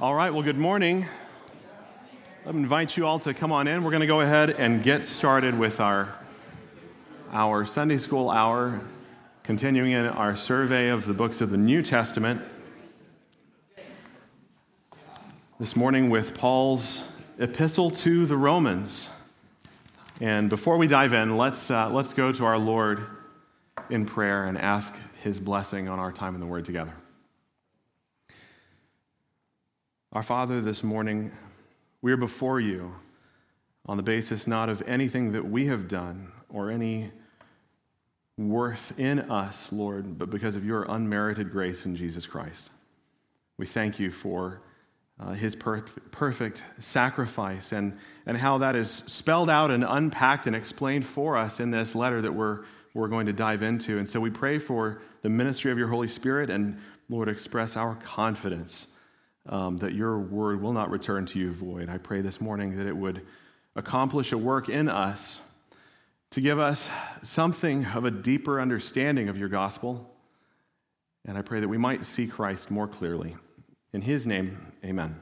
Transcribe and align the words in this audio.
All 0.00 0.14
right, 0.14 0.32
well, 0.32 0.42
good 0.42 0.56
morning. 0.56 1.00
Me 1.00 1.06
invite 2.46 2.96
you 2.96 3.04
all 3.04 3.18
to 3.18 3.34
come 3.34 3.52
on 3.52 3.68
in. 3.68 3.84
We're 3.84 3.90
going 3.90 4.00
to 4.00 4.06
go 4.06 4.22
ahead 4.22 4.48
and 4.48 4.82
get 4.82 5.04
started 5.04 5.58
with 5.58 5.78
our, 5.78 6.16
our 7.30 7.66
Sunday 7.66 7.98
school 7.98 8.30
hour, 8.30 8.80
continuing 9.42 9.92
in 9.92 10.06
our 10.06 10.36
survey 10.36 10.88
of 10.88 11.04
the 11.04 11.12
books 11.12 11.42
of 11.42 11.50
the 11.50 11.58
New 11.58 11.82
Testament. 11.82 12.40
This 15.58 15.76
morning 15.76 16.08
with 16.08 16.32
Paul's 16.32 17.06
epistle 17.38 17.90
to 17.90 18.24
the 18.24 18.38
Romans. 18.38 19.10
And 20.18 20.48
before 20.48 20.78
we 20.78 20.86
dive 20.86 21.12
in, 21.12 21.36
let's, 21.36 21.70
uh, 21.70 21.90
let's 21.90 22.14
go 22.14 22.32
to 22.32 22.46
our 22.46 22.56
Lord 22.56 23.04
in 23.90 24.06
prayer 24.06 24.46
and 24.46 24.56
ask 24.56 24.94
his 25.22 25.38
blessing 25.38 25.90
on 25.90 25.98
our 25.98 26.10
time 26.10 26.32
in 26.32 26.40
the 26.40 26.46
Word 26.46 26.64
together. 26.64 26.94
Our 30.12 30.24
Father, 30.24 30.60
this 30.60 30.82
morning, 30.82 31.30
we 32.02 32.10
are 32.10 32.16
before 32.16 32.58
you 32.58 32.96
on 33.86 33.96
the 33.96 34.02
basis 34.02 34.48
not 34.48 34.68
of 34.68 34.82
anything 34.84 35.30
that 35.30 35.48
we 35.48 35.66
have 35.66 35.86
done 35.86 36.32
or 36.48 36.68
any 36.68 37.12
worth 38.36 38.92
in 38.98 39.20
us, 39.20 39.70
Lord, 39.70 40.18
but 40.18 40.28
because 40.28 40.56
of 40.56 40.66
your 40.66 40.82
unmerited 40.88 41.52
grace 41.52 41.86
in 41.86 41.94
Jesus 41.94 42.26
Christ. 42.26 42.70
We 43.56 43.66
thank 43.66 44.00
you 44.00 44.10
for 44.10 44.62
uh, 45.20 45.34
his 45.34 45.54
per- 45.54 45.82
perfect 46.10 46.64
sacrifice 46.80 47.70
and, 47.70 47.96
and 48.26 48.36
how 48.36 48.58
that 48.58 48.74
is 48.74 48.90
spelled 48.90 49.48
out 49.48 49.70
and 49.70 49.84
unpacked 49.84 50.48
and 50.48 50.56
explained 50.56 51.06
for 51.06 51.36
us 51.36 51.60
in 51.60 51.70
this 51.70 51.94
letter 51.94 52.20
that 52.20 52.32
we're, 52.32 52.64
we're 52.94 53.06
going 53.06 53.26
to 53.26 53.32
dive 53.32 53.62
into. 53.62 53.98
And 53.98 54.08
so 54.08 54.18
we 54.18 54.30
pray 54.30 54.58
for 54.58 55.02
the 55.22 55.28
ministry 55.28 55.70
of 55.70 55.78
your 55.78 55.86
Holy 55.86 56.08
Spirit 56.08 56.50
and, 56.50 56.80
Lord, 57.08 57.28
express 57.28 57.76
our 57.76 57.94
confidence 58.02 58.88
um, 59.48 59.78
that 59.78 59.94
your 59.94 60.18
word 60.18 60.60
will 60.60 60.72
not 60.72 60.90
return 60.90 61.26
to 61.26 61.38
you 61.38 61.50
void. 61.50 61.88
I 61.88 61.98
pray 61.98 62.20
this 62.20 62.40
morning 62.40 62.76
that 62.76 62.86
it 62.86 62.96
would 62.96 63.22
accomplish 63.76 64.32
a 64.32 64.38
work 64.38 64.68
in 64.68 64.88
us 64.88 65.40
to 66.30 66.40
give 66.40 66.58
us 66.58 66.88
something 67.24 67.84
of 67.86 68.04
a 68.04 68.10
deeper 68.10 68.60
understanding 68.60 69.28
of 69.28 69.36
your 69.36 69.48
gospel. 69.48 70.08
And 71.24 71.36
I 71.36 71.42
pray 71.42 71.60
that 71.60 71.68
we 71.68 71.78
might 71.78 72.06
see 72.06 72.26
Christ 72.26 72.70
more 72.70 72.86
clearly. 72.86 73.36
In 73.92 74.02
his 74.02 74.26
name, 74.26 74.72
amen. 74.84 75.20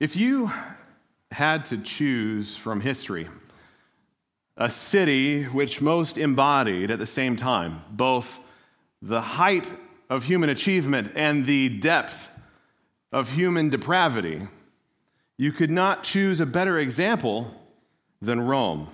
If 0.00 0.16
you 0.16 0.50
had 1.30 1.66
to 1.66 1.78
choose 1.78 2.56
from 2.56 2.80
history 2.80 3.28
a 4.56 4.68
city 4.68 5.44
which 5.44 5.80
most 5.80 6.18
embodied 6.18 6.90
at 6.90 6.98
the 6.98 7.06
same 7.06 7.36
time 7.36 7.80
both 7.90 8.40
the 9.00 9.20
height 9.20 9.66
of 10.12 10.24
human 10.24 10.50
achievement 10.50 11.10
and 11.16 11.46
the 11.46 11.70
depth 11.70 12.30
of 13.12 13.30
human 13.30 13.70
depravity, 13.70 14.46
you 15.38 15.50
could 15.50 15.70
not 15.70 16.02
choose 16.02 16.38
a 16.38 16.44
better 16.44 16.78
example 16.78 17.50
than 18.20 18.38
Rome. 18.38 18.88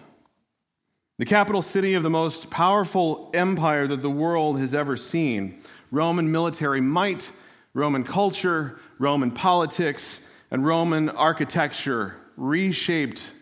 The 1.18 1.24
capital 1.24 1.60
city 1.60 1.94
of 1.94 2.04
the 2.04 2.08
most 2.08 2.52
powerful 2.52 3.32
empire 3.34 3.88
that 3.88 4.00
the 4.00 4.08
world 4.08 4.60
has 4.60 4.76
ever 4.76 4.96
seen. 4.96 5.60
Roman 5.90 6.30
military 6.30 6.80
might, 6.80 7.32
Roman 7.74 8.04
culture, 8.04 8.78
Roman 9.00 9.32
politics, 9.32 10.24
and 10.52 10.64
Roman 10.64 11.08
architecture 11.10 12.14
reshaped 12.36 13.32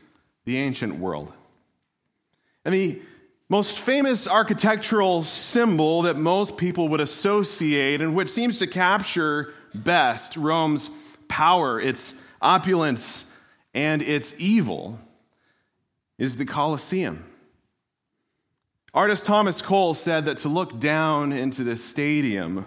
the 0.47 0.57
ancient 0.57 0.99
world. 0.99 1.31
And 2.65 2.73
the 2.73 3.03
most 3.49 3.79
famous 3.79 4.27
architectural 4.27 5.23
symbol 5.23 6.03
that 6.03 6.17
most 6.17 6.57
people 6.57 6.89
would 6.89 7.01
associate 7.01 8.01
and 8.01 8.15
which 8.15 8.29
seems 8.29 8.59
to 8.59 8.67
capture 8.67 9.55
best 9.75 10.37
Rome's 10.37 10.91
power, 11.29 11.81
its 11.81 12.15
opulence, 12.43 13.31
and 13.73 14.03
its 14.03 14.35
evil 14.39 14.99
is 16.19 16.37
the 16.37 16.45
Colosseum. 16.45 17.25
Artist 18.93 19.27
Thomas 19.27 19.61
Cole 19.61 19.95
said 19.95 20.25
that 20.25 20.39
to 20.39 20.49
look 20.49 20.81
down 20.81 21.33
into 21.33 21.63
the 21.63 21.77
stadium 21.77 22.67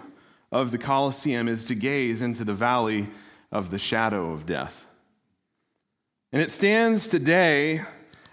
of 0.52 0.70
the 0.70 0.78
Colosseum 0.78 1.48
is 1.48 1.64
to 1.66 1.74
gaze 1.74 2.22
into 2.22 2.44
the 2.44 2.54
valley 2.54 3.08
of 3.52 3.70
the 3.70 3.78
shadow 3.78 4.32
of 4.32 4.46
death. 4.46 4.86
And 6.32 6.40
it 6.40 6.50
stands 6.50 7.08
today 7.08 7.82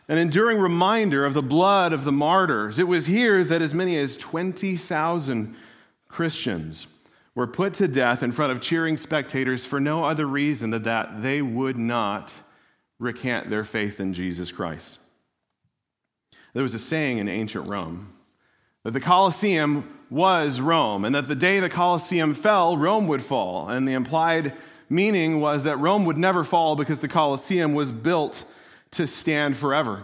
an 0.08 0.18
enduring 0.18 0.60
reminder 0.60 1.26
of 1.26 1.34
the 1.34 1.42
blood 1.42 1.94
of 1.94 2.04
the 2.04 2.12
martyrs. 2.12 2.80
It 2.80 2.88
was 2.88 3.08
here 3.08 3.44
that 3.44 3.62
as 3.62 3.74
many 3.74 3.98
as 3.98 4.18
20,000 4.18 5.56
Christians 6.08 6.88
were 7.36 7.48
put 7.48 7.74
to 7.76 7.88
death 7.88 8.24
in 8.24 8.32
front 8.32 8.52
of 8.52 8.62
cheering 8.62 8.98
spectators 8.98 9.66
for 9.66 9.80
no 9.80 10.06
other 10.06 10.26
reason 10.26 10.72
than 10.72 10.84
that 10.84 11.22
they 11.22 11.42
would 11.42 11.78
not 11.78 12.32
recant 13.00 13.50
their 13.50 13.64
faith 13.64 14.00
in 14.00 14.14
Jesus 14.14 14.52
Christ. 14.52 14.98
There 16.54 16.64
was 16.64 16.74
a 16.74 16.80
saying 16.80 17.20
in 17.20 17.28
ancient 17.28 17.68
Rome 17.68 18.14
that 18.84 18.92
the 18.92 19.00
Colosseum 19.00 19.94
was 20.10 20.62
Rome, 20.62 21.04
and 21.04 21.14
that 21.14 21.28
the 21.28 21.36
day 21.36 21.60
the 21.60 21.70
Colosseum 21.70 22.34
fell, 22.34 22.78
Rome 22.78 23.08
would 23.08 23.22
fall. 23.22 23.68
And 23.68 23.88
the 23.88 23.94
implied 23.94 24.54
meaning 24.90 25.42
was 25.42 25.64
that 25.66 25.78
Rome 25.78 26.06
would 26.06 26.18
never 26.18 26.44
fall 26.44 26.76
because 26.76 27.00
the 27.00 27.08
Colosseum 27.10 27.74
was 27.74 27.92
built 27.92 28.46
to 28.98 29.08
stand 29.08 29.56
forever. 29.56 30.04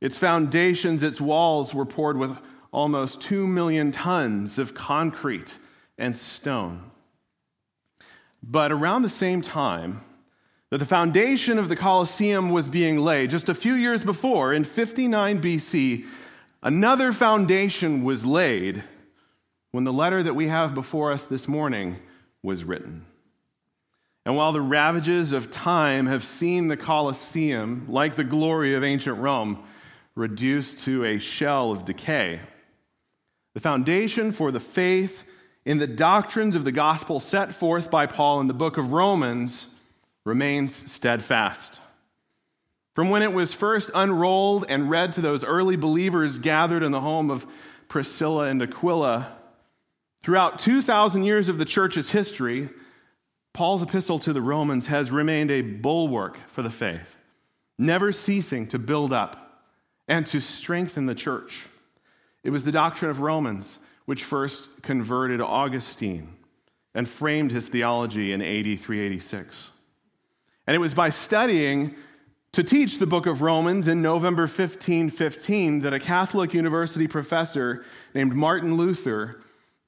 Its 0.00 0.18
foundations, 0.18 1.02
its 1.02 1.20
walls 1.20 1.72
were 1.72 1.86
poured 1.86 2.16
with 2.16 2.36
almost 2.72 3.22
2 3.22 3.46
million 3.46 3.92
tons 3.92 4.58
of 4.58 4.74
concrete 4.74 5.56
and 5.96 6.16
stone. 6.16 6.90
But 8.42 8.72
around 8.72 9.02
the 9.02 9.08
same 9.08 9.42
time 9.42 10.02
that 10.70 10.78
the 10.78 10.86
foundation 10.86 11.58
of 11.58 11.68
the 11.68 11.76
Colosseum 11.76 12.50
was 12.50 12.68
being 12.68 12.98
laid, 12.98 13.30
just 13.30 13.48
a 13.48 13.54
few 13.54 13.74
years 13.74 14.04
before, 14.04 14.52
in 14.52 14.64
59 14.64 15.40
BC, 15.40 16.06
another 16.62 17.12
foundation 17.12 18.02
was 18.02 18.26
laid 18.26 18.82
when 19.70 19.84
the 19.84 19.92
letter 19.92 20.22
that 20.22 20.34
we 20.34 20.48
have 20.48 20.74
before 20.74 21.12
us 21.12 21.24
this 21.24 21.46
morning 21.46 21.98
was 22.42 22.64
written. 22.64 23.04
And 24.24 24.36
while 24.36 24.52
the 24.52 24.60
ravages 24.60 25.32
of 25.32 25.50
time 25.50 26.06
have 26.06 26.24
seen 26.24 26.68
the 26.68 26.76
Colosseum, 26.76 27.86
like 27.88 28.14
the 28.14 28.24
glory 28.24 28.74
of 28.74 28.84
ancient 28.84 29.18
Rome, 29.18 29.64
reduced 30.14 30.84
to 30.84 31.04
a 31.04 31.18
shell 31.18 31.72
of 31.72 31.84
decay, 31.84 32.40
the 33.54 33.60
foundation 33.60 34.32
for 34.32 34.52
the 34.52 34.60
faith 34.60 35.24
in 35.64 35.78
the 35.78 35.86
doctrines 35.86 36.56
of 36.56 36.64
the 36.64 36.72
gospel 36.72 37.20
set 37.20 37.52
forth 37.52 37.90
by 37.90 38.06
Paul 38.06 38.40
in 38.40 38.46
the 38.46 38.54
book 38.54 38.78
of 38.78 38.92
Romans 38.92 39.66
remains 40.24 40.90
steadfast. 40.90 41.80
From 42.94 43.10
when 43.10 43.22
it 43.22 43.32
was 43.32 43.54
first 43.54 43.90
unrolled 43.94 44.66
and 44.68 44.90
read 44.90 45.14
to 45.14 45.20
those 45.20 45.44
early 45.44 45.76
believers 45.76 46.38
gathered 46.38 46.82
in 46.82 46.92
the 46.92 47.00
home 47.00 47.30
of 47.30 47.46
Priscilla 47.88 48.48
and 48.48 48.62
Aquila, 48.62 49.28
throughout 50.22 50.58
2,000 50.58 51.24
years 51.24 51.48
of 51.48 51.58
the 51.58 51.64
church's 51.64 52.12
history, 52.12 52.68
Paul's 53.52 53.82
epistle 53.82 54.18
to 54.20 54.32
the 54.32 54.40
Romans 54.40 54.86
has 54.86 55.10
remained 55.10 55.50
a 55.50 55.60
bulwark 55.60 56.38
for 56.48 56.62
the 56.62 56.70
faith, 56.70 57.16
never 57.78 58.10
ceasing 58.12 58.66
to 58.68 58.78
build 58.78 59.12
up 59.12 59.62
and 60.08 60.26
to 60.28 60.40
strengthen 60.40 61.06
the 61.06 61.14
church. 61.14 61.66
It 62.42 62.50
was 62.50 62.64
the 62.64 62.72
doctrine 62.72 63.10
of 63.10 63.20
Romans 63.20 63.78
which 64.06 64.24
first 64.24 64.82
converted 64.82 65.40
Augustine 65.40 66.34
and 66.94 67.08
framed 67.08 67.52
his 67.52 67.68
theology 67.68 68.32
in 68.32 68.42
AD 68.42 68.78
386. 68.80 69.70
And 70.66 70.74
it 70.74 70.80
was 70.80 70.94
by 70.94 71.10
studying 71.10 71.94
to 72.52 72.62
teach 72.62 72.98
the 72.98 73.06
book 73.06 73.26
of 73.26 73.42
Romans 73.42 73.88
in 73.88 74.02
November 74.02 74.42
1515 74.42 75.80
that 75.80 75.94
a 75.94 75.98
Catholic 75.98 76.52
university 76.52 77.06
professor 77.06 77.84
named 78.14 78.34
Martin 78.34 78.76
Luther 78.76 79.41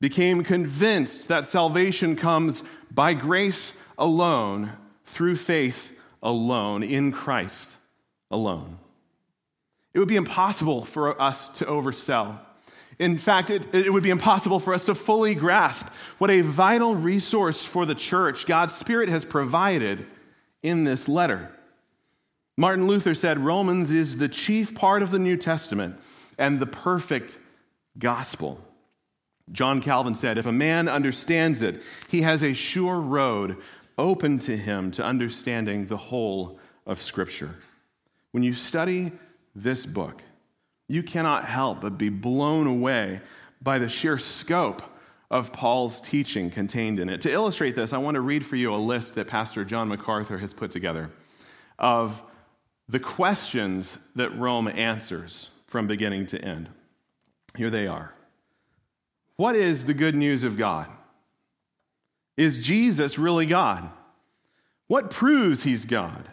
became 0.04 0.44
convinced 0.44 1.28
that 1.28 1.47
salvation 1.47 2.15
comes 2.15 2.62
by 2.91 3.15
grace 3.15 3.72
alone, 3.96 4.70
through 5.06 5.34
faith 5.34 5.99
alone, 6.23 6.82
in 6.82 7.11
Christ 7.11 7.70
alone. 8.31 8.76
It 9.94 10.00
would 10.00 10.08
be 10.08 10.17
impossible 10.17 10.84
for 10.84 11.19
us 11.19 11.49
to 11.56 11.64
oversell. 11.64 12.38
In 12.99 13.17
fact, 13.17 13.49
it, 13.49 13.67
it, 13.75 13.90
would 13.90 14.02
be 14.02 14.11
impossible 14.11 14.61
for 14.61 14.75
us 14.75 14.84
to 14.84 14.94
fully 14.94 15.34
grasp 15.34 15.87
what 16.19 16.31
a 16.31 16.43
vital 16.43 16.94
resource 16.94 17.64
for 17.64 17.87
the 17.87 17.94
church 17.94 18.44
God's 18.44 18.75
Spirit 18.75 19.08
has 19.08 19.25
provided 19.25 20.05
in 20.62 20.84
this 20.84 21.08
letter. 21.08 21.50
Martin 22.58 22.87
Luther 22.87 23.14
said 23.14 23.38
Romans 23.38 23.90
is 23.90 24.19
the 24.19 24.29
chief 24.29 24.75
part 24.75 25.02
of 25.02 25.11
the 25.11 25.19
New 25.19 25.38
Testament 25.38 25.99
and 26.37 26.61
the 26.61 26.67
perfect 26.67 27.38
gospel. 27.99 28.61
John 29.52 29.81
Calvin 29.81 30.14
said, 30.14 30.38
If 30.38 30.46
a 30.46 30.52
man 30.52 30.88
understands 30.88 31.62
it, 31.62 31.82
he 32.08 32.23
has 32.23 32.43
a 32.43 32.55
sure 32.55 33.00
road 33.00 33.58
open 33.99 34.38
to 34.41 34.56
him 34.56 34.91
to 34.93 35.05
understanding 35.05 35.87
the 35.87 35.96
whole 35.96 36.58
of 36.87 37.02
Scripture. 37.02 37.55
When 38.32 38.43
you 38.43 38.55
study 38.55 39.12
this 39.55 39.87
book, 39.87 40.23
you 40.88 41.02
cannot 41.02 41.44
help 41.44 41.81
but 41.81 41.99
be 41.99 42.08
blown 42.08 42.67
away 42.67 43.20
by 43.62 43.79
the 43.79 43.88
sheer 43.88 44.19
scope 44.19 44.82
of 45.31 45.52
Paul's 45.52 46.00
teaching 46.00 46.50
contained 46.50 47.00
in 47.00 47.08
it. 47.08 47.20
To 47.23 47.31
illustrate 47.31 47.75
this, 47.75 47.93
I 47.93 47.99
want 47.99 48.17
to 48.17 48.20
read 48.20 48.44
for 48.44 48.56
you 48.56 48.75
a 48.75 48.76
list 48.76 49.14
that 49.14 49.26
Pastor 49.26 49.64
John 49.64 49.88
MacArthur 49.88 50.38
has 50.38 50.52
put 50.52 50.70
together 50.70 51.11
of 51.79 52.23
the 52.88 53.00
questions 53.00 53.99
that 54.14 54.37
Rome 54.38 54.69
answers 54.69 55.50
from 55.67 55.87
beginning 55.87 56.26
to 56.29 56.41
end. 56.41 56.69
Here 57.56 57.70
they 57.70 57.87
are. 57.87 58.13
What 59.36 59.56
is 59.56 59.84
the 59.84 59.94
good 59.94 60.14
news 60.14 60.44
of 60.44 60.56
God? 60.56 60.88
Is 62.36 62.58
Jesus 62.58 63.19
really 63.19 63.46
God? 63.46 63.88
What 64.86 65.10
proves 65.10 65.62
he's 65.62 65.84
God? 65.84 66.28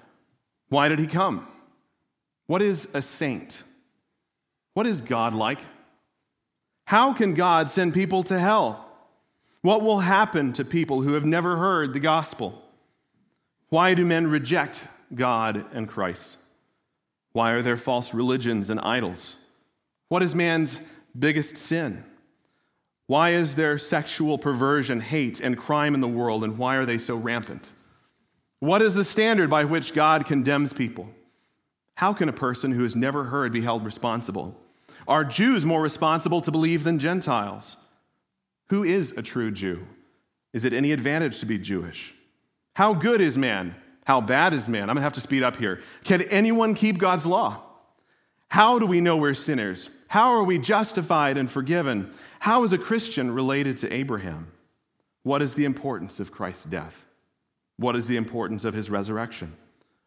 Why 0.69 0.89
did 0.89 0.99
he 0.99 1.07
come? 1.07 1.47
What 2.47 2.61
is 2.61 2.87
a 2.93 3.01
saint? 3.01 3.63
What 4.73 4.87
is 4.87 5.01
God 5.01 5.33
like? 5.33 5.59
How 6.85 7.13
can 7.13 7.33
God 7.33 7.69
send 7.69 7.93
people 7.93 8.23
to 8.23 8.37
hell? 8.37 8.87
What 9.61 9.81
will 9.81 9.99
happen 9.99 10.53
to 10.53 10.65
people 10.65 11.01
who 11.01 11.13
have 11.13 11.25
never 11.25 11.57
heard 11.57 11.93
the 11.93 11.99
gospel? 11.99 12.61
Why 13.69 13.93
do 13.93 14.03
men 14.03 14.27
reject 14.27 14.85
God 15.13 15.65
and 15.73 15.87
Christ? 15.87 16.37
Why 17.31 17.51
are 17.51 17.61
there 17.61 17.77
false 17.77 18.13
religions 18.13 18.69
and 18.69 18.79
idols? 18.81 19.37
What 20.09 20.23
is 20.23 20.35
man's 20.35 20.79
biggest 21.17 21.57
sin? 21.57 22.03
Why 23.11 23.31
is 23.31 23.55
there 23.55 23.77
sexual 23.77 24.37
perversion, 24.37 25.01
hate, 25.01 25.41
and 25.41 25.57
crime 25.57 25.95
in 25.95 25.99
the 25.99 26.07
world, 26.07 26.45
and 26.45 26.57
why 26.57 26.77
are 26.77 26.85
they 26.85 26.97
so 26.97 27.17
rampant? 27.17 27.69
What 28.61 28.81
is 28.81 28.93
the 28.93 29.03
standard 29.03 29.49
by 29.49 29.65
which 29.65 29.93
God 29.93 30.25
condemns 30.25 30.71
people? 30.71 31.09
How 31.95 32.13
can 32.13 32.29
a 32.29 32.31
person 32.31 32.71
who 32.71 32.83
has 32.83 32.95
never 32.95 33.25
heard 33.25 33.51
be 33.51 33.59
held 33.59 33.83
responsible? 33.83 34.57
Are 35.09 35.25
Jews 35.25 35.65
more 35.65 35.81
responsible 35.81 36.39
to 36.39 36.51
believe 36.51 36.85
than 36.85 36.99
Gentiles? 36.99 37.75
Who 38.69 38.85
is 38.85 39.11
a 39.17 39.21
true 39.21 39.51
Jew? 39.51 39.85
Is 40.53 40.63
it 40.63 40.71
any 40.71 40.93
advantage 40.93 41.41
to 41.41 41.45
be 41.45 41.57
Jewish? 41.57 42.15
How 42.75 42.93
good 42.93 43.19
is 43.19 43.37
man? 43.37 43.75
How 44.05 44.21
bad 44.21 44.53
is 44.53 44.69
man? 44.69 44.83
I'm 44.83 44.95
going 44.95 45.01
to 45.01 45.01
have 45.01 45.13
to 45.15 45.19
speed 45.19 45.43
up 45.43 45.57
here. 45.57 45.81
Can 46.05 46.21
anyone 46.21 46.75
keep 46.75 46.97
God's 46.97 47.25
law? 47.25 47.61
How 48.47 48.79
do 48.79 48.85
we 48.85 49.01
know 49.01 49.17
we're 49.17 49.33
sinners? 49.33 49.89
How 50.11 50.33
are 50.33 50.43
we 50.43 50.59
justified 50.59 51.37
and 51.37 51.49
forgiven? 51.49 52.11
How 52.39 52.65
is 52.65 52.73
a 52.73 52.77
Christian 52.77 53.31
related 53.31 53.77
to 53.77 53.93
Abraham? 53.93 54.51
What 55.23 55.41
is 55.41 55.53
the 55.53 55.63
importance 55.63 56.19
of 56.19 56.33
Christ's 56.33 56.65
death? 56.65 57.05
What 57.77 57.95
is 57.95 58.07
the 58.07 58.17
importance 58.17 58.65
of 58.65 58.73
his 58.73 58.89
resurrection? 58.89 59.55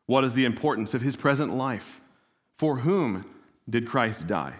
What 0.05 0.25
is 0.25 0.35
the 0.35 0.45
importance 0.45 0.93
of 0.93 1.01
his 1.01 1.17
present 1.17 1.57
life? 1.57 2.03
For 2.59 2.77
whom 2.77 3.25
did 3.67 3.89
Christ 3.89 4.27
die? 4.27 4.57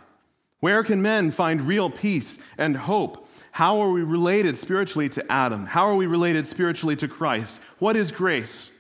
Where 0.61 0.83
can 0.83 1.03
men 1.03 1.31
find 1.31 1.61
real 1.61 1.91
peace 1.91 2.39
and 2.57 2.75
hope? 2.75 3.29
How 3.53 3.83
are 3.83 3.91
we 3.91 4.03
related 4.03 4.57
spiritually 4.57 5.11
to 5.11 5.31
Adam? 5.31 5.67
How 5.67 5.87
are 5.89 5.97
we 5.97 6.07
related 6.07 6.47
spiritually 6.47 6.97
to 6.97 7.07
Christ? 7.07 7.61
What 7.81 7.97
is 7.97 8.13
grace? 8.13 8.71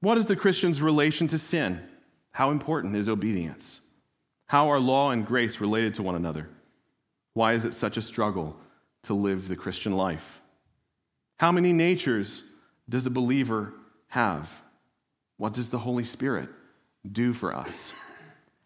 What 0.00 0.18
is 0.18 0.26
the 0.26 0.36
Christian's 0.36 0.82
relation 0.82 1.28
to 1.28 1.38
sin? 1.38 1.80
How 2.32 2.50
important 2.50 2.94
is 2.94 3.08
obedience? 3.08 3.79
How 4.50 4.72
are 4.72 4.80
law 4.80 5.12
and 5.12 5.24
grace 5.24 5.60
related 5.60 5.94
to 5.94 6.02
one 6.02 6.16
another? 6.16 6.48
Why 7.34 7.52
is 7.52 7.64
it 7.64 7.72
such 7.72 7.96
a 7.96 8.02
struggle 8.02 8.58
to 9.04 9.14
live 9.14 9.46
the 9.46 9.54
Christian 9.54 9.92
life? 9.92 10.40
How 11.38 11.52
many 11.52 11.72
natures 11.72 12.42
does 12.88 13.06
a 13.06 13.10
believer 13.10 13.72
have? 14.08 14.50
What 15.36 15.52
does 15.52 15.68
the 15.68 15.78
Holy 15.78 16.02
Spirit 16.02 16.48
do 17.12 17.32
for 17.32 17.54
us? 17.54 17.92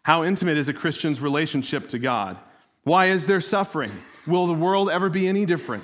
How 0.01 0.23
intimate 0.23 0.57
is 0.57 0.69
a 0.69 0.73
Christian's 0.73 1.21
relationship 1.21 1.87
to 1.89 1.99
God? 1.99 2.39
Why 2.83 3.05
is 3.09 3.27
there 3.27 3.39
suffering? 3.39 3.91
Will 4.25 4.47
the 4.47 4.53
world 4.53 4.89
ever 4.89 5.11
be 5.11 5.27
any 5.27 5.45
different? 5.45 5.83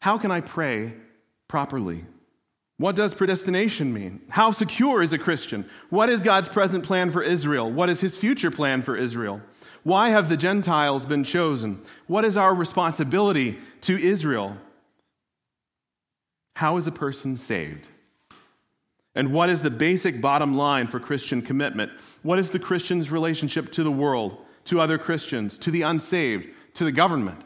How 0.00 0.18
can 0.18 0.32
I 0.32 0.40
pray 0.40 0.94
properly? 1.46 2.04
What 2.80 2.96
does 2.96 3.12
predestination 3.12 3.92
mean? 3.92 4.22
How 4.30 4.52
secure 4.52 5.02
is 5.02 5.12
a 5.12 5.18
Christian? 5.18 5.68
What 5.90 6.08
is 6.08 6.22
God's 6.22 6.48
present 6.48 6.82
plan 6.82 7.10
for 7.10 7.22
Israel? 7.22 7.70
What 7.70 7.90
is 7.90 8.00
his 8.00 8.16
future 8.16 8.50
plan 8.50 8.80
for 8.80 8.96
Israel? 8.96 9.42
Why 9.82 10.08
have 10.08 10.30
the 10.30 10.36
Gentiles 10.38 11.04
been 11.04 11.22
chosen? 11.22 11.82
What 12.06 12.24
is 12.24 12.38
our 12.38 12.54
responsibility 12.54 13.58
to 13.82 13.98
Israel? 13.98 14.56
How 16.56 16.78
is 16.78 16.86
a 16.86 16.90
person 16.90 17.36
saved? 17.36 17.86
And 19.14 19.34
what 19.34 19.50
is 19.50 19.60
the 19.60 19.70
basic 19.70 20.22
bottom 20.22 20.56
line 20.56 20.86
for 20.86 20.98
Christian 20.98 21.42
commitment? 21.42 21.92
What 22.22 22.38
is 22.38 22.48
the 22.48 22.58
Christian's 22.58 23.12
relationship 23.12 23.72
to 23.72 23.82
the 23.82 23.92
world, 23.92 24.38
to 24.64 24.80
other 24.80 24.96
Christians, 24.96 25.58
to 25.58 25.70
the 25.70 25.82
unsaved, 25.82 26.48
to 26.76 26.84
the 26.84 26.92
government? 26.92 27.42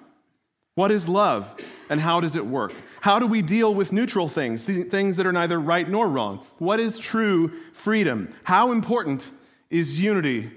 What 0.74 0.90
is 0.90 1.08
love 1.08 1.54
and 1.88 2.00
how 2.00 2.20
does 2.20 2.36
it 2.36 2.46
work? 2.46 2.72
How 3.00 3.18
do 3.18 3.26
we 3.26 3.42
deal 3.42 3.74
with 3.74 3.92
neutral 3.92 4.28
things, 4.28 4.64
things 4.64 5.16
that 5.16 5.26
are 5.26 5.32
neither 5.32 5.60
right 5.60 5.88
nor 5.88 6.08
wrong? 6.08 6.44
What 6.58 6.80
is 6.80 6.98
true 6.98 7.52
freedom? 7.72 8.34
How 8.42 8.72
important 8.72 9.30
is 9.70 10.00
unity 10.00 10.50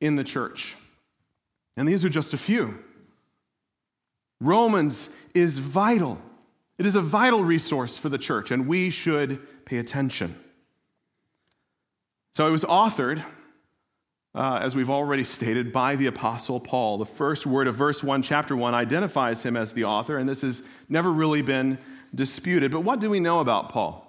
in 0.00 0.16
the 0.16 0.24
church? 0.24 0.76
And 1.76 1.86
these 1.88 2.04
are 2.04 2.08
just 2.08 2.34
a 2.34 2.38
few. 2.38 2.78
Romans 4.40 5.10
is 5.34 5.58
vital. 5.58 6.20
It 6.78 6.86
is 6.86 6.96
a 6.96 7.00
vital 7.00 7.42
resource 7.42 7.98
for 7.98 8.08
the 8.08 8.18
church, 8.18 8.50
and 8.50 8.68
we 8.68 8.90
should 8.90 9.64
pay 9.64 9.78
attention. 9.78 10.38
So 12.34 12.46
it 12.46 12.50
was 12.50 12.64
authored, 12.64 13.24
uh, 14.34 14.60
as 14.62 14.76
we've 14.76 14.90
already 14.90 15.24
stated, 15.24 15.72
by 15.72 15.96
the 15.96 16.06
Apostle 16.06 16.60
Paul. 16.60 16.98
The 16.98 17.06
first 17.06 17.46
word 17.46 17.66
of 17.66 17.74
verse 17.74 18.02
1, 18.02 18.22
chapter 18.22 18.56
1, 18.56 18.74
identifies 18.74 19.42
him 19.42 19.56
as 19.56 19.72
the 19.72 19.84
author, 19.84 20.18
and 20.18 20.28
this 20.28 20.42
has 20.42 20.62
never 20.88 21.10
really 21.10 21.42
been 21.42 21.78
disputed. 22.14 22.70
But 22.70 22.80
what 22.80 23.00
do 23.00 23.10
we 23.10 23.20
know 23.20 23.40
about 23.40 23.70
Paul? 23.70 24.04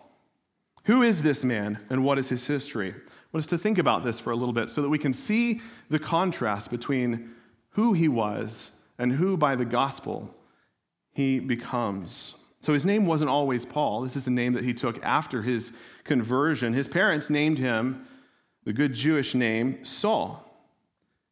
Who 0.85 1.03
is 1.03 1.21
this 1.21 1.43
man, 1.43 1.79
and 1.89 2.03
what 2.03 2.17
is 2.17 2.29
his 2.29 2.45
history? 2.45 2.91
I 2.91 3.31
want 3.31 3.45
us 3.45 3.49
to 3.49 3.57
think 3.57 3.77
about 3.77 4.03
this 4.03 4.19
for 4.19 4.31
a 4.31 4.35
little 4.35 4.53
bit 4.53 4.69
so 4.69 4.81
that 4.81 4.89
we 4.89 4.97
can 4.97 5.13
see 5.13 5.61
the 5.89 5.99
contrast 5.99 6.71
between 6.71 7.31
who 7.71 7.93
he 7.93 8.07
was 8.07 8.71
and 8.97 9.13
who, 9.13 9.37
by 9.37 9.55
the 9.55 9.65
gospel, 9.65 10.33
he 11.13 11.39
becomes. 11.39 12.35
So 12.61 12.73
his 12.73 12.85
name 12.85 13.05
wasn't 13.05 13.29
always 13.29 13.65
Paul. 13.65 14.01
This 14.01 14.15
is 14.15 14.27
a 14.27 14.31
name 14.31 14.53
that 14.53 14.63
he 14.63 14.73
took 14.73 15.03
after 15.03 15.41
his 15.41 15.71
conversion. 16.03 16.73
His 16.73 16.87
parents 16.87 17.29
named 17.29 17.57
him 17.57 18.05
the 18.69 18.73
good 18.73 18.93
Jewish 18.93 19.33
name 19.33 19.83
Saul. 19.83 20.45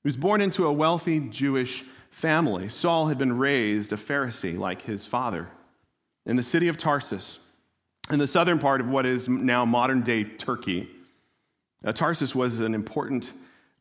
He 0.01 0.07
was 0.07 0.18
born 0.18 0.42
into 0.42 0.66
a 0.66 0.74
wealthy 0.74 1.19
Jewish 1.19 1.84
family. 2.10 2.68
Saul 2.68 3.10
had 3.10 3.19
been 3.19 3.38
raised 3.38 3.94
a 3.94 3.95
Pharisee 3.95 4.57
like 4.57 4.81
his 4.81 5.06
father 5.06 5.48
in 6.25 6.36
the 6.36 6.42
city 6.42 6.68
of 6.68 6.78
Tarsus, 6.78 7.38
in 8.10 8.18
the 8.18 8.25
southern 8.25 8.57
part 8.57 8.81
of 8.81 8.88
what 8.88 9.06
is 9.06 9.30
now 9.30 9.66
modern 9.66 10.01
day 10.01 10.24
Turkey. 10.24 10.90
Uh, 11.85 11.92
Tarsus 11.92 12.33
was 12.33 12.59
an 12.59 12.73
important 12.73 13.33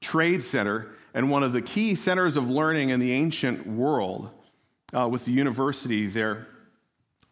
trade 0.02 0.42
center 0.42 0.88
and 1.14 1.30
one 1.30 1.42
of 1.42 1.52
the 1.52 1.62
key 1.62 1.94
centers 1.94 2.36
of 2.36 2.50
learning 2.50 2.90
in 2.90 3.00
the 3.00 3.12
ancient 3.12 3.66
world 3.66 4.28
uh, 4.92 5.08
with 5.08 5.24
the 5.24 5.32
university 5.32 6.04
there. 6.04 6.46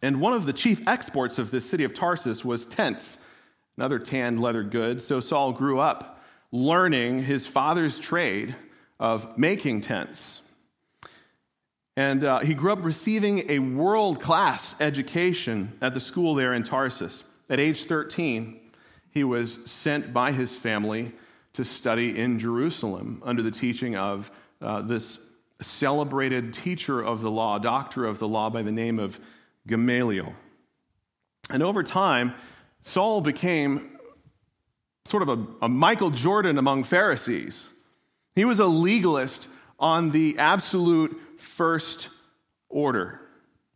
And 0.01 0.19
one 0.19 0.33
of 0.33 0.47
the 0.47 0.53
chief 0.53 0.87
exports 0.87 1.37
of 1.37 1.51
this 1.51 1.69
city 1.69 1.83
of 1.83 1.93
Tarsus 1.93 2.43
was 2.43 2.65
tents, 2.65 3.19
another 3.77 3.99
tanned 3.99 4.41
leather 4.41 4.63
good. 4.63 5.03
So 5.03 5.19
Saul 5.19 5.51
grew 5.51 5.77
up 5.77 6.13
learning 6.55 7.21
his 7.21 7.45
father's 7.45 7.99
trade 7.99 8.55
of 8.97 9.37
making 9.37 9.81
tents. 9.81 10.41
And 11.97 12.23
uh, 12.23 12.39
he 12.39 12.53
grew 12.53 12.71
up 12.71 12.83
receiving 12.83 13.49
a 13.51 13.59
world 13.59 14.21
class 14.21 14.79
education 14.79 15.73
at 15.81 15.93
the 15.93 15.99
school 15.99 16.33
there 16.33 16.53
in 16.53 16.63
Tarsus. 16.63 17.25
At 17.49 17.59
age 17.59 17.83
13, 17.83 18.59
he 19.11 19.25
was 19.25 19.69
sent 19.69 20.13
by 20.13 20.31
his 20.31 20.55
family 20.55 21.11
to 21.53 21.65
study 21.65 22.17
in 22.17 22.39
Jerusalem 22.39 23.21
under 23.25 23.41
the 23.41 23.51
teaching 23.51 23.97
of 23.97 24.31
uh, 24.61 24.81
this 24.81 25.19
celebrated 25.61 26.53
teacher 26.53 27.01
of 27.01 27.19
the 27.19 27.31
law, 27.31 27.59
doctor 27.59 28.05
of 28.05 28.19
the 28.19 28.27
law 28.27 28.49
by 28.49 28.61
the 28.61 28.71
name 28.71 28.99
of 28.99 29.19
Gamaliel. 29.67 30.33
And 31.49 31.61
over 31.61 31.83
time, 31.83 32.33
Saul 32.83 33.19
became 33.19 33.94
sort 35.05 35.23
of 35.23 35.29
a, 35.29 35.65
a 35.65 35.69
Michael 35.69 36.09
Jordan 36.09 36.57
among 36.57 36.83
Pharisees. 36.83 37.67
He 38.35 38.45
was 38.45 38.59
a 38.59 38.65
legalist 38.65 39.47
on 39.79 40.11
the 40.11 40.37
absolute 40.37 41.19
first 41.39 42.09
order. 42.69 43.19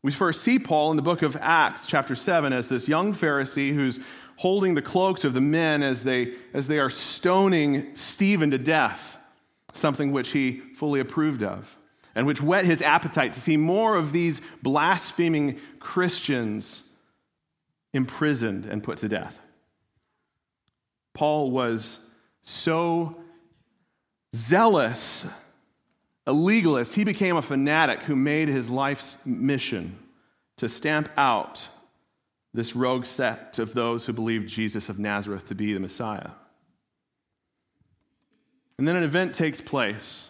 We 0.01 0.11
first 0.11 0.41
see 0.41 0.59
Paul 0.59 0.91
in 0.91 0.97
the 0.97 1.03
book 1.03 1.21
of 1.21 1.37
Acts, 1.39 1.85
chapter 1.85 2.15
7, 2.15 2.53
as 2.53 2.67
this 2.67 2.87
young 2.87 3.13
Pharisee 3.13 3.73
who's 3.73 3.99
holding 4.37 4.73
the 4.73 4.81
cloaks 4.81 5.25
of 5.25 5.33
the 5.33 5.41
men 5.41 5.83
as 5.83 6.03
they, 6.03 6.33
as 6.53 6.67
they 6.67 6.79
are 6.79 6.89
stoning 6.89 7.95
Stephen 7.95 8.51
to 8.51 8.57
death, 8.57 9.17
something 9.73 10.11
which 10.11 10.29
he 10.29 10.61
fully 10.75 11.01
approved 11.01 11.43
of, 11.43 11.77
and 12.15 12.25
which 12.25 12.41
whet 12.41 12.63
his 12.63 12.81
appetite 12.81 13.33
to 13.33 13.41
see 13.41 13.57
more 13.57 13.97
of 13.97 14.13
these 14.13 14.41
blaspheming 14.63 15.59
Christians 15.79 16.83
imprisoned 17.93 18.65
and 18.65 18.81
put 18.81 18.99
to 18.99 19.09
death. 19.09 19.39
Paul 21.19 21.51
was 21.51 21.99
so 22.43 23.13
zealous, 24.33 25.27
a 26.25 26.31
legalist, 26.31 26.95
he 26.95 27.03
became 27.03 27.35
a 27.35 27.41
fanatic 27.41 28.03
who 28.03 28.15
made 28.15 28.47
his 28.47 28.69
life's 28.69 29.17
mission 29.25 29.99
to 30.59 30.69
stamp 30.69 31.09
out 31.17 31.67
this 32.53 32.73
rogue 32.73 33.05
sect 33.05 33.59
of 33.59 33.73
those 33.73 34.05
who 34.05 34.13
believed 34.13 34.47
Jesus 34.47 34.87
of 34.87 34.97
Nazareth 34.97 35.49
to 35.49 35.55
be 35.55 35.73
the 35.73 35.81
Messiah. 35.81 36.29
And 38.77 38.87
then 38.87 38.95
an 38.95 39.03
event 39.03 39.35
takes 39.35 39.59
place 39.59 40.25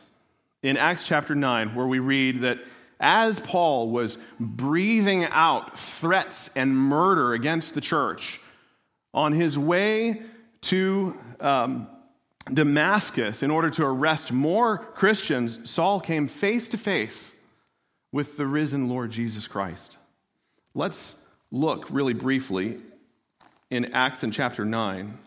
in 0.63 0.75
Acts 0.75 1.05
chapter 1.05 1.35
9 1.35 1.75
where 1.75 1.85
we 1.85 1.99
read 1.99 2.41
that 2.41 2.57
as 2.99 3.39
Paul 3.39 3.91
was 3.91 4.17
breathing 4.39 5.25
out 5.25 5.77
threats 5.77 6.49
and 6.55 6.75
murder 6.75 7.33
against 7.33 7.75
the 7.75 7.81
church, 7.81 8.41
on 9.13 9.33
his 9.33 9.55
way 9.55 10.23
to 10.61 11.15
um, 11.39 11.87
Damascus 12.53 13.43
in 13.43 13.51
order 13.51 13.69
to 13.69 13.85
arrest 13.85 14.31
more 14.31 14.77
Christians, 14.77 15.69
Saul 15.69 15.99
came 15.99 16.27
face 16.27 16.67
to 16.69 16.77
face 16.77 17.31
with 18.11 18.37
the 18.37 18.45
risen 18.45 18.89
Lord 18.89 19.11
Jesus 19.11 19.47
Christ. 19.47 19.97
Let's 20.73 21.23
look 21.51 21.89
really 21.89 22.13
briefly 22.13 22.79
in 23.69 23.93
Acts 23.93 24.23
in 24.23 24.31
chapter 24.31 24.65
9. 24.65 25.17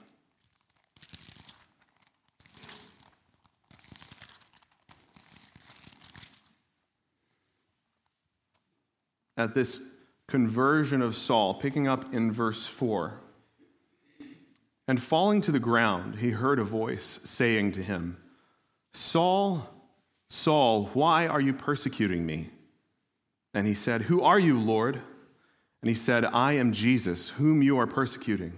At 9.37 9.55
this 9.55 9.81
conversion 10.29 11.03
of 11.03 11.17
Saul, 11.17 11.55
picking 11.55 11.89
up 11.89 12.13
in 12.15 12.31
verse 12.31 12.67
4. 12.67 13.22
And 14.93 15.03
falling 15.03 15.41
to 15.41 15.53
the 15.53 15.59
ground, 15.59 16.17
he 16.17 16.33
heard 16.33 16.59
a 16.59 16.65
voice 16.65 17.19
saying 17.25 17.73
to 17.73 17.83
him, 17.83 18.19
Saul, 18.93 19.67
Saul, 20.29 20.91
why 20.93 21.27
are 21.27 21.41
you 21.41 21.55
persecuting 21.55 22.27
me? 22.27 22.51
And 23.55 23.67
he 23.67 23.73
said, 23.73 24.03
Who 24.03 24.21
are 24.21 24.39
you, 24.39 24.61
Lord? 24.61 24.97
And 24.97 25.89
he 25.89 25.95
said, 25.95 26.27
I 26.27 26.53
am 26.59 26.73
Jesus, 26.73 27.31
whom 27.31 27.63
you 27.63 27.79
are 27.79 27.87
persecuting. 27.87 28.53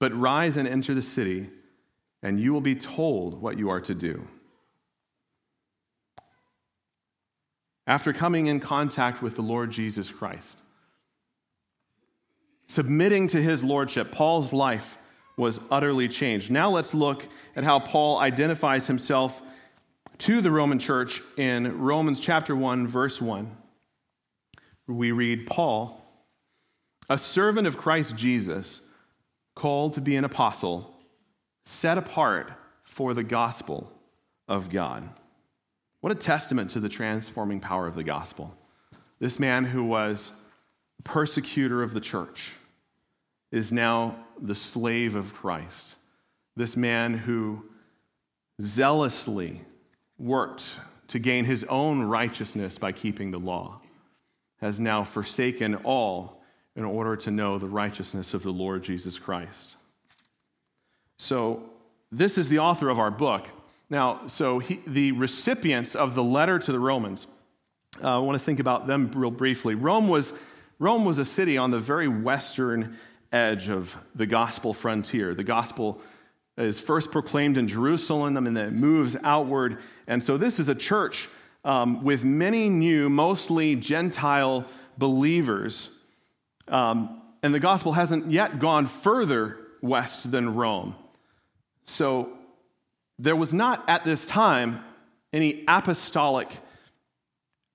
But 0.00 0.18
rise 0.18 0.56
and 0.56 0.66
enter 0.66 0.94
the 0.94 1.00
city, 1.00 1.48
and 2.24 2.40
you 2.40 2.52
will 2.52 2.60
be 2.60 2.74
told 2.74 3.40
what 3.40 3.56
you 3.56 3.70
are 3.70 3.82
to 3.82 3.94
do. 3.94 4.26
After 7.86 8.12
coming 8.12 8.48
in 8.48 8.58
contact 8.58 9.22
with 9.22 9.36
the 9.36 9.42
Lord 9.42 9.70
Jesus 9.70 10.10
Christ, 10.10 10.58
submitting 12.66 13.28
to 13.28 13.40
his 13.40 13.62
lordship, 13.62 14.10
Paul's 14.10 14.52
life 14.52 14.98
was 15.36 15.60
utterly 15.70 16.08
changed. 16.08 16.50
Now 16.50 16.70
let's 16.70 16.94
look 16.94 17.26
at 17.54 17.64
how 17.64 17.78
Paul 17.78 18.18
identifies 18.18 18.86
himself 18.86 19.42
to 20.18 20.40
the 20.40 20.50
Roman 20.50 20.78
church 20.78 21.22
in 21.36 21.78
Romans 21.78 22.20
chapter 22.20 22.56
1, 22.56 22.86
verse 22.86 23.20
1. 23.20 23.54
We 24.86 25.12
read 25.12 25.46
Paul, 25.46 26.02
a 27.10 27.18
servant 27.18 27.66
of 27.66 27.76
Christ 27.76 28.16
Jesus, 28.16 28.80
called 29.54 29.94
to 29.94 30.00
be 30.00 30.16
an 30.16 30.24
apostle, 30.24 30.94
set 31.64 31.98
apart 31.98 32.52
for 32.82 33.12
the 33.12 33.24
gospel 33.24 33.92
of 34.48 34.70
God. 34.70 35.08
What 36.00 36.12
a 36.12 36.16
testament 36.16 36.70
to 36.70 36.80
the 36.80 36.88
transforming 36.88 37.60
power 37.60 37.86
of 37.86 37.94
the 37.94 38.04
gospel. 38.04 38.56
This 39.18 39.38
man 39.38 39.64
who 39.64 39.84
was 39.84 40.30
persecutor 41.04 41.82
of 41.82 41.94
the 41.94 42.00
church 42.00 42.54
is 43.50 43.72
now 43.72 44.24
the 44.40 44.54
slave 44.54 45.14
of 45.14 45.34
Christ. 45.34 45.96
This 46.56 46.76
man 46.76 47.14
who 47.14 47.64
zealously 48.60 49.60
worked 50.18 50.76
to 51.08 51.18
gain 51.18 51.44
his 51.44 51.64
own 51.64 52.02
righteousness 52.02 52.78
by 52.78 52.92
keeping 52.92 53.30
the 53.30 53.38
law 53.38 53.80
has 54.60 54.80
now 54.80 55.04
forsaken 55.04 55.74
all 55.76 56.42
in 56.74 56.84
order 56.84 57.16
to 57.16 57.30
know 57.30 57.58
the 57.58 57.68
righteousness 57.68 58.34
of 58.34 58.42
the 58.42 58.50
Lord 58.50 58.82
Jesus 58.82 59.18
Christ. 59.18 59.76
So, 61.18 61.62
this 62.12 62.38
is 62.38 62.48
the 62.48 62.60
author 62.60 62.88
of 62.88 62.98
our 62.98 63.10
book. 63.10 63.48
Now, 63.90 64.26
so 64.26 64.58
he, 64.58 64.80
the 64.86 65.12
recipients 65.12 65.94
of 65.94 66.14
the 66.14 66.22
letter 66.22 66.58
to 66.58 66.72
the 66.72 66.78
Romans, 66.78 67.26
uh, 68.02 68.16
I 68.16 68.18
want 68.18 68.38
to 68.38 68.44
think 68.44 68.60
about 68.60 68.86
them 68.86 69.10
real 69.14 69.30
briefly. 69.30 69.74
Rome 69.74 70.08
was, 70.08 70.34
Rome 70.78 71.04
was 71.04 71.18
a 71.18 71.24
city 71.24 71.56
on 71.56 71.70
the 71.70 71.78
very 71.78 72.08
western 72.08 72.96
edge 73.36 73.68
of 73.68 73.96
the 74.14 74.26
gospel 74.26 74.72
frontier. 74.72 75.34
The 75.34 75.44
gospel 75.44 76.00
is 76.56 76.80
first 76.80 77.12
proclaimed 77.12 77.58
in 77.58 77.68
Jerusalem 77.68 78.36
and 78.36 78.56
then 78.56 78.68
it 78.68 78.72
moves 78.72 79.16
outward. 79.22 79.78
And 80.06 80.24
so 80.24 80.36
this 80.38 80.58
is 80.58 80.68
a 80.68 80.74
church 80.74 81.28
um, 81.64 82.02
with 82.02 82.24
many 82.24 82.68
new, 82.68 83.10
mostly 83.10 83.76
Gentile 83.76 84.64
believers. 84.96 85.90
Um, 86.68 87.20
and 87.42 87.54
the 87.54 87.60
gospel 87.60 87.92
hasn't 87.92 88.30
yet 88.30 88.58
gone 88.58 88.86
further 88.86 89.58
west 89.82 90.30
than 90.30 90.54
Rome. 90.54 90.94
So 91.84 92.30
there 93.18 93.36
was 93.36 93.52
not 93.52 93.84
at 93.88 94.04
this 94.04 94.26
time 94.26 94.82
any 95.32 95.64
apostolic 95.68 96.48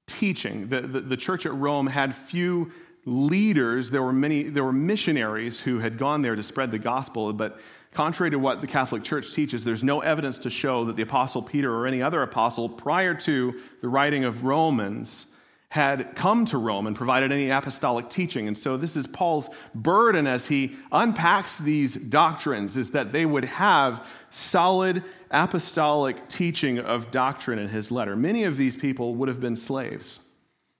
teaching. 0.08 0.68
The, 0.68 0.82
the, 0.82 1.02
the 1.02 1.18
church 1.18 1.46
at 1.46 1.54
Rome 1.54 1.88
had 1.88 2.16
few 2.16 2.72
leaders, 3.06 3.90
there 3.90 4.04
were 4.04 4.14
many, 4.14 4.44
there 4.44 4.64
were 4.64 4.74
missionaries 4.74 5.60
who 5.60 5.80
had 5.80 5.98
gone 5.98 6.22
there 6.22 6.36
to 6.36 6.44
spread 6.44 6.72
the 6.72 6.80
gospel, 6.80 7.34
but 7.34 7.60
contrary 7.94 8.32
to 8.32 8.38
what 8.38 8.62
the 8.62 8.68
Catholic 8.68 9.04
Church 9.04 9.34
teaches, 9.34 9.64
there's 9.64 9.84
no 9.84 10.02
evidence 10.02 10.38
to 10.40 10.50
show 10.50 10.86
that 10.86 10.96
the 10.96 11.02
Apostle 11.02 11.42
Peter 11.42 11.74
or 11.74 11.88
any 11.88 12.02
other 12.02 12.22
apostle 12.22 12.70
prior 12.70 13.14
to 13.14 13.60
the 13.82 13.90
writing 13.90 14.24
of 14.24 14.44
Romans 14.44 15.28
had 15.70 16.16
come 16.18 16.44
to 16.44 16.58
Rome 16.58 16.86
and 16.86 16.98
provided 16.98 17.32
any 17.32 17.50
apostolic 17.50 18.10
teaching. 18.10 18.50
And 18.50 18.58
so 18.58 18.76
this 18.76 18.98
is 18.98 19.08
Paul's 19.08 19.50
burden 19.74 20.28
as 20.28 20.46
he 20.46 20.76
unpacks 20.92 21.58
these 21.58 21.96
doctrines 21.96 22.76
is 22.76 22.92
that 22.92 23.14
they 23.14 23.26
would 23.26 23.46
have 23.46 24.06
solid 24.32 25.02
apostolic 25.32 26.28
teaching 26.28 26.78
of 26.78 27.10
doctrine 27.10 27.58
in 27.58 27.70
his 27.70 27.90
letter. 27.90 28.18
Many 28.18 28.44
of 28.44 28.58
these 28.58 28.76
people 28.76 29.16
would 29.16 29.30
have 29.30 29.40
been 29.40 29.56
slaves. 29.56 30.20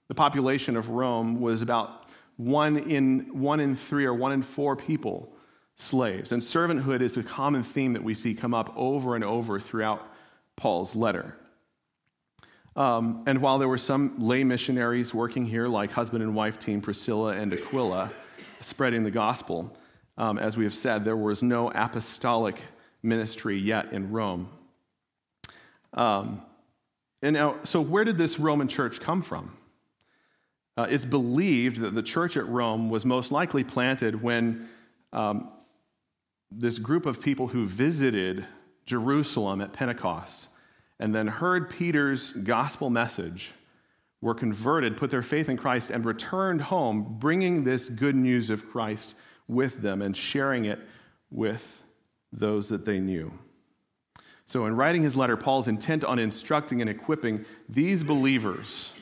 The 0.08 0.14
population 0.14 0.76
of 0.76 0.90
Rome 0.90 1.40
was 1.40 1.62
about 1.62 2.01
one 2.44 2.78
in, 2.78 3.40
one 3.40 3.60
in 3.60 3.76
three 3.76 4.04
or 4.04 4.14
one 4.14 4.32
in 4.32 4.42
four 4.42 4.76
people 4.76 5.32
slaves. 5.76 6.32
And 6.32 6.42
servanthood 6.42 7.00
is 7.00 7.16
a 7.16 7.22
common 7.22 7.62
theme 7.62 7.92
that 7.94 8.04
we 8.04 8.14
see 8.14 8.34
come 8.34 8.54
up 8.54 8.72
over 8.76 9.14
and 9.14 9.24
over 9.24 9.60
throughout 9.60 10.06
Paul's 10.56 10.94
letter. 10.94 11.36
Um, 12.74 13.24
and 13.26 13.42
while 13.42 13.58
there 13.58 13.68
were 13.68 13.78
some 13.78 14.18
lay 14.18 14.44
missionaries 14.44 15.12
working 15.12 15.44
here, 15.44 15.68
like 15.68 15.90
husband 15.90 16.22
and 16.22 16.34
wife 16.34 16.58
team 16.58 16.80
Priscilla 16.80 17.32
and 17.32 17.52
Aquila, 17.52 18.10
spreading 18.60 19.02
the 19.04 19.10
gospel, 19.10 19.76
um, 20.16 20.38
as 20.38 20.56
we 20.56 20.64
have 20.64 20.74
said, 20.74 21.04
there 21.04 21.16
was 21.16 21.42
no 21.42 21.70
apostolic 21.70 22.56
ministry 23.02 23.58
yet 23.58 23.92
in 23.92 24.10
Rome. 24.10 24.48
Um, 25.94 26.42
and 27.20 27.34
now, 27.34 27.56
so 27.64 27.80
where 27.80 28.04
did 28.04 28.16
this 28.16 28.38
Roman 28.38 28.68
church 28.68 29.00
come 29.00 29.20
from? 29.22 29.52
Uh, 30.76 30.86
it's 30.88 31.04
believed 31.04 31.78
that 31.78 31.94
the 31.94 32.02
church 32.02 32.36
at 32.36 32.46
Rome 32.48 32.88
was 32.88 33.04
most 33.04 33.30
likely 33.30 33.62
planted 33.62 34.22
when 34.22 34.68
um, 35.12 35.50
this 36.50 36.78
group 36.78 37.04
of 37.04 37.20
people 37.20 37.48
who 37.48 37.66
visited 37.66 38.46
Jerusalem 38.86 39.60
at 39.60 39.72
Pentecost 39.72 40.48
and 40.98 41.14
then 41.14 41.26
heard 41.26 41.68
Peter's 41.68 42.30
gospel 42.30 42.88
message 42.88 43.52
were 44.20 44.34
converted, 44.34 44.96
put 44.96 45.10
their 45.10 45.22
faith 45.22 45.48
in 45.48 45.56
Christ, 45.56 45.90
and 45.90 46.04
returned 46.04 46.62
home, 46.62 47.16
bringing 47.18 47.64
this 47.64 47.88
good 47.88 48.14
news 48.14 48.50
of 48.50 48.70
Christ 48.70 49.14
with 49.48 49.82
them 49.82 50.00
and 50.00 50.16
sharing 50.16 50.64
it 50.64 50.78
with 51.30 51.82
those 52.32 52.68
that 52.68 52.84
they 52.84 53.00
knew. 53.00 53.32
So, 54.46 54.66
in 54.66 54.76
writing 54.76 55.02
his 55.02 55.16
letter, 55.16 55.36
Paul's 55.36 55.68
intent 55.68 56.04
on 56.04 56.18
instructing 56.18 56.80
and 56.80 56.88
equipping 56.88 57.44
these 57.68 58.02
believers 58.04 58.92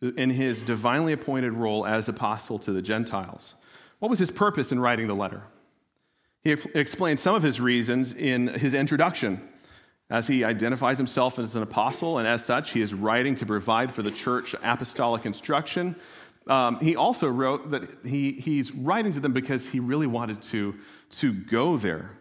in 0.00 0.30
his 0.30 0.62
divinely 0.62 1.12
appointed 1.12 1.52
role 1.52 1.86
as 1.86 2.08
apostle 2.08 2.58
to 2.60 2.72
the 2.72 2.82
Gentiles. 2.82 3.54
What 3.98 4.10
was 4.10 4.18
his 4.18 4.30
purpose 4.30 4.70
in 4.70 4.78
writing 4.78 5.08
the 5.08 5.14
letter? 5.14 5.42
He 6.44 6.52
explains 6.52 7.20
some 7.20 7.34
of 7.34 7.42
his 7.42 7.60
reasons 7.60 8.12
in 8.12 8.46
his 8.46 8.74
introduction, 8.74 9.48
as 10.08 10.26
he 10.26 10.44
identifies 10.44 10.96
himself 10.96 11.38
as 11.38 11.56
an 11.56 11.62
apostle, 11.62 12.18
and 12.18 12.26
as 12.26 12.44
such, 12.44 12.70
he 12.70 12.80
is 12.80 12.94
writing 12.94 13.34
to 13.36 13.46
provide 13.46 13.92
for 13.92 14.02
the 14.02 14.10
church 14.10 14.54
apostolic 14.62 15.26
instruction. 15.26 15.96
Um, 16.46 16.78
he 16.80 16.96
also 16.96 17.28
wrote 17.28 17.70
that 17.72 17.82
he, 18.06 18.32
he's 18.32 18.72
writing 18.72 19.12
to 19.12 19.20
them 19.20 19.32
because 19.32 19.68
he 19.68 19.80
really 19.80 20.06
wanted 20.06 20.40
to, 20.42 20.76
to 21.10 21.32
go 21.32 21.76
there. 21.76 22.12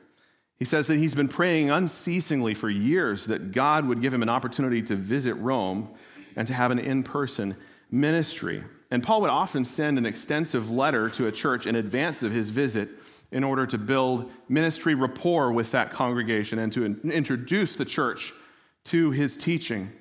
He 0.57 0.65
says 0.65 0.87
that 0.87 0.97
he's 0.97 1.13
been 1.13 1.29
praying 1.29 1.69
unceasingly 1.69 2.55
for 2.55 2.69
years 2.69 3.25
that 3.27 3.51
God 3.51 3.87
would 3.87 4.01
give 4.01 4.13
him 4.13 4.23
an 4.23 4.29
opportunity 4.29 4.81
to 4.81 4.95
visit 4.95 5.35
Rome 5.35 5.89
and 6.35 6.47
to 6.47 6.53
have 6.53 6.71
an 6.71 6.79
in 6.79 7.03
person 7.03 7.55
ministry. 7.91 8.63
And 8.91 9.03
Paul 9.03 9.21
would 9.21 9.29
often 9.29 9.65
send 9.65 9.97
an 9.97 10.05
extensive 10.05 10.69
letter 10.71 11.09
to 11.11 11.27
a 11.27 11.31
church 11.31 11.67
in 11.67 11.75
advance 11.75 12.23
of 12.23 12.31
his 12.31 12.49
visit 12.49 12.89
in 13.31 13.43
order 13.43 13.65
to 13.67 13.77
build 13.77 14.31
ministry 14.47 14.95
rapport 14.95 15.51
with 15.51 15.71
that 15.71 15.91
congregation 15.91 16.59
and 16.59 16.71
to 16.71 16.85
introduce 16.85 17.75
the 17.75 17.85
church 17.85 18.31
to 18.85 19.11
his 19.11 19.35
teaching. 19.35 19.91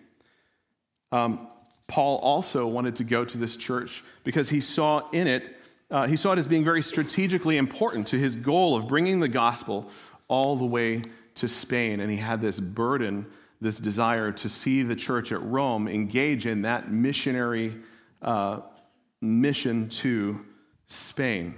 Um, 1.11 1.49
Paul 1.89 2.19
also 2.19 2.67
wanted 2.67 2.97
to 2.97 3.05
go 3.05 3.25
to 3.25 3.39
this 3.39 3.57
church 3.57 4.03
because 4.25 4.49
he 4.49 4.61
saw 4.61 5.09
in 5.11 5.27
it, 5.27 5.57
uh, 5.91 6.07
he 6.07 6.17
saw 6.17 6.33
it 6.33 6.39
as 6.39 6.47
being 6.47 6.65
very 6.65 6.83
strategically 6.83 7.57
important 7.57 8.09
to 8.09 8.19
his 8.19 8.37
goal 8.37 8.77
of 8.77 8.89
bringing 8.89 9.21
the 9.21 9.29
gospel 9.29 9.91
all 10.29 10.57
the 10.57 10.65
way 10.65 11.03
to 11.37 11.49
Spain. 11.49 12.01
And 12.01 12.11
he 12.11 12.17
had 12.17 12.41
this 12.41 12.59
burden, 12.59 13.27
this 13.61 13.79
desire 13.79 14.33
to 14.33 14.49
see 14.49 14.83
the 14.83 14.97
church 14.97 15.33
at 15.33 15.43
Rome 15.43 15.89
engage 15.89 16.47
in 16.47 16.63
that 16.63 16.91
missionary 16.91 17.75
uh, 18.23 18.61
mission 19.21 19.89
to 19.89 20.45
Spain. 20.87 21.55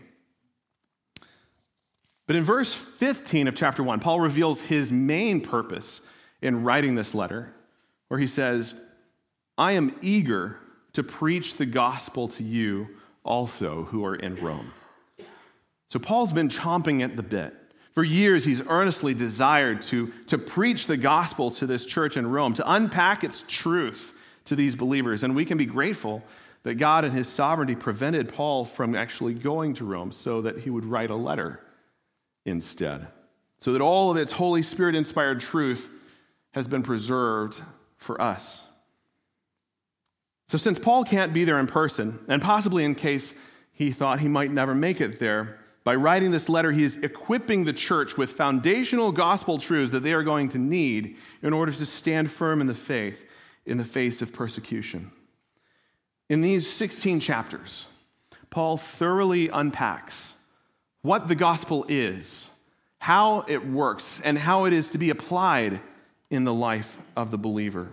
But 2.27 2.37
in 2.37 2.45
verse 2.45 2.75
15 2.75 3.49
of 3.49 3.55
chapter 3.55 3.83
1, 3.83 4.01
Paul 4.01 4.21
reveals 4.21 4.61
his 4.61 4.93
main 4.93 5.41
purpose 5.41 6.03
in 6.43 6.63
writing 6.63 6.95
this 6.95 7.15
letter, 7.15 7.55
where 8.09 8.21
he 8.21 8.27
says, 8.27 8.75
I 9.57 9.73
am 9.73 9.97
eager 10.03 10.59
to 10.93 11.03
preach 11.03 11.57
the 11.57 11.67
gospel 11.67 12.29
to 12.29 12.45
you 12.45 12.89
also 13.25 13.85
who 13.85 14.05
are 14.05 14.15
in 14.15 14.37
Rome. 14.37 14.73
So 15.89 15.99
Paul's 15.99 16.33
been 16.33 16.49
chomping 16.49 17.03
at 17.03 17.17
the 17.17 17.23
bit. 17.23 17.55
For 17.99 18.05
years, 18.05 18.45
he's 18.45 18.63
earnestly 18.69 19.13
desired 19.13 19.83
to, 19.83 20.13
to 20.29 20.39
preach 20.39 20.87
the 20.87 20.97
gospel 20.97 21.51
to 21.51 21.67
this 21.67 21.85
church 21.85 22.17
in 22.17 22.31
Rome, 22.31 22.55
to 22.55 22.73
unpack 22.73 23.25
its 23.25 23.45
truth 23.49 24.15
to 24.45 24.55
these 24.55 24.77
believers. 24.77 25.25
And 25.25 25.35
we 25.35 25.45
can 25.45 25.59
be 25.59 25.67
grateful 25.67 26.23
that 26.63 26.75
God, 26.75 27.05
in 27.05 27.11
his 27.11 27.27
sovereignty, 27.27 27.75
prevented 27.75 28.33
Paul 28.33 28.65
from 28.65 28.95
actually 28.95 29.35
going 29.35 29.75
to 29.75 29.85
Rome 29.85 30.13
so 30.13 30.43
that 30.43 30.61
he 30.61 30.71
would 30.71 30.85
write 30.85 31.11
a 31.11 31.17
letter 31.17 31.59
instead. 32.45 33.09
So 33.57 33.73
that 33.73 33.83
all 33.83 34.13
of 34.13 34.17
its 34.17 34.31
Holy 34.31 34.63
Spirit 34.63 34.95
inspired 34.95 35.41
truth 35.41 35.91
has 36.53 36.69
been 36.69 36.85
preserved 36.85 37.61
for 37.97 38.23
us. 38.23 38.63
So, 40.47 40.57
since 40.57 40.79
Paul 40.79 41.03
can't 41.03 41.33
be 41.33 41.43
there 41.43 41.59
in 41.59 41.67
person, 41.67 42.21
and 42.29 42.41
possibly 42.41 42.85
in 42.85 42.95
case 42.95 43.35
he 43.73 43.91
thought 43.91 44.21
he 44.21 44.29
might 44.29 44.53
never 44.53 44.73
make 44.73 45.01
it 45.01 45.19
there, 45.19 45.59
by 45.89 45.95
writing 45.95 46.33
this 46.33 46.51
letter, 46.51 46.71
he 46.71 46.85
is 46.85 46.99
equipping 46.99 47.65
the 47.65 47.73
church 47.73 48.19
with 48.19 48.33
foundational 48.33 49.11
gospel 49.11 49.57
truths 49.57 49.91
that 49.93 50.01
they 50.01 50.13
are 50.13 50.23
going 50.23 50.51
to 50.51 50.59
need 50.59 51.17
in 51.41 51.55
order 51.55 51.73
to 51.73 51.87
stand 51.87 52.31
firm 52.31 52.61
in 52.61 52.67
the 52.67 52.75
faith 52.75 53.25
in 53.65 53.79
the 53.79 53.87
face 53.87 54.21
of 54.21 54.31
persecution. 54.31 55.11
In 56.29 56.43
these 56.43 56.71
16 56.71 57.21
chapters, 57.21 57.87
Paul 58.51 58.77
thoroughly 58.77 59.49
unpacks 59.49 60.35
what 61.01 61.27
the 61.27 61.35
gospel 61.35 61.87
is, 61.89 62.51
how 62.99 63.47
it 63.49 63.67
works, 63.67 64.21
and 64.23 64.37
how 64.37 64.67
it 64.67 64.75
is 64.75 64.91
to 64.91 64.99
be 64.99 65.09
applied 65.09 65.81
in 66.29 66.45
the 66.45 66.53
life 66.53 66.99
of 67.17 67.31
the 67.31 67.39
believer. 67.39 67.89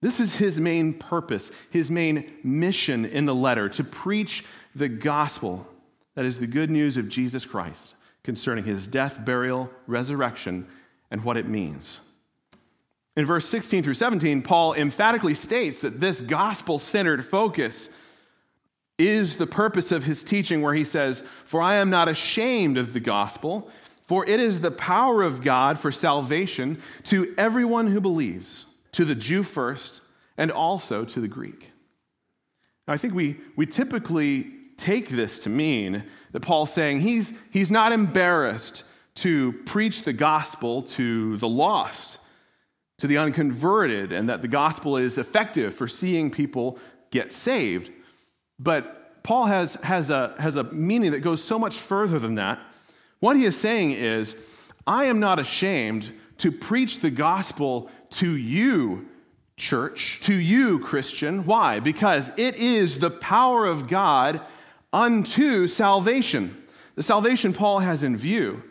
This 0.00 0.20
is 0.20 0.36
his 0.36 0.60
main 0.60 0.94
purpose, 0.94 1.50
his 1.70 1.90
main 1.90 2.32
mission 2.44 3.06
in 3.06 3.26
the 3.26 3.34
letter 3.34 3.68
to 3.70 3.82
preach 3.82 4.44
the 4.76 4.88
gospel 4.88 5.68
that 6.14 6.24
is 6.24 6.38
the 6.38 6.46
good 6.46 6.70
news 6.70 6.96
of 6.96 7.08
Jesus 7.08 7.44
Christ 7.44 7.94
concerning 8.22 8.64
his 8.64 8.86
death, 8.86 9.24
burial, 9.24 9.70
resurrection, 9.86 10.66
and 11.10 11.22
what 11.24 11.36
it 11.36 11.46
means. 11.46 12.00
In 13.16 13.26
verse 13.26 13.46
16 13.48 13.82
through 13.82 13.94
17, 13.94 14.42
Paul 14.42 14.74
emphatically 14.74 15.34
states 15.34 15.82
that 15.82 16.00
this 16.00 16.20
gospel 16.20 16.78
centered 16.78 17.24
focus 17.24 17.90
is 18.98 19.36
the 19.36 19.46
purpose 19.46 19.92
of 19.92 20.04
his 20.04 20.24
teaching, 20.24 20.62
where 20.62 20.74
he 20.74 20.84
says, 20.84 21.22
For 21.44 21.60
I 21.60 21.76
am 21.76 21.90
not 21.90 22.08
ashamed 22.08 22.78
of 22.78 22.92
the 22.92 23.00
gospel, 23.00 23.70
for 24.04 24.26
it 24.26 24.40
is 24.40 24.60
the 24.60 24.70
power 24.70 25.22
of 25.22 25.42
God 25.42 25.78
for 25.78 25.92
salvation 25.92 26.80
to 27.04 27.34
everyone 27.36 27.88
who 27.88 28.00
believes 28.00 28.66
to 28.92 29.04
the 29.04 29.14
Jew 29.14 29.42
first, 29.42 30.00
and 30.36 30.50
also 30.50 31.04
to 31.04 31.20
the 31.20 31.28
Greek. 31.28 31.70
Now, 32.86 32.94
I 32.94 32.96
think 32.96 33.14
we, 33.14 33.36
we 33.56 33.66
typically 33.66 34.53
take 34.76 35.08
this 35.08 35.40
to 35.40 35.48
mean 35.48 36.04
that 36.32 36.40
Paul's 36.40 36.72
saying 36.72 37.00
he's, 37.00 37.32
he's 37.50 37.70
not 37.70 37.92
embarrassed 37.92 38.84
to 39.16 39.52
preach 39.64 40.02
the 40.02 40.12
gospel 40.12 40.82
to 40.82 41.36
the 41.36 41.48
lost, 41.48 42.18
to 42.98 43.06
the 43.06 43.18
unconverted, 43.18 44.12
and 44.12 44.28
that 44.28 44.42
the 44.42 44.48
gospel 44.48 44.96
is 44.96 45.18
effective 45.18 45.74
for 45.74 45.86
seeing 45.86 46.30
people 46.30 46.78
get 47.10 47.32
saved. 47.32 47.90
But 48.58 49.22
Paul 49.22 49.46
has, 49.46 49.74
has, 49.74 50.10
a, 50.10 50.34
has 50.38 50.56
a 50.56 50.64
meaning 50.64 51.12
that 51.12 51.20
goes 51.20 51.42
so 51.42 51.58
much 51.58 51.76
further 51.76 52.18
than 52.18 52.34
that. 52.36 52.60
What 53.20 53.36
he 53.36 53.44
is 53.44 53.56
saying 53.56 53.92
is, 53.92 54.36
I 54.86 55.04
am 55.04 55.20
not 55.20 55.38
ashamed 55.38 56.12
to 56.38 56.52
preach 56.52 57.00
the 57.00 57.10
gospel 57.10 57.90
to 58.10 58.36
you, 58.36 59.08
church, 59.56 60.20
to 60.22 60.34
you, 60.34 60.80
Christian. 60.80 61.46
Why? 61.46 61.80
Because 61.80 62.30
it 62.36 62.56
is 62.56 62.98
the 62.98 63.10
power 63.10 63.66
of 63.66 63.88
God 63.88 64.40
unto 64.94 65.66
salvation. 65.66 66.56
The 66.94 67.02
salvation 67.02 67.52
Paul 67.52 67.80
has 67.80 68.04
in 68.04 68.16
view 68.16 68.62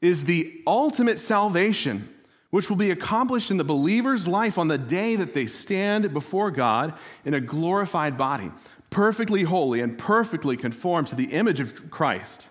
is 0.00 0.24
the 0.24 0.62
ultimate 0.64 1.18
salvation, 1.18 2.08
which 2.50 2.70
will 2.70 2.76
be 2.76 2.92
accomplished 2.92 3.50
in 3.50 3.56
the 3.56 3.64
believer's 3.64 4.28
life 4.28 4.58
on 4.58 4.68
the 4.68 4.78
day 4.78 5.16
that 5.16 5.34
they 5.34 5.46
stand 5.46 6.12
before 6.12 6.52
God 6.52 6.94
in 7.24 7.34
a 7.34 7.40
glorified 7.40 8.16
body, 8.16 8.52
perfectly 8.90 9.42
holy 9.42 9.80
and 9.80 9.98
perfectly 9.98 10.56
conformed 10.56 11.08
to 11.08 11.16
the 11.16 11.32
image 11.32 11.58
of 11.58 11.90
Christ. 11.90 12.48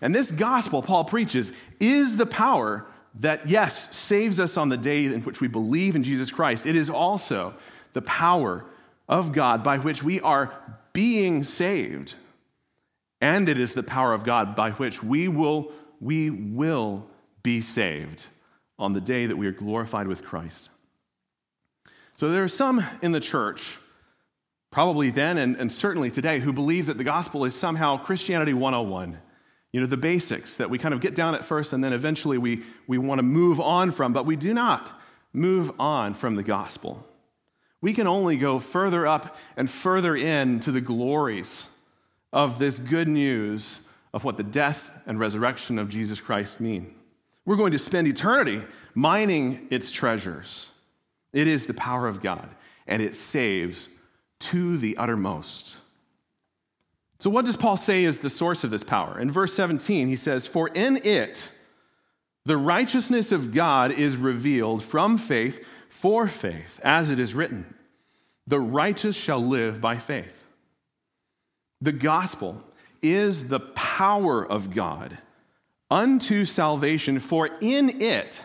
And 0.00 0.14
this 0.14 0.30
gospel 0.30 0.82
Paul 0.82 1.04
preaches 1.04 1.52
is 1.80 2.16
the 2.16 2.26
power 2.26 2.86
that, 3.16 3.48
yes, 3.48 3.96
saves 3.96 4.38
us 4.38 4.56
on 4.56 4.68
the 4.68 4.76
day 4.76 5.06
in 5.06 5.22
which 5.22 5.40
we 5.40 5.48
believe 5.48 5.96
in 5.96 6.04
Jesus 6.04 6.30
Christ. 6.30 6.64
It 6.64 6.76
is 6.76 6.88
also 6.88 7.54
the 7.92 8.02
power 8.02 8.64
of 9.08 9.32
God 9.32 9.64
by 9.64 9.78
which 9.78 10.04
we 10.04 10.20
are 10.20 10.52
being 10.98 11.44
saved. 11.44 12.16
And 13.20 13.48
it 13.48 13.56
is 13.56 13.72
the 13.72 13.84
power 13.84 14.12
of 14.12 14.24
God 14.24 14.56
by 14.56 14.72
which 14.72 15.00
we 15.00 15.28
will, 15.28 15.70
we 16.00 16.28
will 16.28 17.06
be 17.44 17.60
saved 17.60 18.26
on 18.80 18.94
the 18.94 19.00
day 19.00 19.26
that 19.26 19.36
we 19.36 19.46
are 19.46 19.52
glorified 19.52 20.08
with 20.08 20.24
Christ. 20.24 20.70
So 22.16 22.32
there 22.32 22.42
are 22.42 22.48
some 22.48 22.84
in 23.00 23.12
the 23.12 23.20
church, 23.20 23.78
probably 24.72 25.10
then 25.10 25.38
and, 25.38 25.54
and 25.54 25.70
certainly 25.70 26.10
today, 26.10 26.40
who 26.40 26.52
believe 26.52 26.86
that 26.86 26.98
the 26.98 27.04
gospel 27.04 27.44
is 27.44 27.54
somehow 27.54 27.98
Christianity 27.98 28.52
101 28.52 29.18
you 29.70 29.80
know, 29.80 29.86
the 29.86 29.96
basics 29.96 30.56
that 30.56 30.68
we 30.70 30.78
kind 30.78 30.94
of 30.94 31.00
get 31.00 31.14
down 31.14 31.36
at 31.36 31.44
first 31.44 31.72
and 31.72 31.84
then 31.84 31.92
eventually 31.92 32.38
we, 32.38 32.64
we 32.88 32.98
want 32.98 33.20
to 33.20 33.22
move 33.22 33.60
on 33.60 33.92
from, 33.92 34.12
but 34.12 34.26
we 34.26 34.34
do 34.34 34.52
not 34.52 34.98
move 35.32 35.70
on 35.78 36.14
from 36.14 36.34
the 36.34 36.42
gospel. 36.42 37.06
We 37.80 37.92
can 37.92 38.06
only 38.06 38.36
go 38.36 38.58
further 38.58 39.06
up 39.06 39.36
and 39.56 39.70
further 39.70 40.16
in 40.16 40.60
to 40.60 40.72
the 40.72 40.80
glories 40.80 41.68
of 42.32 42.58
this 42.58 42.78
good 42.78 43.08
news 43.08 43.80
of 44.12 44.24
what 44.24 44.36
the 44.36 44.42
death 44.42 44.90
and 45.06 45.18
resurrection 45.18 45.78
of 45.78 45.88
Jesus 45.88 46.20
Christ 46.20 46.60
mean. 46.60 46.94
We're 47.44 47.56
going 47.56 47.72
to 47.72 47.78
spend 47.78 48.06
eternity 48.06 48.62
mining 48.94 49.68
its 49.70 49.90
treasures. 49.90 50.70
It 51.32 51.46
is 51.46 51.66
the 51.66 51.74
power 51.74 52.06
of 52.06 52.20
God, 52.20 52.48
and 52.86 53.00
it 53.00 53.14
saves 53.14 53.88
to 54.40 54.76
the 54.76 54.96
uttermost. 54.96 55.78
So, 57.20 57.30
what 57.30 57.44
does 57.44 57.56
Paul 57.56 57.76
say 57.76 58.04
is 58.04 58.18
the 58.18 58.30
source 58.30 58.64
of 58.64 58.70
this 58.70 58.84
power? 58.84 59.18
In 59.18 59.30
verse 59.30 59.52
17, 59.54 60.08
he 60.08 60.16
says, 60.16 60.46
For 60.46 60.68
in 60.68 60.98
it 60.98 61.52
the 62.44 62.56
righteousness 62.56 63.32
of 63.32 63.52
God 63.52 63.92
is 63.92 64.16
revealed 64.16 64.82
from 64.82 65.18
faith 65.18 65.66
for 65.88 66.28
faith, 66.28 66.80
as 66.82 67.10
it 67.10 67.18
is 67.18 67.34
written, 67.34 67.74
The 68.46 68.60
righteous 68.60 69.16
shall 69.16 69.40
live 69.40 69.80
by 69.80 69.98
faith. 69.98 70.44
The 71.80 71.92
gospel 71.92 72.62
is 73.02 73.48
the 73.48 73.60
power 73.60 74.44
of 74.44 74.74
God 74.74 75.18
unto 75.90 76.44
salvation, 76.44 77.20
for 77.20 77.48
in 77.60 78.02
it 78.02 78.42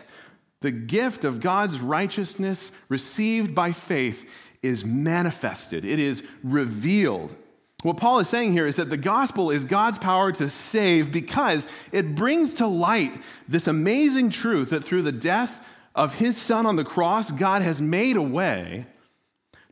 the 0.60 0.70
gift 0.70 1.24
of 1.24 1.40
God's 1.40 1.80
righteousness 1.80 2.72
received 2.88 3.54
by 3.54 3.72
faith 3.72 4.32
is 4.62 4.84
manifested, 4.84 5.84
it 5.84 5.98
is 5.98 6.22
revealed 6.42 7.36
what 7.84 7.98
Paul 7.98 8.18
is 8.18 8.30
saying 8.30 8.52
here 8.52 8.66
is 8.66 8.76
that 8.76 8.88
the 8.88 8.96
gospel 8.96 9.50
is 9.50 9.66
God's 9.66 9.98
power 9.98 10.32
to 10.32 10.48
save 10.48 11.12
because 11.12 11.68
it 11.92 12.14
brings 12.14 12.54
to 12.54 12.66
light 12.66 13.12
this 13.46 13.66
amazing 13.66 14.30
truth 14.30 14.70
that 14.70 14.82
through 14.82 15.02
the 15.02 15.12
death 15.12 15.68
of 15.94 16.14
his 16.14 16.36
son 16.36 16.66
on 16.66 16.76
the 16.76 16.84
cross, 16.84 17.30
God 17.30 17.62
has 17.62 17.80
made 17.80 18.16
a 18.16 18.22
way 18.22 18.86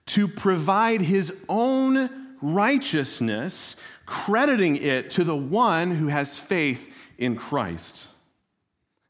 to 0.06 0.28
provide 0.28 1.00
his 1.00 1.44
own 1.48 2.10
righteousness, 2.40 3.76
crediting 4.06 4.76
it 4.76 5.10
to 5.10 5.24
the 5.24 5.36
one 5.36 5.90
who 5.90 6.08
has 6.08 6.38
faith 6.38 6.94
in 7.18 7.36
Christ. 7.36 8.08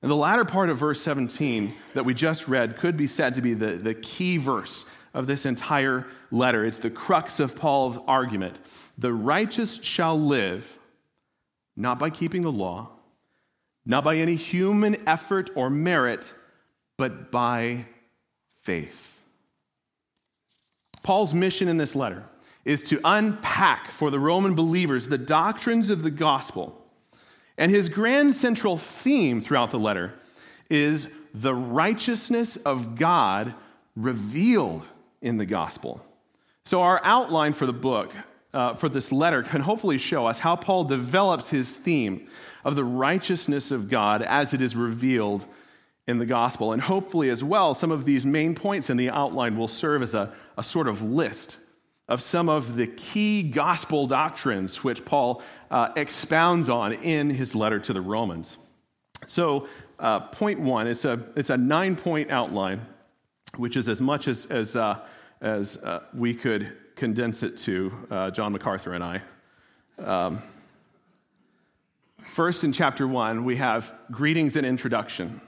And 0.03 0.11
the 0.11 0.17
latter 0.17 0.45
part 0.45 0.69
of 0.69 0.79
verse 0.79 1.01
17 1.01 1.75
that 1.95 2.05
we 2.05 2.13
just 2.13 2.49
read 2.49 2.77
could 2.77 2.97
be 2.97 3.07
said 3.07 3.35
to 3.35 3.43
be 3.43 3.55
the, 3.55 3.75
the 3.75 3.95
key 3.95 4.37
verse 4.37 4.85
of 5.15 5.27
this 5.27 5.47
entire 5.47 6.07
letter. 6.31 6.65
It's 6.65 6.81
the 6.81 6.91
crux 6.91 7.41
of 7.41 7.55
Paul's 7.55 7.99
argument. 8.07 8.59
The 8.99 9.13
righteous 9.13 9.83
shall 9.83 10.19
live 10.19 10.79
not 11.77 11.99
by 11.99 12.11
keeping 12.11 12.43
the 12.43 12.53
law, 12.53 12.91
not 13.87 14.05
by 14.05 14.17
any 14.17 14.35
human 14.35 15.09
effort 15.09 15.51
or 15.55 15.71
merit, 15.71 16.33
but 16.97 17.31
by 17.31 17.87
faith. 18.63 19.21
Paul's 21.03 21.35
mission 21.35 21.69
in 21.69 21.77
this 21.77 21.97
letter 21.97 22.25
is 22.65 22.83
to 22.85 23.01
unpack 23.05 23.91
for 23.91 24.11
the 24.11 24.21
Roman 24.21 24.55
believers 24.55 25.09
the 25.09 25.19
doctrines 25.19 25.91
of 25.91 26.03
the 26.03 26.11
gospel. 26.11 26.79
And 27.59 27.71
his 27.71 27.89
grand 27.89 28.35
central 28.35 28.77
theme 28.77 29.41
throughout 29.41 29.71
the 29.71 29.79
letter 29.79 30.15
is 30.71 31.09
the 31.35 31.55
righteousness 31.55 32.57
of 32.57 32.97
God 32.97 33.55
revealed 33.97 34.85
in 35.21 35.39
the 35.39 35.47
gospel. 35.47 36.05
So, 36.65 36.83
our 36.83 37.01
outline 37.03 37.53
for 37.53 37.67
the 37.67 37.73
book, 37.73 38.13
uh, 38.55 38.75
for 38.75 38.89
this 38.89 39.11
letter, 39.11 39.43
can 39.43 39.61
hopefully 39.61 39.99
show 39.99 40.27
us 40.27 40.39
how 40.39 40.57
Paul 40.57 40.85
develops 40.85 41.51
his 41.51 41.73
theme 41.73 42.29
of 42.65 42.77
the 42.77 42.85
righteousness 42.85 43.71
of 43.71 43.89
God 43.89 44.23
as 44.23 44.55
it 44.55 44.63
is 44.63 44.77
revealed 44.77 45.47
in 46.07 46.19
the 46.19 46.27
gospel. 46.27 46.73
And 46.73 46.83
hopefully, 46.83 47.31
as 47.31 47.45
well, 47.45 47.75
some 47.75 47.93
of 47.93 48.05
these 48.05 48.27
main 48.27 48.55
points 48.55 48.91
in 48.91 48.97
the 48.97 49.11
outline 49.11 49.57
will 49.57 49.69
serve 49.69 50.03
as 50.03 50.15
a, 50.15 50.33
a 50.57 50.63
sort 50.63 50.89
of 50.89 51.03
list 51.03 51.59
of 52.09 52.21
some 52.21 52.49
of 52.49 52.77
the 52.77 52.87
key 52.87 53.43
gospel 53.43 54.07
doctrines 54.07 54.83
which 54.83 55.05
Paul 55.05 55.43
uh, 55.71 55.91
expounds 55.97 56.69
on 56.69 56.93
in 56.93 57.31
his 57.31 57.55
letter 57.55 57.79
to 57.81 57.93
the 57.93 58.01
Romans. 58.01 58.59
So, 59.27 59.69
uh, 59.99 60.21
point 60.21 60.61
one, 60.61 60.89
it's 60.89 61.05
a, 61.05 61.25
it's 61.37 61.51
a 61.51 61.57
nine 61.57 61.95
point 61.95 62.31
outline, 62.31 62.85
which 63.57 63.77
is 63.77 63.89
as 63.89 64.01
much 64.01 64.27
as, 64.27 64.47
as, 64.47 64.77
uh, 64.77 64.99
as 65.41 65.77
uh, 65.77 66.01
we 66.13 66.35
could 66.35 66.77
condense 66.97 67.45
it 67.45 67.57
to, 67.59 67.93
uh, 68.11 68.31
John 68.31 68.53
MacArthur 68.53 68.95
and 68.95 69.05
I. 69.05 69.23
Um, 69.99 70.43
first, 72.25 72.65
in 72.65 72.73
chapter 72.73 73.07
one, 73.07 73.45
we 73.45 73.57
have 73.57 73.95
greetings 74.11 74.57
and 74.57 74.67
introduction. 74.67 75.41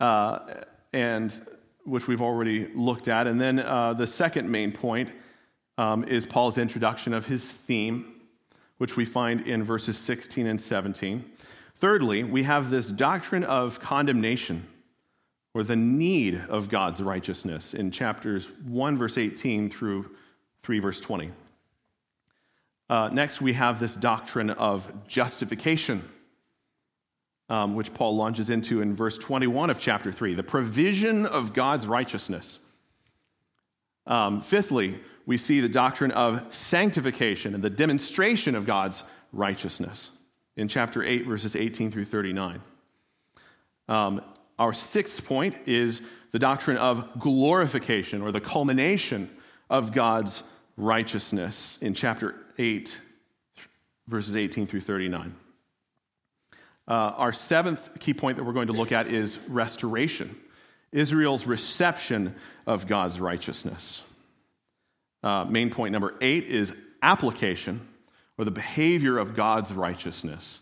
Uh, 0.00 0.64
and 0.92 1.46
which 1.84 2.08
we've 2.08 2.20
already 2.20 2.66
looked 2.74 3.08
at. 3.08 3.26
And 3.26 3.40
then 3.40 3.60
uh, 3.60 3.94
the 3.94 4.06
second 4.06 4.50
main 4.50 4.72
point 4.72 5.10
um, 5.78 6.04
is 6.04 6.26
Paul's 6.26 6.58
introduction 6.58 7.14
of 7.14 7.26
his 7.26 7.44
theme, 7.44 8.20
which 8.78 8.96
we 8.96 9.04
find 9.04 9.46
in 9.46 9.62
verses 9.62 9.96
16 9.96 10.46
and 10.46 10.60
17. 10.60 11.24
Thirdly, 11.76 12.24
we 12.24 12.42
have 12.42 12.70
this 12.70 12.88
doctrine 12.88 13.44
of 13.44 13.80
condemnation 13.80 14.66
or 15.54 15.62
the 15.62 15.76
need 15.76 16.42
of 16.48 16.68
God's 16.68 17.00
righteousness 17.00 17.72
in 17.72 17.90
chapters 17.90 18.50
1, 18.64 18.98
verse 18.98 19.16
18 19.16 19.70
through 19.70 20.10
3, 20.62 20.78
verse 20.80 21.00
20. 21.00 21.30
Uh, 22.88 23.08
next, 23.12 23.40
we 23.40 23.52
have 23.52 23.78
this 23.78 23.94
doctrine 23.94 24.50
of 24.50 25.06
justification 25.06 26.02
um, 27.48 27.74
which 27.74 27.94
Paul 27.94 28.16
launches 28.16 28.50
into 28.50 28.80
in 28.80 28.94
verse 28.94 29.18
21 29.18 29.70
of 29.70 29.78
chapter 29.78 30.10
3 30.10 30.34
the 30.34 30.42
provision 30.42 31.26
of 31.26 31.52
God's 31.52 31.86
righteousness. 31.86 32.58
Um, 34.06 34.40
fifthly, 34.40 35.00
we 35.26 35.36
see 35.36 35.60
the 35.60 35.68
doctrine 35.68 36.12
of 36.12 36.52
sanctification 36.52 37.54
and 37.54 37.62
the 37.62 37.70
demonstration 37.70 38.54
of 38.54 38.64
God's 38.64 39.02
righteousness 39.32 40.10
in 40.56 40.68
chapter 40.68 41.02
8, 41.02 41.26
verses 41.26 41.56
18 41.56 41.90
through 41.90 42.04
39. 42.04 42.60
Um, 43.88 44.22
our 44.58 44.72
sixth 44.72 45.26
point 45.26 45.56
is 45.66 46.02
the 46.30 46.38
doctrine 46.38 46.76
of 46.76 47.18
glorification 47.18 48.22
or 48.22 48.32
the 48.32 48.40
culmination 48.40 49.30
of 49.68 49.92
God's 49.92 50.42
righteousness 50.76 51.78
in 51.82 51.94
chapter 51.94 52.34
8, 52.58 53.00
verses 54.06 54.36
18 54.36 54.66
through 54.66 54.80
39. 54.80 55.34
Uh, 56.88 57.12
our 57.16 57.32
seventh 57.32 57.98
key 57.98 58.14
point 58.14 58.36
that 58.36 58.44
we're 58.44 58.52
going 58.52 58.68
to 58.68 58.72
look 58.72 58.92
at 58.92 59.06
is 59.08 59.38
restoration 59.48 60.34
Israel's 60.92 61.46
reception 61.46 62.34
of 62.66 62.86
God's 62.86 63.20
righteousness. 63.20 64.02
Uh, 65.22 65.44
main 65.44 65.68
point 65.68 65.92
number 65.92 66.14
eight 66.20 66.44
is 66.44 66.72
application 67.02 67.86
or 68.38 68.44
the 68.44 68.50
behavior 68.50 69.18
of 69.18 69.34
God's 69.34 69.72
righteousness 69.72 70.60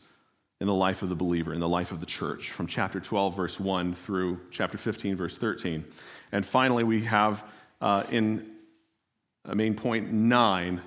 in 0.61 0.67
the 0.67 0.75
life 0.75 1.03
of 1.03 1.09
the 1.09 1.15
believer, 1.15 1.53
in 1.53 1.61
the 1.61 1.69
life 1.69 1.93
of 1.93 2.01
the 2.01 2.07
church, 2.07 2.51
from 2.51 2.67
chapter 2.67 3.01
12, 3.01 3.37
verse 3.37 3.61
1 3.61 3.95
through 3.95 4.41
chapter 4.51 4.79
15, 4.79 5.17
verse 5.17 5.37
13. 5.37 5.85
And 6.33 6.47
finally, 6.47 6.85
we 6.85 7.05
have 7.05 7.45
uh, 7.81 8.05
in 8.11 8.51
main 9.53 9.75
point 9.75 10.11
nine 10.11 10.81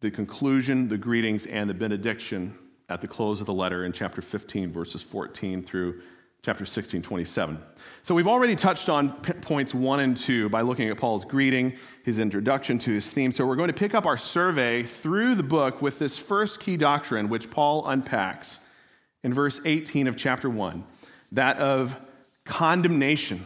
the 0.00 0.10
conclusion, 0.10 0.88
the 0.88 0.98
greetings, 0.98 1.46
and 1.46 1.68
the 1.68 1.74
benediction 1.74 2.56
at 2.88 3.00
the 3.00 3.08
close 3.08 3.40
of 3.40 3.46
the 3.46 3.52
letter 3.52 3.84
in 3.84 3.92
chapter 3.92 4.22
15, 4.22 4.70
verses 4.70 5.02
14 5.02 5.62
through 5.62 6.00
chapter 6.42 6.64
16, 6.64 7.02
27. 7.02 7.58
So 8.04 8.14
we've 8.14 8.28
already 8.28 8.54
touched 8.54 8.88
on 8.88 9.10
points 9.12 9.74
one 9.74 9.98
and 9.98 10.16
two 10.16 10.48
by 10.48 10.60
looking 10.60 10.88
at 10.88 10.96
Paul's 10.96 11.24
greeting, 11.24 11.74
his 12.04 12.20
introduction 12.20 12.78
to 12.78 12.92
his 12.92 13.12
theme. 13.12 13.32
So 13.32 13.44
we're 13.44 13.56
going 13.56 13.66
to 13.66 13.74
pick 13.74 13.94
up 13.94 14.06
our 14.06 14.16
survey 14.16 14.84
through 14.84 15.34
the 15.34 15.42
book 15.42 15.82
with 15.82 15.98
this 15.98 16.16
first 16.16 16.60
key 16.60 16.76
doctrine, 16.76 17.28
which 17.28 17.50
Paul 17.50 17.84
unpacks 17.88 18.60
in 19.24 19.34
verse 19.34 19.60
18 19.64 20.06
of 20.06 20.16
chapter 20.16 20.48
1 20.48 20.84
that 21.32 21.58
of 21.58 21.98
condemnation, 22.44 23.44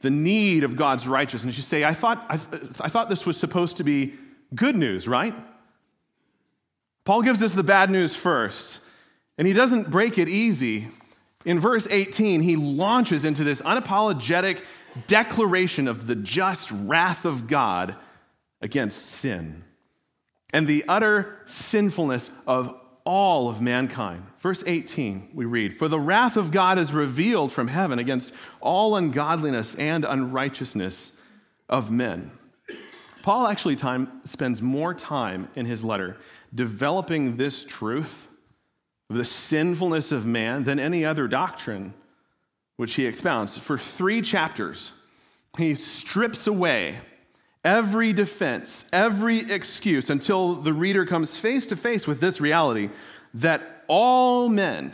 the 0.00 0.10
need 0.10 0.62
of 0.62 0.76
God's 0.76 1.08
righteousness. 1.08 1.56
You 1.56 1.62
say, 1.62 1.82
I 1.82 1.92
thought, 1.92 2.24
I, 2.28 2.34
I 2.80 2.88
thought 2.88 3.08
this 3.08 3.26
was 3.26 3.36
supposed 3.36 3.78
to 3.78 3.84
be 3.84 4.14
good 4.54 4.76
news, 4.76 5.08
right? 5.08 5.34
Paul 7.04 7.22
gives 7.22 7.42
us 7.42 7.52
the 7.52 7.62
bad 7.62 7.90
news 7.90 8.16
first, 8.16 8.80
and 9.36 9.46
he 9.46 9.52
doesn't 9.52 9.90
break 9.90 10.18
it 10.18 10.28
easy. 10.28 10.88
In 11.44 11.60
verse 11.60 11.86
18, 11.90 12.40
he 12.40 12.56
launches 12.56 13.24
into 13.24 13.44
this 13.44 13.60
unapologetic 13.62 14.64
declaration 15.06 15.88
of 15.88 16.06
the 16.06 16.14
just 16.14 16.70
wrath 16.70 17.24
of 17.24 17.46
God 17.46 17.96
against 18.62 19.04
sin 19.04 19.64
and 20.54 20.66
the 20.66 20.84
utter 20.88 21.40
sinfulness 21.46 22.30
of 22.46 22.74
all 23.04 23.50
of 23.50 23.60
mankind. 23.60 24.24
Verse 24.38 24.64
18, 24.66 25.30
we 25.34 25.44
read, 25.44 25.74
For 25.74 25.88
the 25.88 26.00
wrath 26.00 26.36
of 26.38 26.52
God 26.52 26.78
is 26.78 26.92
revealed 26.92 27.52
from 27.52 27.68
heaven 27.68 27.98
against 27.98 28.32
all 28.60 28.96
ungodliness 28.96 29.74
and 29.74 30.04
unrighteousness 30.04 31.12
of 31.68 31.90
men. 31.90 32.30
Paul 33.22 33.46
actually 33.46 33.76
time, 33.76 34.20
spends 34.24 34.62
more 34.62 34.94
time 34.94 35.48
in 35.54 35.66
his 35.66 35.84
letter 35.84 36.16
developing 36.54 37.36
this 37.36 37.64
truth 37.64 38.28
of 39.10 39.16
the 39.16 39.24
sinfulness 39.24 40.12
of 40.12 40.24
man 40.24 40.64
than 40.64 40.78
any 40.78 41.04
other 41.04 41.26
doctrine 41.28 41.94
which 42.76 42.94
he 42.94 43.06
expounds. 43.06 43.56
For 43.58 43.78
three 43.78 44.22
chapters, 44.22 44.92
he 45.56 45.74
strips 45.74 46.46
away 46.46 47.00
every 47.64 48.12
defense, 48.12 48.84
every 48.92 49.50
excuse 49.50 50.10
until 50.10 50.54
the 50.54 50.72
reader 50.72 51.06
comes 51.06 51.38
face 51.38 51.66
to 51.66 51.76
face 51.76 52.06
with 52.06 52.20
this 52.20 52.40
reality 52.40 52.90
that 53.34 53.84
all 53.88 54.48
men, 54.48 54.92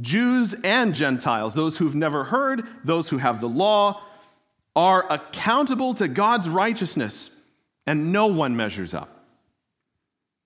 Jews 0.00 0.54
and 0.64 0.94
Gentiles, 0.94 1.54
those 1.54 1.78
who've 1.78 1.94
never 1.94 2.24
heard, 2.24 2.66
those 2.84 3.08
who 3.08 3.18
have 3.18 3.40
the 3.40 3.48
law, 3.48 4.02
are 4.76 5.10
accountable 5.10 5.94
to 5.94 6.06
God's 6.06 6.48
righteousness, 6.48 7.30
and 7.86 8.12
no 8.12 8.26
one 8.26 8.56
measures 8.56 8.94
up. 8.94 9.17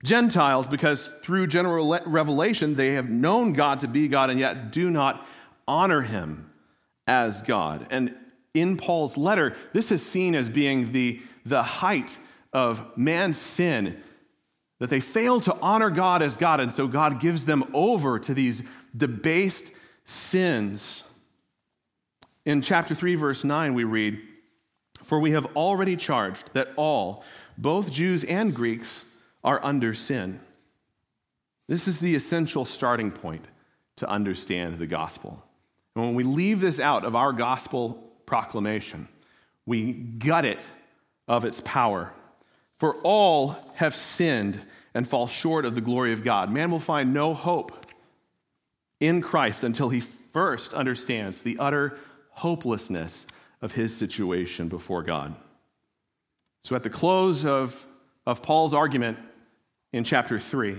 Gentiles, 0.03 0.67
because 0.67 1.07
through 1.23 1.47
general 1.47 1.97
revelation 2.05 2.75
they 2.75 2.93
have 2.93 3.09
known 3.09 3.53
God 3.53 3.79
to 3.79 3.87
be 3.87 4.09
God 4.09 4.29
and 4.29 4.39
yet 4.39 4.71
do 4.71 4.89
not 4.89 5.25
honor 5.67 6.01
him 6.01 6.51
as 7.07 7.41
God. 7.41 7.87
And 7.89 8.13
in 8.53 8.77
Paul's 8.77 9.17
letter, 9.17 9.55
this 9.71 9.91
is 9.91 10.05
seen 10.05 10.35
as 10.35 10.49
being 10.49 10.91
the, 10.91 11.21
the 11.45 11.63
height 11.63 12.19
of 12.51 12.97
man's 12.97 13.37
sin, 13.37 14.01
that 14.79 14.89
they 14.89 14.99
fail 14.99 15.39
to 15.41 15.57
honor 15.61 15.89
God 15.89 16.21
as 16.21 16.35
God, 16.35 16.59
and 16.59 16.71
so 16.71 16.87
God 16.87 17.19
gives 17.19 17.45
them 17.45 17.63
over 17.73 18.19
to 18.19 18.33
these 18.33 18.61
debased 18.95 19.71
sins. 20.03 21.03
In 22.45 22.61
chapter 22.61 22.93
3, 22.93 23.15
verse 23.15 23.43
9, 23.43 23.73
we 23.73 23.85
read, 23.85 24.21
For 25.01 25.19
we 25.19 25.31
have 25.31 25.45
already 25.55 25.95
charged 25.95 26.53
that 26.53 26.69
all, 26.75 27.23
both 27.57 27.89
Jews 27.89 28.25
and 28.25 28.53
Greeks, 28.53 29.05
are 29.43 29.63
under 29.63 29.93
sin. 29.93 30.39
This 31.67 31.87
is 31.87 31.99
the 31.99 32.15
essential 32.15 32.65
starting 32.65 33.11
point 33.11 33.45
to 33.97 34.09
understand 34.09 34.77
the 34.77 34.87
gospel. 34.87 35.43
And 35.95 36.05
when 36.05 36.15
we 36.15 36.23
leave 36.23 36.59
this 36.59 36.79
out 36.79 37.05
of 37.05 37.15
our 37.15 37.31
gospel 37.31 38.11
proclamation, 38.25 39.07
we 39.65 39.93
gut 39.93 40.45
it 40.45 40.59
of 41.27 41.45
its 41.45 41.61
power. 41.61 42.11
For 42.79 42.95
all 43.03 43.55
have 43.75 43.95
sinned 43.95 44.59
and 44.93 45.07
fall 45.07 45.27
short 45.27 45.65
of 45.65 45.75
the 45.75 45.81
glory 45.81 46.13
of 46.13 46.23
God. 46.23 46.51
Man 46.51 46.71
will 46.71 46.79
find 46.79 47.13
no 47.13 47.33
hope 47.33 47.85
in 48.99 49.21
Christ 49.21 49.63
until 49.63 49.89
he 49.89 50.01
first 50.01 50.73
understands 50.73 51.41
the 51.41 51.57
utter 51.59 51.97
hopelessness 52.31 53.25
of 53.61 53.73
his 53.73 53.95
situation 53.95 54.67
before 54.67 55.03
God. 55.03 55.35
So, 56.63 56.75
at 56.75 56.83
the 56.83 56.89
close 56.89 57.45
of, 57.45 57.85
of 58.25 58.41
Paul's 58.41 58.73
argument 58.73 59.17
in 59.93 60.03
chapter 60.03 60.39
3. 60.39 60.75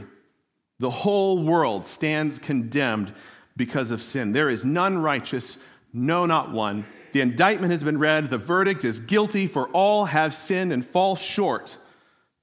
The 0.81 0.91
whole 0.91 1.43
world 1.43 1.87
stands 1.87 2.39
condemned 2.39 3.15
because 3.57 3.91
of 3.91 4.03
sin. 4.03 4.33
There 4.33 4.51
is 4.51 4.65
none 4.65 4.99
righteous, 4.99 5.57
No, 5.97 6.27
not 6.27 6.51
one. 6.51 6.85
The 7.13 7.21
indictment 7.21 7.71
has 7.71 7.85
been 7.85 7.99
read. 7.99 8.29
The 8.29 8.37
verdict 8.37 8.85
is 8.85 8.99
guilty, 8.99 9.47
for 9.47 9.69
all 9.69 10.07
have 10.07 10.35
sinned 10.35 10.73
and 10.73 10.85
fall 10.85 11.15
short 11.15 11.77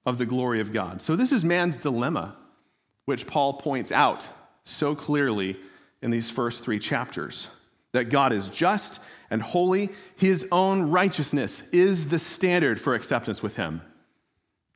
of 0.05 0.17
the 0.17 0.25
glory 0.25 0.61
of 0.61 0.71
God. 0.71 1.01
So, 1.01 1.17
this 1.17 1.33
is 1.33 1.43
man's 1.43 1.75
dilemma, 1.75 2.37
which 3.03 3.27
Paul 3.27 3.53
points 3.53 3.91
out 3.91 4.25
so 4.63 4.95
clearly 4.95 5.57
in 6.01 6.11
these 6.11 6.31
first 6.31 6.63
three 6.63 6.79
chapters 6.79 7.49
that 7.91 8.05
God 8.05 8.31
is 8.31 8.49
just 8.49 9.01
and 9.29 9.41
holy. 9.41 9.89
His 10.15 10.47
own 10.49 10.89
righteousness 10.89 11.63
is 11.73 12.07
the 12.07 12.19
standard 12.19 12.79
for 12.79 12.95
acceptance 12.95 13.43
with 13.43 13.57
Him. 13.57 13.81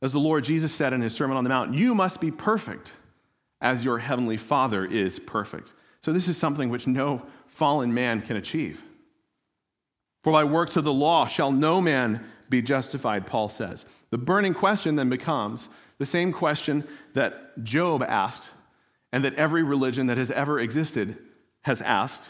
As 0.02 0.12
the 0.12 0.20
Lord 0.20 0.44
Jesus 0.44 0.72
said 0.72 0.92
in 0.92 1.00
His 1.00 1.14
Sermon 1.14 1.36
on 1.36 1.44
the 1.44 1.50
Mount, 1.50 1.74
you 1.74 1.94
must 1.94 2.20
be 2.20 2.30
perfect 2.30 2.92
as 3.60 3.84
your 3.84 3.98
heavenly 3.98 4.36
Father 4.36 4.84
is 4.84 5.18
perfect. 5.18 5.72
So, 6.02 6.12
this 6.12 6.28
is 6.28 6.36
something 6.36 6.68
which 6.68 6.86
no 6.86 7.26
fallen 7.46 7.92
man 7.92 8.22
can 8.22 8.36
achieve. 8.36 8.82
For 10.22 10.32
by 10.32 10.44
works 10.44 10.76
of 10.76 10.84
the 10.84 10.92
law 10.92 11.26
shall 11.26 11.52
no 11.52 11.80
man 11.80 12.24
be 12.48 12.62
justified, 12.62 13.26
Paul 13.26 13.48
says. 13.48 13.86
The 14.10 14.18
burning 14.18 14.54
question 14.54 14.96
then 14.96 15.08
becomes 15.08 15.68
the 15.98 16.06
same 16.06 16.32
question 16.32 16.84
that 17.14 17.62
Job 17.64 18.02
asked 18.02 18.50
and 19.12 19.24
that 19.24 19.34
every 19.34 19.62
religion 19.62 20.06
that 20.06 20.18
has 20.18 20.30
ever 20.30 20.60
existed 20.60 21.16
has 21.62 21.80
asked 21.80 22.28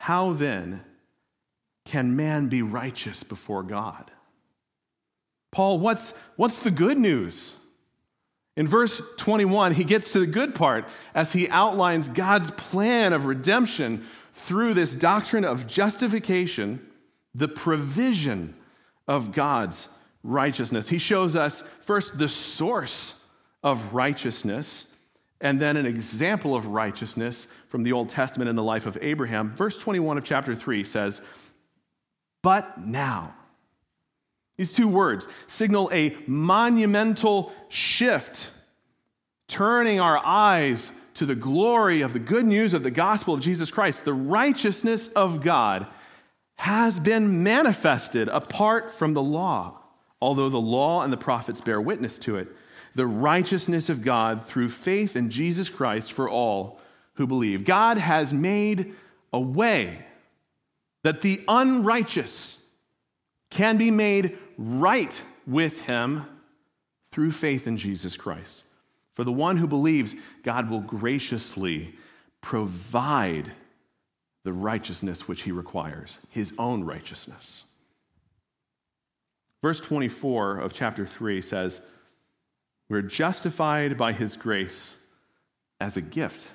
How 0.00 0.32
then 0.32 0.82
can 1.84 2.16
man 2.16 2.48
be 2.48 2.62
righteous 2.62 3.22
before 3.22 3.62
God? 3.62 4.10
Paul, 5.56 5.78
what's, 5.78 6.12
what's 6.36 6.58
the 6.58 6.70
good 6.70 6.98
news? 6.98 7.54
In 8.58 8.68
verse 8.68 9.00
21, 9.16 9.72
he 9.72 9.84
gets 9.84 10.12
to 10.12 10.18
the 10.18 10.26
good 10.26 10.54
part 10.54 10.84
as 11.14 11.32
he 11.32 11.48
outlines 11.48 12.10
God's 12.10 12.50
plan 12.50 13.14
of 13.14 13.24
redemption 13.24 14.06
through 14.34 14.74
this 14.74 14.94
doctrine 14.94 15.46
of 15.46 15.66
justification, 15.66 16.86
the 17.34 17.48
provision 17.48 18.54
of 19.08 19.32
God's 19.32 19.88
righteousness. 20.22 20.90
He 20.90 20.98
shows 20.98 21.36
us 21.36 21.62
first 21.80 22.18
the 22.18 22.28
source 22.28 23.24
of 23.62 23.94
righteousness 23.94 24.92
and 25.40 25.58
then 25.58 25.78
an 25.78 25.86
example 25.86 26.54
of 26.54 26.66
righteousness 26.66 27.46
from 27.68 27.82
the 27.82 27.92
Old 27.92 28.10
Testament 28.10 28.50
in 28.50 28.56
the 28.56 28.62
life 28.62 28.84
of 28.84 28.98
Abraham. 29.00 29.56
Verse 29.56 29.78
21 29.78 30.18
of 30.18 30.24
chapter 30.24 30.54
3 30.54 30.84
says, 30.84 31.22
But 32.42 32.78
now. 32.78 33.35
These 34.56 34.72
two 34.72 34.88
words 34.88 35.28
signal 35.48 35.90
a 35.92 36.16
monumental 36.26 37.52
shift, 37.68 38.50
turning 39.48 40.00
our 40.00 40.18
eyes 40.24 40.92
to 41.14 41.26
the 41.26 41.34
glory 41.34 42.02
of 42.02 42.12
the 42.12 42.18
good 42.18 42.46
news 42.46 42.74
of 42.74 42.82
the 42.82 42.90
gospel 42.90 43.34
of 43.34 43.40
Jesus 43.40 43.70
Christ. 43.70 44.04
The 44.04 44.14
righteousness 44.14 45.08
of 45.08 45.42
God 45.42 45.86
has 46.56 46.98
been 46.98 47.42
manifested 47.42 48.28
apart 48.28 48.92
from 48.94 49.14
the 49.14 49.22
law, 49.22 49.82
although 50.20 50.48
the 50.48 50.58
law 50.58 51.02
and 51.02 51.12
the 51.12 51.18
prophets 51.18 51.60
bear 51.60 51.80
witness 51.80 52.18
to 52.20 52.36
it. 52.36 52.48
The 52.94 53.06
righteousness 53.06 53.90
of 53.90 54.02
God 54.02 54.42
through 54.42 54.70
faith 54.70 55.16
in 55.16 55.28
Jesus 55.28 55.68
Christ 55.68 56.12
for 56.12 56.30
all 56.30 56.80
who 57.14 57.26
believe. 57.26 57.64
God 57.64 57.98
has 57.98 58.32
made 58.32 58.94
a 59.32 59.40
way 59.40 60.04
that 61.02 61.20
the 61.20 61.42
unrighteous 61.46 62.62
can 63.50 63.76
be 63.76 63.90
made 63.90 64.38
right 64.58 65.22
with 65.46 65.82
him 65.86 66.26
through 67.12 67.32
faith 67.32 67.66
in 67.66 67.76
Jesus 67.76 68.16
Christ. 68.16 68.64
For 69.14 69.24
the 69.24 69.32
one 69.32 69.56
who 69.56 69.66
believes, 69.66 70.14
God 70.42 70.68
will 70.68 70.80
graciously 70.80 71.94
provide 72.40 73.52
the 74.44 74.52
righteousness 74.52 75.26
which 75.26 75.42
he 75.42 75.52
requires, 75.52 76.18
his 76.30 76.52
own 76.58 76.84
righteousness. 76.84 77.64
Verse 79.62 79.80
24 79.80 80.58
of 80.58 80.72
chapter 80.72 81.06
3 81.06 81.40
says, 81.40 81.80
We're 82.88 83.02
justified 83.02 83.96
by 83.96 84.12
his 84.12 84.36
grace 84.36 84.94
as 85.80 85.96
a 85.96 86.02
gift. 86.02 86.52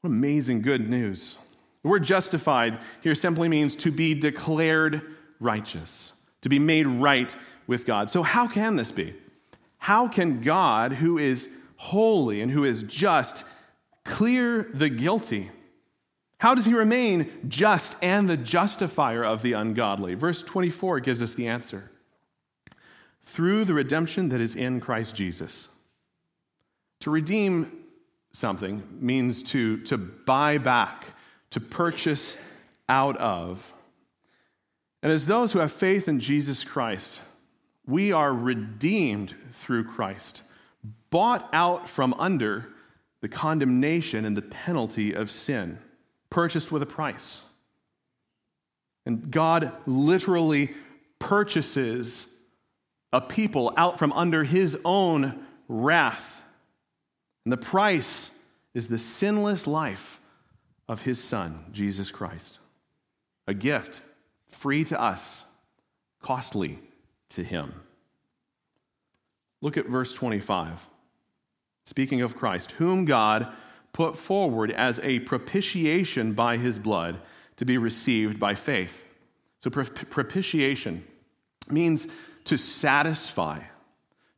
What 0.00 0.10
amazing 0.10 0.62
good 0.62 0.88
news. 0.88 1.36
The 1.82 1.88
word 1.88 2.04
justified 2.04 2.78
here 3.02 3.14
simply 3.14 3.48
means 3.48 3.74
to 3.76 3.90
be 3.90 4.14
declared 4.14 5.02
righteous 5.40 6.12
to 6.42 6.48
be 6.48 6.58
made 6.58 6.86
right 6.86 7.34
with 7.66 7.86
God. 7.86 8.10
So, 8.10 8.22
how 8.22 8.46
can 8.46 8.76
this 8.76 8.90
be? 8.90 9.14
How 9.78 10.08
can 10.08 10.42
God, 10.42 10.92
who 10.92 11.18
is 11.18 11.48
holy 11.76 12.40
and 12.40 12.50
who 12.50 12.64
is 12.64 12.82
just, 12.82 13.44
clear 14.04 14.70
the 14.74 14.88
guilty? 14.88 15.50
How 16.38 16.54
does 16.54 16.64
he 16.64 16.74
remain 16.74 17.30
just 17.48 17.96
and 18.02 18.28
the 18.28 18.36
justifier 18.36 19.22
of 19.22 19.42
the 19.42 19.52
ungodly? 19.52 20.14
Verse 20.14 20.42
24 20.42 21.00
gives 21.00 21.22
us 21.22 21.34
the 21.34 21.48
answer 21.48 21.90
through 23.24 23.64
the 23.64 23.74
redemption 23.74 24.30
that 24.30 24.40
is 24.40 24.56
in 24.56 24.80
Christ 24.80 25.14
Jesus. 25.14 25.68
To 27.00 27.10
redeem 27.10 27.84
something 28.32 28.82
means 29.00 29.42
to, 29.44 29.78
to 29.84 29.96
buy 29.98 30.58
back, 30.58 31.06
to 31.50 31.60
purchase 31.60 32.36
out 32.88 33.16
of. 33.18 33.72
And 35.02 35.12
as 35.12 35.26
those 35.26 35.52
who 35.52 35.60
have 35.60 35.72
faith 35.72 36.08
in 36.08 36.20
Jesus 36.20 36.62
Christ, 36.64 37.20
we 37.86 38.12
are 38.12 38.32
redeemed 38.32 39.34
through 39.52 39.84
Christ, 39.84 40.42
bought 41.10 41.48
out 41.52 41.88
from 41.88 42.14
under 42.18 42.68
the 43.20 43.28
condemnation 43.28 44.24
and 44.24 44.36
the 44.36 44.42
penalty 44.42 45.12
of 45.14 45.30
sin, 45.30 45.78
purchased 46.28 46.70
with 46.70 46.82
a 46.82 46.86
price. 46.86 47.42
And 49.06 49.30
God 49.30 49.72
literally 49.86 50.74
purchases 51.18 52.26
a 53.12 53.20
people 53.20 53.72
out 53.76 53.98
from 53.98 54.12
under 54.12 54.44
his 54.44 54.78
own 54.84 55.44
wrath. 55.68 56.42
And 57.44 57.52
the 57.52 57.56
price 57.56 58.30
is 58.74 58.88
the 58.88 58.98
sinless 58.98 59.66
life 59.66 60.20
of 60.88 61.02
his 61.02 61.22
Son, 61.22 61.66
Jesus 61.72 62.10
Christ. 62.10 62.58
A 63.46 63.54
gift 63.54 64.00
free 64.54 64.84
to 64.84 65.00
us, 65.00 65.42
costly 66.20 66.78
to 67.30 67.42
him. 67.42 67.74
Look 69.60 69.76
at 69.76 69.86
verse 69.86 70.14
25. 70.14 70.88
Speaking 71.84 72.22
of 72.22 72.36
Christ, 72.36 72.72
whom 72.72 73.04
God 73.04 73.52
put 73.92 74.16
forward 74.16 74.70
as 74.70 75.00
a 75.00 75.18
propitiation 75.20 76.32
by 76.32 76.56
his 76.56 76.78
blood 76.78 77.20
to 77.56 77.64
be 77.64 77.76
received 77.76 78.38
by 78.38 78.54
faith. 78.54 79.04
So, 79.60 79.70
propitiation 79.70 81.04
means 81.68 82.06
to 82.44 82.56
satisfy, 82.56 83.60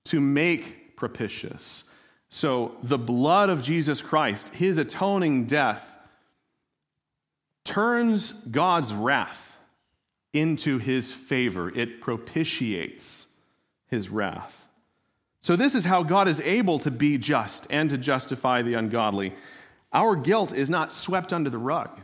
to 0.05 0.21
make 0.21 0.97
propitious. 0.97 1.85
So, 2.31 2.77
the 2.83 2.99
blood 2.99 3.51
of 3.51 3.63
Jesus 3.63 4.03
Christ, 4.03 4.49
his 4.55 4.79
atoning 4.79 5.47
death, 5.47 5.97
turns 7.65 8.33
God's 8.33 8.93
wrath 8.93 9.52
into 10.33 10.79
his 10.79 11.13
favor, 11.13 11.71
it 11.71 12.01
propitiates 12.01 13.27
his 13.87 14.09
wrath. 14.09 14.67
So, 15.41 15.57
this 15.57 15.75
is 15.75 15.85
how 15.85 16.03
God 16.03 16.29
is 16.29 16.41
able 16.41 16.79
to 16.81 16.91
be 16.91 17.19
just 17.19 17.67
and 17.69 17.91
to 17.91 17.99
justify 17.99 18.63
the 18.63 18.75
ungodly. 18.75 19.35
Our 19.93 20.17
guilt 20.17 20.53
is 20.53 20.71
not 20.71 20.93
swept 20.93 21.33
under 21.33 21.51
the 21.51 21.59
rug, 21.59 22.01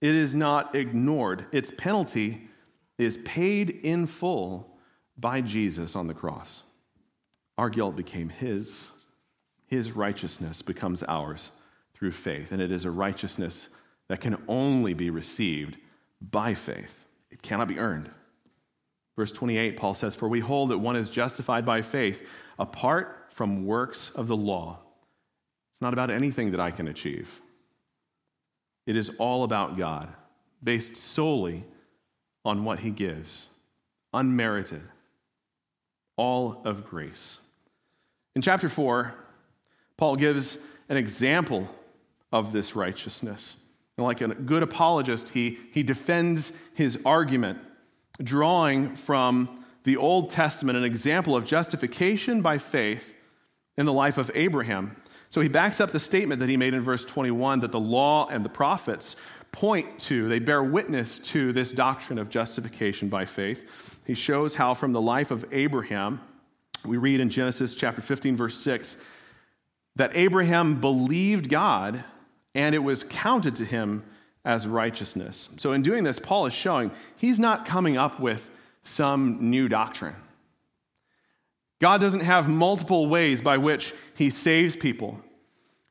it 0.00 0.14
is 0.14 0.34
not 0.34 0.74
ignored. 0.74 1.46
Its 1.52 1.72
penalty 1.76 2.48
is 2.98 3.18
paid 3.18 3.70
in 3.70 4.06
full 4.06 4.76
by 5.16 5.40
Jesus 5.40 5.96
on 5.96 6.06
the 6.06 6.14
cross. 6.14 6.62
Our 7.58 7.70
guilt 7.70 7.96
became 7.96 8.28
his, 8.28 8.90
his 9.66 9.92
righteousness 9.92 10.62
becomes 10.62 11.02
ours 11.02 11.52
through 11.94 12.12
faith, 12.12 12.52
and 12.52 12.60
it 12.60 12.70
is 12.70 12.84
a 12.84 12.90
righteousness 12.90 13.68
that 14.08 14.20
can 14.20 14.42
only 14.48 14.94
be 14.94 15.10
received 15.10 15.78
by 16.20 16.54
faith. 16.54 17.06
It 17.30 17.42
cannot 17.42 17.68
be 17.68 17.78
earned. 17.78 18.10
Verse 19.16 19.32
28, 19.32 19.76
Paul 19.76 19.94
says, 19.94 20.14
For 20.14 20.28
we 20.28 20.40
hold 20.40 20.70
that 20.70 20.78
one 20.78 20.96
is 20.96 21.10
justified 21.10 21.64
by 21.64 21.82
faith 21.82 22.28
apart 22.58 23.26
from 23.30 23.66
works 23.66 24.10
of 24.10 24.28
the 24.28 24.36
law. 24.36 24.78
It's 25.72 25.80
not 25.80 25.92
about 25.92 26.10
anything 26.10 26.52
that 26.52 26.60
I 26.60 26.70
can 26.70 26.88
achieve, 26.88 27.40
it 28.86 28.96
is 28.96 29.10
all 29.18 29.44
about 29.44 29.76
God, 29.76 30.12
based 30.62 30.96
solely 30.96 31.64
on 32.44 32.64
what 32.64 32.78
he 32.78 32.90
gives, 32.90 33.48
unmerited, 34.14 34.82
all 36.16 36.62
of 36.64 36.86
grace. 36.86 37.38
In 38.36 38.42
chapter 38.42 38.68
4, 38.68 39.12
Paul 39.96 40.16
gives 40.16 40.58
an 40.88 40.96
example 40.96 41.68
of 42.32 42.52
this 42.52 42.76
righteousness. 42.76 43.56
And 43.96 44.04
like 44.04 44.20
a 44.20 44.28
good 44.28 44.62
apologist, 44.62 45.30
he, 45.30 45.58
he 45.72 45.82
defends 45.82 46.52
his 46.74 46.98
argument, 47.04 47.58
drawing 48.22 48.94
from 48.94 49.64
the 49.84 49.96
Old 49.96 50.30
Testament 50.30 50.76
an 50.76 50.84
example 50.84 51.36
of 51.36 51.44
justification 51.44 52.42
by 52.42 52.58
faith 52.58 53.14
in 53.78 53.86
the 53.86 53.92
life 53.92 54.18
of 54.18 54.30
Abraham. 54.34 54.96
So 55.30 55.40
he 55.40 55.48
backs 55.48 55.80
up 55.80 55.90
the 55.90 56.00
statement 56.00 56.40
that 56.40 56.48
he 56.48 56.56
made 56.56 56.74
in 56.74 56.80
verse 56.82 57.04
21 57.04 57.60
that 57.60 57.72
the 57.72 57.80
law 57.80 58.26
and 58.28 58.44
the 58.44 58.48
prophets 58.48 59.16
point 59.52 59.98
to, 60.00 60.28
they 60.28 60.38
bear 60.38 60.62
witness 60.62 61.18
to 61.18 61.52
this 61.52 61.72
doctrine 61.72 62.18
of 62.18 62.28
justification 62.28 63.08
by 63.08 63.24
faith. 63.24 63.98
He 64.06 64.14
shows 64.14 64.54
how, 64.54 64.74
from 64.74 64.92
the 64.92 65.00
life 65.00 65.30
of 65.30 65.44
Abraham, 65.52 66.20
we 66.84 66.98
read 66.98 67.20
in 67.20 67.30
Genesis 67.30 67.74
chapter 67.74 68.02
15, 68.02 68.36
verse 68.36 68.58
6, 68.58 68.98
that 69.96 70.10
Abraham 70.14 70.80
believed 70.80 71.48
God 71.48 72.04
and 72.56 72.74
it 72.74 72.78
was 72.78 73.04
counted 73.04 73.54
to 73.56 73.64
him 73.64 74.02
as 74.44 74.66
righteousness. 74.66 75.50
So, 75.58 75.72
in 75.72 75.82
doing 75.82 76.04
this, 76.04 76.18
Paul 76.18 76.46
is 76.46 76.54
showing 76.54 76.90
he's 77.16 77.38
not 77.38 77.66
coming 77.66 77.96
up 77.98 78.18
with 78.18 78.48
some 78.82 79.50
new 79.50 79.68
doctrine. 79.68 80.14
God 81.80 82.00
doesn't 82.00 82.20
have 82.20 82.48
multiple 82.48 83.08
ways 83.08 83.42
by 83.42 83.58
which 83.58 83.92
he 84.14 84.30
saves 84.30 84.74
people. 84.74 85.20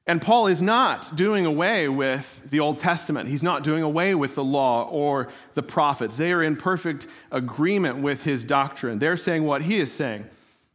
And 0.07 0.21
Paul 0.21 0.47
is 0.47 0.61
not 0.61 1.15
doing 1.15 1.45
away 1.45 1.87
with 1.87 2.49
the 2.49 2.59
Old 2.59 2.79
Testament. 2.79 3.29
He's 3.29 3.43
not 3.43 3.63
doing 3.63 3.83
away 3.83 4.15
with 4.15 4.35
the 4.35 4.43
law 4.43 4.87
or 4.89 5.29
the 5.53 5.63
prophets. 5.63 6.17
They 6.17 6.31
are 6.31 6.43
in 6.43 6.55
perfect 6.55 7.07
agreement 7.31 7.97
with 7.97 8.23
his 8.23 8.43
doctrine. 8.43 8.99
They're 8.99 9.17
saying 9.17 9.43
what 9.43 9.63
he 9.63 9.79
is 9.79 9.91
saying. 9.91 10.25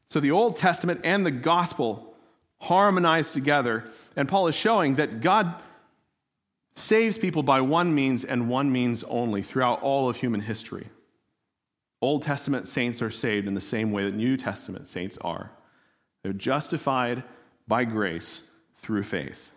So 0.08 0.20
the 0.20 0.32
Old 0.32 0.56
Testament 0.56 1.00
and 1.04 1.26
the 1.26 1.30
gospel 1.30 2.14
harmonize 2.58 3.30
together. 3.30 3.84
And 4.16 4.28
Paul 4.28 4.48
is 4.48 4.54
showing 4.54 4.96
that 4.96 5.20
God 5.20 5.56
saves 6.80 7.18
people 7.18 7.42
by 7.42 7.60
one 7.60 7.94
means 7.94 8.24
and 8.24 8.48
one 8.48 8.72
means 8.72 9.04
only 9.04 9.42
throughout 9.42 9.82
all 9.82 10.08
of 10.08 10.16
human 10.16 10.40
history. 10.40 10.88
Old 12.02 12.22
Testament 12.22 12.66
saints 12.66 13.02
are 13.02 13.10
saved 13.10 13.46
in 13.46 13.54
the 13.54 13.60
same 13.60 13.92
way 13.92 14.04
that 14.04 14.14
New 14.14 14.36
Testament 14.36 14.86
saints 14.86 15.18
are. 15.20 15.50
They're 16.22 16.32
justified 16.32 17.22
by 17.68 17.84
grace 17.84 18.42
through 18.78 19.02
faith. 19.02 19.52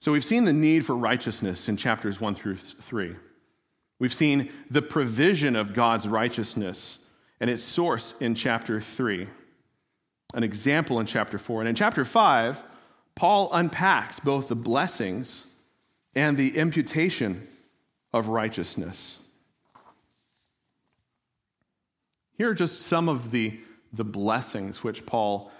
So 0.00 0.10
we've 0.12 0.24
seen 0.24 0.44
the 0.44 0.52
need 0.52 0.84
for 0.84 0.96
righteousness 0.96 1.68
in 1.68 1.76
chapters 1.76 2.20
1 2.20 2.34
through 2.34 2.56
3. 2.56 3.14
We've 4.00 4.12
seen 4.12 4.50
the 4.70 4.82
provision 4.82 5.54
of 5.54 5.74
God's 5.74 6.08
righteousness 6.08 6.98
and 7.38 7.48
its 7.48 7.62
source 7.62 8.14
in 8.20 8.34
chapter 8.34 8.80
3, 8.80 9.28
an 10.34 10.42
example 10.42 10.98
in 10.98 11.06
chapter 11.06 11.38
4. 11.38 11.60
And 11.60 11.68
in 11.68 11.74
chapter 11.74 12.04
5, 12.04 12.62
Paul 13.14 13.50
unpacks 13.52 14.18
both 14.18 14.48
the 14.48 14.56
blessings 14.56 15.46
and 16.14 16.36
the 16.36 16.56
imputation 16.56 17.46
of 18.12 18.28
righteousness. 18.28 19.18
Here 22.36 22.50
are 22.50 22.54
just 22.54 22.80
some 22.82 23.08
of 23.08 23.30
the, 23.30 23.58
the 23.92 24.04
blessings 24.04 24.82
which 24.82 25.06
Paul 25.06 25.50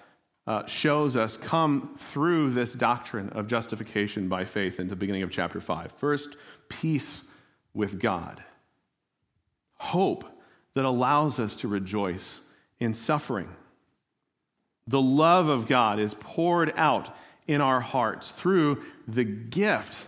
uh, 0.46 0.66
shows 0.66 1.16
us 1.16 1.36
come 1.36 1.94
through 1.98 2.50
this 2.50 2.72
doctrine 2.72 3.28
of 3.30 3.46
justification 3.46 4.28
by 4.28 4.44
faith 4.44 4.80
in 4.80 4.88
the 4.88 4.96
beginning 4.96 5.22
of 5.22 5.30
chapter 5.30 5.60
5. 5.60 5.92
First, 5.92 6.36
peace 6.68 7.24
with 7.74 8.00
God, 8.00 8.42
hope 9.76 10.24
that 10.74 10.84
allows 10.84 11.38
us 11.38 11.56
to 11.56 11.68
rejoice 11.68 12.40
in 12.80 12.94
suffering. 12.94 13.48
The 14.88 15.00
love 15.00 15.48
of 15.48 15.66
God 15.66 16.00
is 16.00 16.14
poured 16.14 16.72
out 16.76 17.14
in 17.46 17.60
our 17.60 17.80
hearts 17.80 18.30
through 18.30 18.82
the 19.06 19.24
gift 19.24 20.06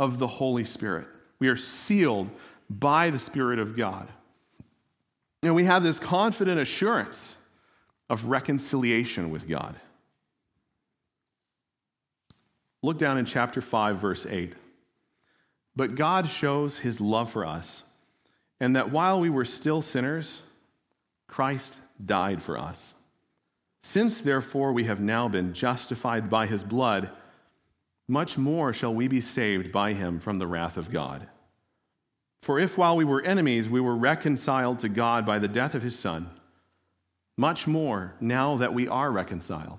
of 0.00 0.18
the 0.18 0.26
Holy 0.26 0.64
Spirit. 0.64 1.06
We 1.38 1.48
are 1.48 1.56
sealed 1.56 2.30
by 2.70 3.10
the 3.10 3.18
Spirit 3.18 3.58
of 3.58 3.76
God. 3.76 4.08
And 5.42 5.54
we 5.54 5.64
have 5.64 5.82
this 5.82 5.98
confident 5.98 6.58
assurance 6.58 7.36
of 8.08 8.24
reconciliation 8.24 9.30
with 9.30 9.46
God. 9.46 9.76
Look 12.82 12.96
down 12.96 13.18
in 13.18 13.26
chapter 13.26 13.60
5, 13.60 13.98
verse 13.98 14.24
8. 14.24 14.54
But 15.76 15.96
God 15.96 16.30
shows 16.30 16.78
his 16.78 16.98
love 16.98 17.30
for 17.30 17.44
us, 17.44 17.84
and 18.58 18.74
that 18.76 18.90
while 18.90 19.20
we 19.20 19.28
were 19.28 19.44
still 19.44 19.82
sinners, 19.82 20.40
Christ 21.28 21.76
died 22.02 22.42
for 22.42 22.58
us. 22.58 22.94
Since, 23.82 24.22
therefore, 24.22 24.72
we 24.72 24.84
have 24.84 25.00
now 25.00 25.28
been 25.28 25.52
justified 25.52 26.30
by 26.30 26.46
his 26.46 26.64
blood, 26.64 27.10
much 28.10 28.36
more 28.36 28.72
shall 28.72 28.92
we 28.92 29.06
be 29.06 29.20
saved 29.20 29.70
by 29.70 29.92
him 29.92 30.18
from 30.18 30.38
the 30.38 30.46
wrath 30.46 30.76
of 30.76 30.90
God. 30.90 31.28
For 32.42 32.58
if 32.58 32.76
while 32.76 32.96
we 32.96 33.04
were 33.04 33.22
enemies, 33.22 33.68
we 33.68 33.80
were 33.80 33.94
reconciled 33.94 34.80
to 34.80 34.88
God 34.88 35.24
by 35.24 35.38
the 35.38 35.46
death 35.46 35.76
of 35.76 35.82
his 35.82 35.96
Son, 35.96 36.28
much 37.38 37.68
more, 37.68 38.16
now 38.20 38.56
that 38.56 38.74
we 38.74 38.88
are 38.88 39.12
reconciled, 39.12 39.78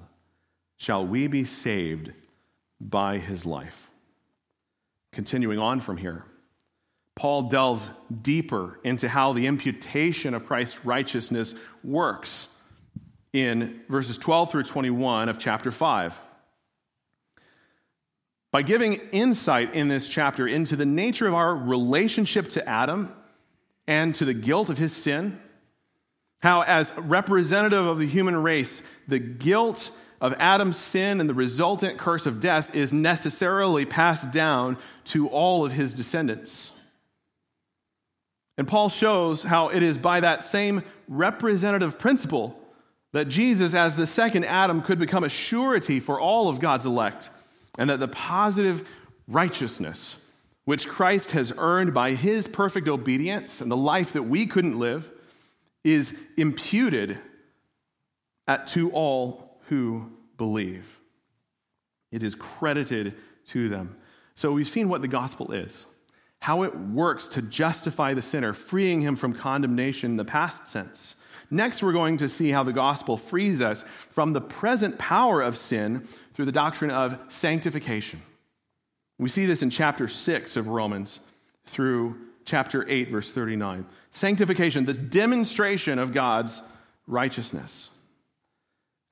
shall 0.78 1.06
we 1.06 1.28
be 1.28 1.44
saved 1.44 2.14
by 2.80 3.18
his 3.18 3.46
life. 3.46 3.90
Continuing 5.12 5.60
on 5.60 5.82
from 5.82 5.98
here, 5.98 6.24
Paul 7.18 7.44
delves 7.44 7.90
deeper 8.22 8.80
into 8.86 9.10
how 9.10 9.34
the 9.34 9.46
imputation 9.46 10.34
of 10.34 10.46
Christ's 10.46 10.86
righteousness 10.86 11.54
works 11.84 12.48
in 13.34 13.82
verses 13.90 14.18
12 14.18 14.52
through 14.52 14.64
21 14.64 15.28
of 15.28 15.38
chapter 15.38 15.70
5. 15.70 16.18
By 18.52 18.64
giving 18.64 18.96
insight 19.12 19.76
in 19.76 19.88
this 19.88 20.10
chapter 20.10 20.46
into 20.46 20.76
the 20.76 20.86
nature 20.86 21.28
of 21.28 21.34
our 21.34 21.56
relationship 21.56 22.50
to 22.50 22.68
Adam 22.68 23.16
and 23.88 24.14
to 24.16 24.26
the 24.26 24.34
guilt 24.34 24.70
of 24.70 24.78
his 24.78 24.94
sin, 24.94 25.40
how, 26.42 26.62
as 26.62 26.92
representative 26.98 27.86
of 27.86 28.00
the 28.00 28.08
human 28.08 28.36
race, 28.36 28.84
the 29.08 29.20
guilt 29.20 29.92
of 30.20 30.36
Adam's 30.38 30.78
sin 30.78 31.22
and 31.22 31.30
the 31.30 31.34
resultant 31.34 31.98
curse 31.98 32.26
of 32.26 32.40
death 32.40 32.76
is 32.76 32.92
necessarily 32.92 33.86
passed 33.86 34.32
down 34.32 34.78
to 35.06 35.28
all 35.30 35.64
of 35.64 35.72
his 35.72 35.94
descendants. 35.96 36.72
And 38.58 38.68
Paul 38.68 38.90
shows 38.90 39.44
how 39.44 39.70
it 39.70 39.82
is 39.82 39.98
by 39.98 40.20
that 40.20 40.44
same 40.44 40.84
representative 41.08 41.98
principle 41.98 42.58
that 43.14 43.28
Jesus, 43.28 43.74
as 43.74 43.96
the 43.96 44.06
second 44.06 44.46
Adam, 44.46 44.82
could 44.82 45.00
become 45.00 45.24
a 45.24 45.30
surety 45.30 46.00
for 46.00 46.20
all 46.20 46.50
of 46.50 46.60
God's 46.60 46.86
elect, 46.86 47.30
and 47.78 47.90
that 47.90 48.00
the 48.00 48.08
positive 48.08 48.88
righteousness 49.28 50.24
which 50.66 50.88
Christ 50.88 51.32
has 51.32 51.54
earned 51.58 51.94
by 51.94 52.14
his 52.14 52.48
perfect 52.48 52.88
obedience 52.88 53.62
and 53.62 53.72
the 53.72 53.78
life 53.78 54.14
that 54.14 54.24
we 54.24 54.46
couldn't 54.46 54.78
live 54.78 55.10
is 55.84 56.16
imputed 56.38 57.18
at, 58.48 58.68
to 58.68 58.92
all 58.92 59.60
who 59.68 60.12
believe. 60.38 61.00
It 62.12 62.24
is 62.24 62.36
credited 62.36 63.16
to 63.48 63.70
them. 63.70 63.98
So 64.36 64.52
we've 64.52 64.70
seen 64.70 64.90
what 64.90 65.02
the 65.02 65.08
gospel 65.08 65.52
is, 65.52 65.86
how 66.40 66.64
it 66.64 66.78
works 66.78 67.28
to 67.30 67.42
justify 67.42 68.14
the 68.14 68.22
sinner, 68.22 68.54
freeing 68.54 69.02
him 69.02 69.16
from 69.16 69.34
condemnation 69.34 70.12
in 70.12 70.18
the 70.18 70.26
past 70.26 70.68
sense. 70.68 71.16
Next, 71.50 71.84
we're 71.84 71.92
going 71.92 72.18
to 72.18 72.30
see 72.30 72.50
how 72.52 72.64
the 72.64 72.72
gospel 72.72 73.18
frees 73.18 73.62
us 73.62 73.84
from 74.10 74.32
the 74.32 74.42
present 74.42 74.98
power 74.98 75.42
of 75.42 75.58
sin 75.58 76.08
through 76.34 76.46
the 76.46 76.52
doctrine 76.52 76.92
of 76.92 77.18
sanctification. 77.30 78.22
We 79.20 79.30
see 79.30 79.46
this 79.46 79.62
in 79.62 79.70
chapter 79.70 80.08
6 80.08 80.58
of 80.58 80.68
Romans 80.68 81.20
through 81.66 82.18
chapter 82.46 82.86
8, 82.88 83.10
verse 83.10 83.30
39. 83.32 83.86
Sanctification, 84.10 84.86
the 84.86 84.94
demonstration 84.94 86.00
of 86.00 86.14
God's 86.14 86.62
righteousness. 87.08 87.90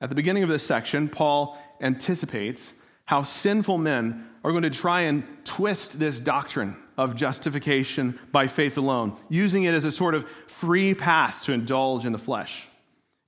At 0.00 0.08
the 0.08 0.14
beginning 0.14 0.42
of 0.42 0.48
this 0.48 0.66
section, 0.66 1.08
Paul 1.08 1.58
anticipates 1.80 2.72
how 3.04 3.22
sinful 3.22 3.78
men 3.78 4.26
are 4.42 4.50
going 4.50 4.62
to 4.62 4.70
try 4.70 5.02
and 5.02 5.24
twist 5.44 5.98
this 5.98 6.18
doctrine 6.18 6.76
of 6.96 7.16
justification 7.16 8.18
by 8.32 8.46
faith 8.46 8.78
alone, 8.78 9.16
using 9.28 9.64
it 9.64 9.74
as 9.74 9.84
a 9.84 9.92
sort 9.92 10.14
of 10.14 10.28
free 10.46 10.94
pass 10.94 11.44
to 11.44 11.52
indulge 11.52 12.04
in 12.04 12.12
the 12.12 12.18
flesh. 12.18 12.68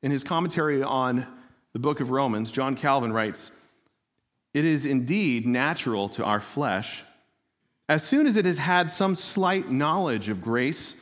In 0.02 0.11
his 0.11 0.24
commentary 0.24 0.83
on 0.83 1.26
the 1.72 1.78
book 1.78 2.00
of 2.00 2.11
Romans, 2.11 2.50
John 2.50 2.76
Calvin 2.76 3.12
writes, 3.12 3.50
It 4.54 4.64
is 4.64 4.86
indeed 4.86 5.46
natural 5.46 6.08
to 6.10 6.24
our 6.24 6.40
flesh 6.40 7.04
as 7.88 8.02
soon 8.02 8.26
as 8.26 8.36
it 8.36 8.46
has 8.46 8.58
had 8.58 8.90
some 8.90 9.14
slight 9.14 9.70
knowledge 9.70 10.30
of 10.30 10.40
grace, 10.40 10.96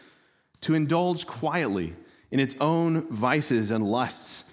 to 0.60 0.74
indulge 0.74 1.26
quietly 1.26 1.94
in 2.30 2.40
its 2.40 2.56
own 2.60 3.08
vices 3.08 3.70
and 3.70 3.88
lusts, 3.88 4.44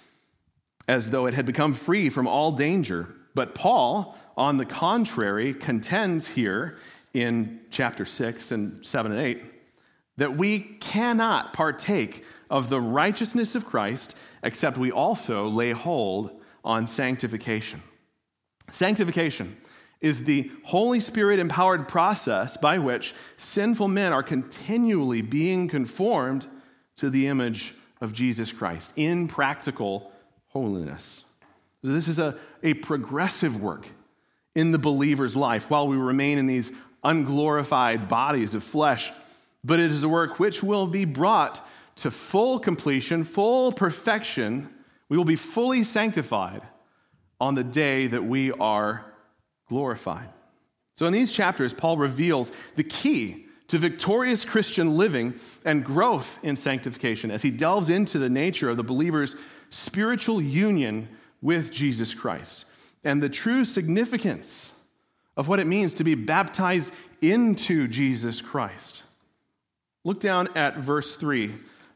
as 0.86 1.10
though 1.10 1.26
it 1.26 1.34
had 1.34 1.46
become 1.46 1.74
free 1.74 2.08
from 2.08 2.26
all 2.26 2.52
danger. 2.52 3.08
But 3.34 3.54
Paul, 3.54 4.16
on 4.36 4.56
the 4.56 4.64
contrary, 4.64 5.52
contends 5.52 6.28
here 6.28 6.78
in 7.12 7.60
chapter 7.70 8.04
6 8.04 8.52
and 8.52 8.86
7 8.86 9.10
and 9.12 9.20
8 9.20 9.42
that 10.16 10.36
we 10.36 10.60
cannot 10.60 11.52
partake 11.52 12.24
of 12.48 12.68
the 12.68 12.80
righteousness 12.80 13.54
of 13.54 13.66
Christ 13.66 14.14
except 14.42 14.78
we 14.78 14.92
also 14.92 15.48
lay 15.48 15.72
hold 15.72 16.40
on 16.64 16.86
sanctification. 16.86 17.82
Sanctification 18.70 19.56
is 20.00 20.24
the 20.24 20.50
Holy 20.64 21.00
Spirit 21.00 21.40
empowered 21.40 21.88
process 21.88 22.56
by 22.56 22.78
which 22.78 23.14
sinful 23.36 23.88
men 23.88 24.12
are 24.12 24.22
continually 24.22 25.22
being 25.22 25.68
conformed 25.68 26.46
to 26.96 27.10
the 27.10 27.26
image 27.26 27.74
of 28.00 28.12
Jesus 28.12 28.52
Christ 28.52 28.92
in 28.96 29.26
practical 29.26 30.12
holiness. 30.48 31.24
This 31.82 32.08
is 32.08 32.18
a, 32.18 32.38
a 32.62 32.74
progressive 32.74 33.60
work 33.60 33.86
in 34.54 34.70
the 34.70 34.78
believer's 34.78 35.36
life 35.36 35.70
while 35.70 35.88
we 35.88 35.96
remain 35.96 36.38
in 36.38 36.46
these 36.46 36.72
unglorified 37.04 38.08
bodies 38.08 38.54
of 38.54 38.62
flesh, 38.62 39.12
but 39.64 39.80
it 39.80 39.90
is 39.90 40.04
a 40.04 40.08
work 40.08 40.38
which 40.38 40.62
will 40.62 40.86
be 40.86 41.04
brought 41.04 41.66
to 41.96 42.10
full 42.10 42.58
completion, 42.58 43.24
full 43.24 43.72
perfection. 43.72 44.68
We 45.08 45.16
will 45.16 45.24
be 45.24 45.36
fully 45.36 45.82
sanctified 45.82 46.62
on 47.40 47.54
the 47.54 47.64
day 47.64 48.06
that 48.06 48.24
we 48.24 48.52
are 48.52 49.04
glorified. 49.68 50.28
So, 50.96 51.06
in 51.06 51.12
these 51.12 51.32
chapters, 51.32 51.72
Paul 51.72 51.96
reveals 51.96 52.50
the 52.74 52.84
key 52.84 53.46
to 53.68 53.78
victorious 53.78 54.44
Christian 54.44 54.96
living 54.96 55.34
and 55.64 55.84
growth 55.84 56.38
in 56.42 56.56
sanctification 56.56 57.30
as 57.30 57.42
he 57.42 57.50
delves 57.50 57.90
into 57.90 58.18
the 58.18 58.30
nature 58.30 58.70
of 58.70 58.76
the 58.76 58.82
believer's 58.82 59.36
spiritual 59.70 60.40
union 60.40 61.08
with 61.42 61.70
Jesus 61.70 62.14
Christ 62.14 62.64
and 63.04 63.22
the 63.22 63.28
true 63.28 63.64
significance 63.64 64.72
of 65.36 65.46
what 65.46 65.60
it 65.60 65.66
means 65.66 65.94
to 65.94 66.04
be 66.04 66.14
baptized 66.14 66.92
into 67.20 67.86
Jesus 67.86 68.40
Christ. 68.40 69.02
Look 70.04 70.20
down 70.20 70.48
at 70.56 70.78
verse 70.78 71.16
3 71.16 71.52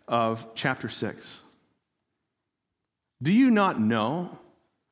of 0.07 0.47
chapter 0.55 0.89
6. 0.89 1.41
Do 3.23 3.33
you 3.33 3.51
not 3.51 3.81
know 3.81 4.39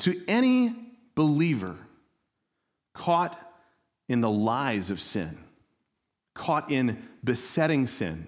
to 0.00 0.20
any 0.26 0.74
believer 1.14 1.76
caught 2.94 3.38
in 4.08 4.20
the 4.20 4.30
lies 4.30 4.90
of 4.90 5.00
sin, 5.00 5.38
caught 6.34 6.70
in 6.70 7.02
besetting 7.22 7.86
sin, 7.86 8.26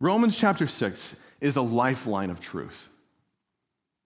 Romans 0.00 0.36
chapter 0.36 0.66
6 0.66 1.20
is 1.40 1.56
a 1.56 1.62
lifeline 1.62 2.30
of 2.30 2.40
truth 2.40 2.88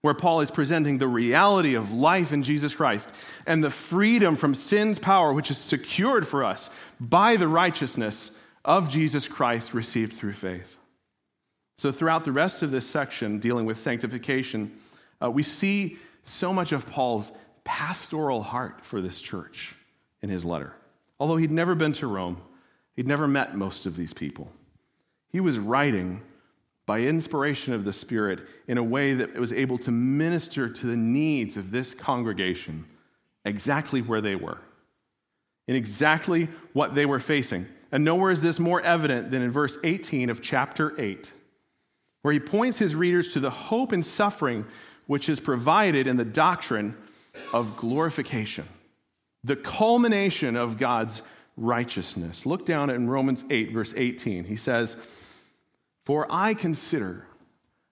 where 0.01 0.13
Paul 0.13 0.41
is 0.41 0.51
presenting 0.51 0.97
the 0.97 1.07
reality 1.07 1.75
of 1.75 1.91
life 1.91 2.31
in 2.31 2.43
Jesus 2.43 2.73
Christ 2.73 3.11
and 3.45 3.63
the 3.63 3.69
freedom 3.69 4.35
from 4.35 4.55
sin's 4.55 4.99
power, 4.99 5.33
which 5.33 5.51
is 5.51 5.57
secured 5.57 6.27
for 6.27 6.45
us 6.45 6.69
by 6.99 7.35
the 7.35 7.47
righteousness 7.47 8.31
of 8.63 8.89
Jesus 8.89 9.27
Christ 9.27 9.73
received 9.73 10.13
through 10.13 10.33
faith. 10.33 10.77
So, 11.77 11.91
throughout 11.91 12.25
the 12.25 12.31
rest 12.31 12.63
of 12.63 12.71
this 12.71 12.87
section 12.87 13.39
dealing 13.39 13.65
with 13.65 13.79
sanctification, 13.79 14.71
uh, 15.21 15.29
we 15.29 15.43
see 15.43 15.97
so 16.27 16.53
much 16.53 16.71
of 16.71 16.85
Paul's 16.85 17.31
pastoral 17.63 18.43
heart 18.43 18.85
for 18.85 19.01
this 19.01 19.21
church 19.21 19.75
in 20.21 20.29
his 20.29 20.45
letter. 20.45 20.73
Although 21.19 21.37
he'd 21.37 21.51
never 21.51 21.75
been 21.75 21.93
to 21.93 22.07
Rome, 22.07 22.41
he'd 22.95 23.07
never 23.07 23.27
met 23.27 23.55
most 23.55 23.85
of 23.85 23.95
these 23.95 24.13
people. 24.13 24.51
He 25.29 25.39
was 25.39 25.57
writing 25.57 26.21
by 26.85 27.01
inspiration 27.01 27.73
of 27.73 27.83
the 27.83 27.93
Spirit 27.93 28.39
in 28.67 28.77
a 28.77 28.83
way 28.83 29.13
that 29.13 29.35
was 29.35 29.51
able 29.51 29.77
to 29.79 29.91
minister 29.91 30.69
to 30.69 30.87
the 30.87 30.95
needs 30.95 31.57
of 31.57 31.71
this 31.71 31.93
congregation 31.93 32.85
exactly 33.43 34.01
where 34.01 34.21
they 34.21 34.35
were, 34.35 34.57
in 35.67 35.75
exactly 35.75 36.47
what 36.73 36.95
they 36.95 37.05
were 37.05 37.19
facing. 37.19 37.65
And 37.91 38.03
nowhere 38.03 38.31
is 38.31 38.41
this 38.41 38.59
more 38.59 38.81
evident 38.81 39.31
than 39.31 39.41
in 39.41 39.51
verse 39.51 39.77
18 39.83 40.29
of 40.29 40.41
chapter 40.41 40.99
8, 40.99 41.31
where 42.21 42.33
he 42.33 42.39
points 42.39 42.79
his 42.79 42.95
readers 42.95 43.33
to 43.33 43.39
the 43.39 43.49
hope 43.49 43.91
and 43.91 44.05
suffering 44.05 44.65
which 45.07 45.27
is 45.29 45.39
provided 45.39 46.05
in 46.05 46.17
the 46.17 46.25
doctrine 46.25 46.95
of 47.53 47.75
glorification, 47.75 48.67
the 49.43 49.55
culmination 49.55 50.55
of 50.55 50.77
God's 50.77 51.21
righteousness. 51.55 52.45
Look 52.45 52.65
down 52.65 52.89
in 52.89 53.09
Romans 53.09 53.43
8, 53.49 53.71
verse 53.71 53.93
18. 53.97 54.43
He 54.43 54.55
says, 54.55 54.95
for 56.05 56.25
I 56.29 56.53
consider 56.53 57.25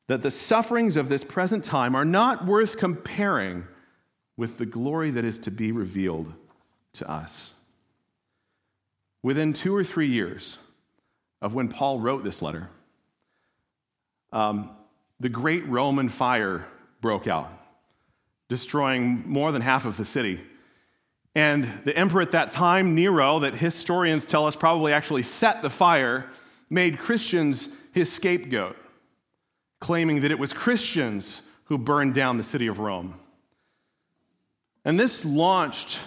that 0.07 0.21
the 0.21 0.31
sufferings 0.31 0.95
of 0.95 1.09
this 1.09 1.23
present 1.23 1.63
time 1.63 1.95
are 1.95 2.05
not 2.05 2.45
worth 2.45 2.77
comparing 2.77 3.65
with 4.37 4.57
the 4.57 4.65
glory 4.65 5.09
that 5.09 5.25
is 5.25 5.39
to 5.39 5.51
be 5.51 5.71
revealed 5.71 6.31
to 6.93 7.09
us. 7.09 7.53
Within 9.23 9.53
two 9.53 9.75
or 9.75 9.83
three 9.83 10.07
years 10.07 10.57
of 11.41 11.53
when 11.53 11.67
Paul 11.67 11.99
wrote 11.99 12.23
this 12.23 12.41
letter, 12.41 12.69
um, 14.31 14.69
the 15.19 15.29
great 15.29 15.67
Roman 15.67 16.09
fire 16.09 16.65
broke 17.05 17.27
out, 17.27 17.51
destroying 18.49 19.23
more 19.27 19.51
than 19.51 19.61
half 19.61 19.85
of 19.85 19.95
the 19.95 20.03
city. 20.03 20.41
And 21.35 21.71
the 21.83 21.95
emperor 21.95 22.23
at 22.23 22.31
that 22.31 22.49
time, 22.49 22.95
Nero, 22.95 23.41
that 23.41 23.55
historians 23.55 24.25
tell 24.25 24.47
us 24.47 24.55
probably 24.55 24.91
actually 24.91 25.21
set 25.21 25.61
the 25.61 25.69
fire, 25.69 26.27
made 26.67 26.97
Christians 26.97 27.69
his 27.93 28.11
scapegoat, 28.11 28.75
claiming 29.79 30.21
that 30.21 30.31
it 30.31 30.39
was 30.39 30.51
Christians 30.51 31.43
who 31.65 31.77
burned 31.77 32.15
down 32.15 32.39
the 32.39 32.43
city 32.43 32.65
of 32.65 32.79
Rome. 32.79 33.13
And 34.83 34.99
this 34.99 35.23
launched 35.23 35.99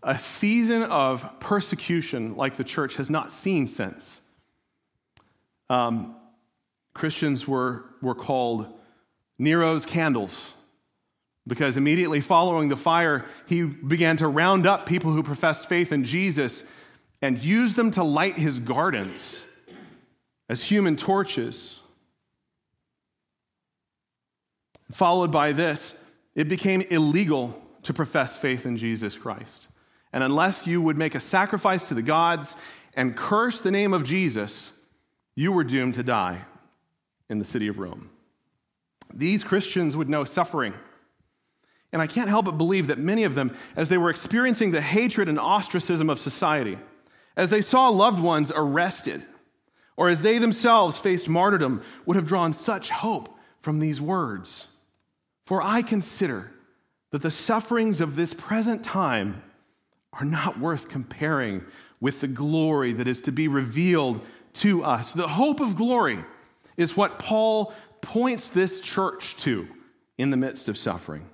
a 0.00 0.16
season 0.16 0.84
of 0.84 1.40
persecution 1.40 2.36
like 2.36 2.54
the 2.54 2.62
church 2.62 2.94
has 2.98 3.10
not 3.10 3.32
seen 3.32 3.66
since. 3.66 4.20
Um, 5.68 6.14
Christians 6.92 7.48
were, 7.48 7.86
were 8.00 8.14
called 8.14 8.72
Nero's 9.38 9.86
candles 9.86 10.54
because 11.46 11.76
immediately 11.76 12.20
following 12.20 12.68
the 12.68 12.76
fire, 12.76 13.24
he 13.46 13.62
began 13.62 14.16
to 14.16 14.28
round 14.28 14.66
up 14.66 14.86
people 14.86 15.12
who 15.12 15.22
professed 15.22 15.68
faith 15.68 15.92
in 15.92 16.04
Jesus 16.04 16.64
and 17.20 17.42
use 17.42 17.74
them 17.74 17.90
to 17.92 18.04
light 18.04 18.36
his 18.36 18.58
gardens 18.58 19.44
as 20.48 20.64
human 20.64 20.96
torches. 20.96 21.80
Followed 24.90 25.30
by 25.30 25.52
this, 25.52 25.98
it 26.34 26.48
became 26.48 26.82
illegal 26.82 27.60
to 27.82 27.92
profess 27.92 28.38
faith 28.38 28.64
in 28.66 28.76
Jesus 28.76 29.16
Christ. 29.16 29.66
And 30.12 30.22
unless 30.22 30.66
you 30.66 30.80
would 30.80 30.96
make 30.96 31.14
a 31.14 31.20
sacrifice 31.20 31.82
to 31.84 31.94
the 31.94 32.02
gods 32.02 32.56
and 32.94 33.16
curse 33.16 33.60
the 33.60 33.70
name 33.70 33.92
of 33.92 34.04
Jesus, 34.04 34.72
you 35.34 35.52
were 35.52 35.64
doomed 35.64 35.94
to 35.94 36.02
die 36.02 36.40
in 37.28 37.38
the 37.38 37.44
city 37.44 37.68
of 37.68 37.78
Rome. 37.78 38.10
These 39.12 39.44
Christians 39.44 39.96
would 39.96 40.08
know 40.08 40.24
suffering. 40.24 40.74
And 41.92 42.02
I 42.02 42.06
can't 42.06 42.28
help 42.28 42.46
but 42.46 42.58
believe 42.58 42.88
that 42.88 42.98
many 42.98 43.24
of 43.24 43.34
them, 43.34 43.56
as 43.76 43.88
they 43.88 43.98
were 43.98 44.10
experiencing 44.10 44.72
the 44.72 44.80
hatred 44.80 45.28
and 45.28 45.38
ostracism 45.38 46.10
of 46.10 46.18
society, 46.18 46.78
as 47.36 47.50
they 47.50 47.60
saw 47.60 47.88
loved 47.88 48.18
ones 48.18 48.52
arrested, 48.54 49.22
or 49.96 50.08
as 50.08 50.22
they 50.22 50.38
themselves 50.38 50.98
faced 50.98 51.28
martyrdom, 51.28 51.82
would 52.04 52.16
have 52.16 52.26
drawn 52.26 52.52
such 52.52 52.90
hope 52.90 53.38
from 53.60 53.78
these 53.78 54.00
words. 54.00 54.66
For 55.44 55.62
I 55.62 55.82
consider 55.82 56.50
that 57.10 57.22
the 57.22 57.30
sufferings 57.30 58.00
of 58.00 58.16
this 58.16 58.34
present 58.34 58.82
time 58.84 59.42
are 60.14 60.24
not 60.24 60.58
worth 60.58 60.88
comparing 60.88 61.64
with 62.00 62.20
the 62.20 62.28
glory 62.28 62.92
that 62.92 63.06
is 63.06 63.20
to 63.22 63.32
be 63.32 63.46
revealed 63.46 64.20
to 64.54 64.84
us. 64.84 65.12
The 65.12 65.28
hope 65.28 65.60
of 65.60 65.76
glory 65.76 66.24
is 66.76 66.96
what 66.96 67.18
Paul 67.18 67.72
points 68.04 68.48
this 68.48 68.80
church 68.80 69.36
to 69.38 69.68
in 70.18 70.30
the 70.30 70.36
midst 70.36 70.68
of 70.68 70.78
suffering. 70.78 71.28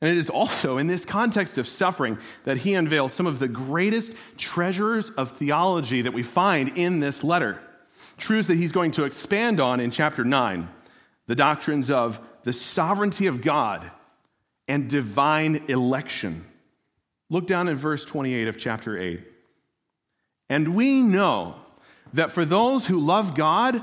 And 0.00 0.10
it 0.10 0.18
is 0.18 0.28
also 0.28 0.76
in 0.78 0.88
this 0.88 1.06
context 1.06 1.56
of 1.56 1.66
suffering 1.66 2.18
that 2.44 2.58
he 2.58 2.74
unveils 2.74 3.12
some 3.12 3.26
of 3.26 3.38
the 3.38 3.48
greatest 3.48 4.12
treasures 4.36 5.10
of 5.10 5.32
theology 5.32 6.02
that 6.02 6.12
we 6.12 6.22
find 6.22 6.76
in 6.76 7.00
this 7.00 7.24
letter. 7.24 7.60
Truths 8.18 8.48
that 8.48 8.56
he's 8.56 8.72
going 8.72 8.90
to 8.92 9.04
expand 9.04 9.60
on 9.60 9.80
in 9.80 9.90
chapter 9.90 10.24
9 10.24 10.68
the 11.26 11.34
doctrines 11.34 11.90
of 11.90 12.20
the 12.44 12.52
sovereignty 12.52 13.26
of 13.26 13.42
God 13.42 13.90
and 14.68 14.88
divine 14.88 15.64
election. 15.68 16.46
Look 17.28 17.46
down 17.46 17.68
in 17.68 17.76
verse 17.76 18.04
28 18.04 18.46
of 18.46 18.56
chapter 18.56 18.96
8. 18.96 19.24
And 20.48 20.76
we 20.76 21.00
know 21.00 21.56
that 22.12 22.30
for 22.30 22.44
those 22.44 22.86
who 22.86 23.00
love 23.00 23.34
God, 23.34 23.82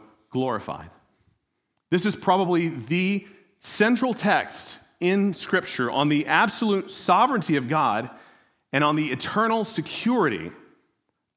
glorified. 0.31 0.89
This 1.91 2.05
is 2.05 2.15
probably 2.15 2.69
the 2.69 3.27
central 3.59 4.13
text 4.13 4.79
in 4.99 5.33
Scripture 5.33 5.91
on 5.91 6.09
the 6.09 6.25
absolute 6.25 6.91
sovereignty 6.91 7.57
of 7.57 7.67
God 7.67 8.09
and 8.73 8.83
on 8.83 8.95
the 8.95 9.11
eternal 9.11 9.65
security 9.65 10.51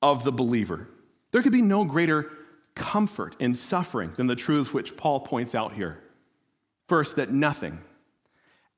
of 0.00 0.24
the 0.24 0.32
believer. 0.32 0.88
There 1.32 1.42
could 1.42 1.52
be 1.52 1.62
no 1.62 1.84
greater 1.84 2.30
comfort 2.74 3.36
in 3.38 3.54
suffering 3.54 4.10
than 4.10 4.26
the 4.26 4.36
truth 4.36 4.72
which 4.72 4.96
Paul 4.96 5.20
points 5.20 5.54
out 5.54 5.72
here. 5.72 5.98
First, 6.88 7.16
that 7.16 7.32
nothing, 7.32 7.80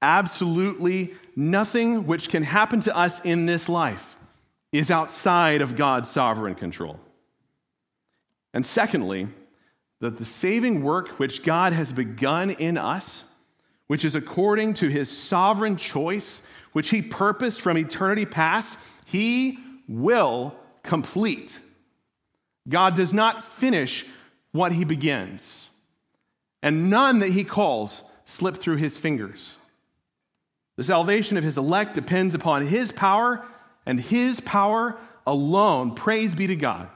absolutely 0.01 1.15
nothing 1.35 2.07
which 2.07 2.29
can 2.29 2.43
happen 2.43 2.81
to 2.83 2.97
us 2.97 3.21
in 3.21 3.47
this 3.47 3.69
life 3.69 4.17
is 4.73 4.91
outside 4.91 5.61
of 5.61 5.77
God's 5.77 6.11
sovereign 6.11 6.55
control. 6.55 7.01
And 8.55 8.65
secondly, 8.65 9.29
that 10.01 10.19
the 10.19 10.25
saving 10.25 10.83
work 10.83 11.19
which 11.19 11.43
God 11.43 11.73
has 11.73 11.93
begun 11.93 12.51
in 12.51 12.77
us, 12.77 13.25
which 13.87 14.05
is 14.05 14.15
according 14.15 14.75
to 14.75 14.89
his 14.89 15.11
sovereign 15.11 15.77
choice, 15.77 16.43
which 16.73 16.91
he 16.91 17.01
purposed 17.01 17.63
from 17.63 17.79
eternity 17.79 18.27
past, 18.27 18.77
he 19.07 19.59
will 19.89 20.55
complete. 20.83 21.59
God 22.69 22.97
does 22.97 23.15
not 23.15 23.45
finish 23.45 24.05
what 24.53 24.73
he 24.73 24.85
begins, 24.85 25.71
and 26.63 26.91
none 26.91 27.21
that 27.21 27.31
he 27.31 27.45
calls 27.45 28.03
slip 28.25 28.57
through 28.57 28.77
his 28.77 28.99
fingers. 28.99 29.57
The 30.77 30.85
salvation 30.85 31.37
of 31.37 31.45
his 31.45 31.57
elect 31.57 31.95
depends 31.95 32.35
upon 32.35 32.67
his 32.67 32.93
power 32.93 33.45
and 33.87 34.01
his 34.01 34.41
power 34.41 34.99
alone. 35.27 35.95
Praise 35.95 36.35
be 36.35 36.47
to 36.49 36.57
God. 36.57 36.89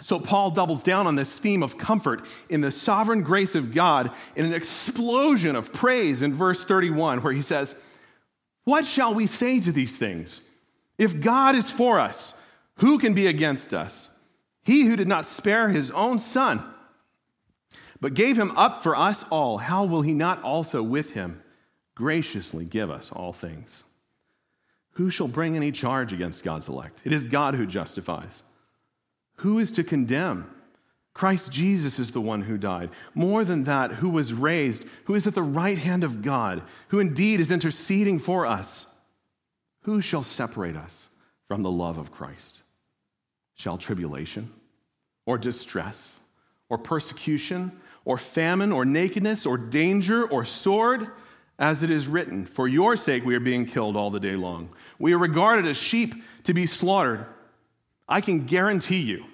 So, 0.00 0.18
Paul 0.18 0.52
doubles 0.52 0.82
down 0.82 1.06
on 1.06 1.16
this 1.16 1.38
theme 1.38 1.62
of 1.62 1.76
comfort 1.76 2.24
in 2.48 2.62
the 2.62 2.70
sovereign 2.70 3.22
grace 3.22 3.54
of 3.54 3.74
God 3.74 4.10
in 4.34 4.46
an 4.46 4.54
explosion 4.54 5.54
of 5.54 5.72
praise 5.72 6.22
in 6.22 6.32
verse 6.32 6.64
31, 6.64 7.20
where 7.20 7.32
he 7.32 7.42
says, 7.42 7.74
What 8.64 8.86
shall 8.86 9.12
we 9.12 9.26
say 9.26 9.60
to 9.60 9.70
these 9.70 9.98
things? 9.98 10.40
If 10.96 11.20
God 11.20 11.56
is 11.56 11.70
for 11.70 12.00
us, 12.00 12.34
who 12.76 12.98
can 12.98 13.12
be 13.12 13.26
against 13.26 13.74
us? 13.74 14.08
He 14.64 14.86
who 14.86 14.96
did 14.96 15.08
not 15.08 15.26
spare 15.26 15.68
his 15.68 15.90
own 15.90 16.18
son, 16.18 16.64
but 18.00 18.14
gave 18.14 18.38
him 18.38 18.50
up 18.52 18.82
for 18.82 18.96
us 18.96 19.24
all, 19.30 19.58
how 19.58 19.84
will 19.84 20.02
he 20.02 20.14
not 20.14 20.42
also 20.42 20.82
with 20.82 21.12
him 21.12 21.42
graciously 21.94 22.64
give 22.64 22.90
us 22.90 23.12
all 23.12 23.32
things? 23.32 23.84
Who 24.92 25.10
shall 25.10 25.28
bring 25.28 25.54
any 25.54 25.72
charge 25.72 26.12
against 26.12 26.44
God's 26.44 26.68
elect? 26.68 27.00
It 27.04 27.12
is 27.12 27.26
God 27.26 27.54
who 27.54 27.66
justifies. 27.66 28.42
Who 29.36 29.58
is 29.58 29.72
to 29.72 29.84
condemn? 29.84 30.48
Christ 31.14 31.52
Jesus 31.52 31.98
is 31.98 32.12
the 32.12 32.20
one 32.20 32.42
who 32.42 32.56
died. 32.56 32.90
More 33.14 33.44
than 33.44 33.64
that, 33.64 33.92
who 33.92 34.08
was 34.08 34.32
raised, 34.32 34.84
who 35.04 35.14
is 35.14 35.26
at 35.26 35.34
the 35.34 35.42
right 35.42 35.76
hand 35.76 36.04
of 36.04 36.22
God, 36.22 36.62
who 36.88 37.00
indeed 37.00 37.40
is 37.40 37.52
interceding 37.52 38.18
for 38.18 38.46
us. 38.46 38.86
Who 39.82 40.00
shall 40.00 40.22
separate 40.22 40.76
us 40.76 41.08
from 41.48 41.62
the 41.62 41.70
love 41.70 41.98
of 41.98 42.12
Christ? 42.12 42.62
Shall 43.54 43.76
tribulation, 43.76 44.50
or 45.26 45.36
distress, 45.36 46.18
or 46.70 46.78
persecution, 46.78 47.72
or 48.04 48.16
famine, 48.16 48.72
or 48.72 48.84
nakedness, 48.84 49.44
or 49.44 49.58
danger, 49.58 50.24
or 50.26 50.44
sword? 50.44 51.08
As 51.58 51.82
it 51.82 51.90
is 51.90 52.08
written, 52.08 52.46
For 52.46 52.66
your 52.66 52.96
sake 52.96 53.24
we 53.24 53.34
are 53.34 53.40
being 53.40 53.66
killed 53.66 53.96
all 53.96 54.10
the 54.10 54.18
day 54.18 54.34
long. 54.34 54.70
We 54.98 55.12
are 55.12 55.18
regarded 55.18 55.66
as 55.66 55.76
sheep 55.76 56.14
to 56.44 56.54
be 56.54 56.66
slaughtered. 56.66 57.26
I 58.12 58.20
can 58.20 58.44
guarantee 58.44 59.00
you 59.00 59.24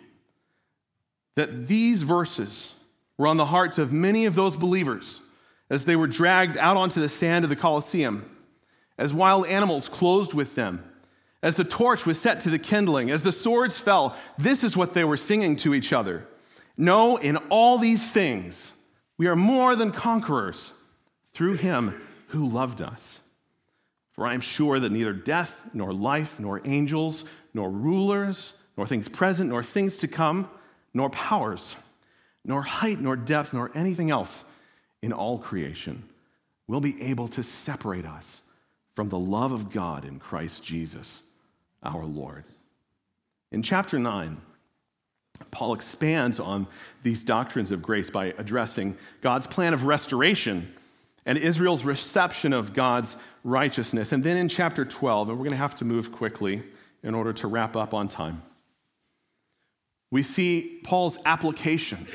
that 1.34 1.66
these 1.66 2.04
verses 2.04 2.76
were 3.16 3.26
on 3.26 3.36
the 3.36 3.46
hearts 3.46 3.76
of 3.76 3.92
many 3.92 4.24
of 4.24 4.36
those 4.36 4.54
believers 4.54 5.20
as 5.68 5.84
they 5.84 5.96
were 5.96 6.06
dragged 6.06 6.56
out 6.56 6.76
onto 6.76 7.00
the 7.00 7.08
sand 7.08 7.44
of 7.44 7.48
the 7.48 7.56
Colosseum, 7.56 8.30
as 8.96 9.12
wild 9.12 9.48
animals 9.48 9.88
closed 9.88 10.32
with 10.32 10.54
them, 10.54 10.88
as 11.42 11.56
the 11.56 11.64
torch 11.64 12.06
was 12.06 12.20
set 12.20 12.38
to 12.42 12.50
the 12.50 12.58
kindling, 12.58 13.10
as 13.10 13.24
the 13.24 13.32
swords 13.32 13.80
fell. 13.80 14.16
This 14.38 14.62
is 14.62 14.76
what 14.76 14.94
they 14.94 15.02
were 15.02 15.16
singing 15.16 15.56
to 15.56 15.74
each 15.74 15.92
other. 15.92 16.28
No, 16.76 17.16
in 17.16 17.36
all 17.50 17.78
these 17.78 18.08
things, 18.08 18.74
we 19.16 19.26
are 19.26 19.34
more 19.34 19.74
than 19.74 19.90
conquerors 19.90 20.72
through 21.32 21.54
him 21.54 22.00
who 22.28 22.48
loved 22.48 22.80
us. 22.80 23.18
For 24.12 24.24
I 24.24 24.34
am 24.34 24.40
sure 24.40 24.78
that 24.78 24.92
neither 24.92 25.12
death, 25.12 25.68
nor 25.74 25.92
life, 25.92 26.38
nor 26.38 26.60
angels, 26.64 27.24
nor 27.52 27.68
rulers, 27.68 28.52
nor 28.78 28.86
things 28.86 29.08
present, 29.08 29.50
nor 29.50 29.62
things 29.62 29.98
to 29.98 30.08
come, 30.08 30.48
nor 30.94 31.10
powers, 31.10 31.74
nor 32.44 32.62
height, 32.62 33.00
nor 33.00 33.16
depth, 33.16 33.52
nor 33.52 33.72
anything 33.74 34.08
else 34.08 34.44
in 35.02 35.12
all 35.12 35.36
creation 35.36 36.04
will 36.68 36.80
be 36.80 37.02
able 37.02 37.26
to 37.26 37.42
separate 37.42 38.06
us 38.06 38.40
from 38.94 39.08
the 39.08 39.18
love 39.18 39.50
of 39.50 39.70
God 39.72 40.04
in 40.04 40.20
Christ 40.20 40.64
Jesus, 40.64 41.22
our 41.82 42.04
Lord. 42.04 42.44
In 43.50 43.62
chapter 43.62 43.98
9, 43.98 44.36
Paul 45.50 45.74
expands 45.74 46.38
on 46.38 46.68
these 47.02 47.24
doctrines 47.24 47.72
of 47.72 47.82
grace 47.82 48.10
by 48.10 48.26
addressing 48.38 48.96
God's 49.22 49.46
plan 49.48 49.74
of 49.74 49.84
restoration 49.84 50.72
and 51.26 51.36
Israel's 51.36 51.84
reception 51.84 52.52
of 52.52 52.74
God's 52.74 53.16
righteousness. 53.42 54.12
And 54.12 54.22
then 54.22 54.36
in 54.36 54.48
chapter 54.48 54.84
12, 54.84 55.30
and 55.30 55.38
we're 55.38 55.44
going 55.44 55.50
to 55.50 55.56
have 55.56 55.76
to 55.76 55.84
move 55.84 56.12
quickly 56.12 56.62
in 57.02 57.14
order 57.14 57.32
to 57.34 57.48
wrap 57.48 57.74
up 57.74 57.92
on 57.92 58.06
time. 58.08 58.42
We 60.10 60.22
see 60.22 60.80
Paul's 60.84 61.18
application. 61.24 62.06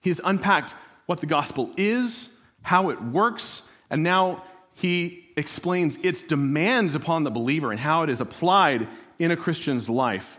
He's 0.00 0.20
unpacked 0.22 0.74
what 1.06 1.20
the 1.20 1.26
gospel 1.26 1.70
is, 1.76 2.28
how 2.62 2.90
it 2.90 3.02
works, 3.02 3.62
and 3.90 4.02
now 4.02 4.42
he 4.74 5.28
explains 5.36 5.96
its 6.02 6.22
demands 6.22 6.94
upon 6.94 7.24
the 7.24 7.30
believer 7.30 7.70
and 7.70 7.80
how 7.80 8.02
it 8.02 8.10
is 8.10 8.20
applied 8.20 8.88
in 9.18 9.30
a 9.30 9.36
Christian's 9.36 9.88
life. 9.88 10.38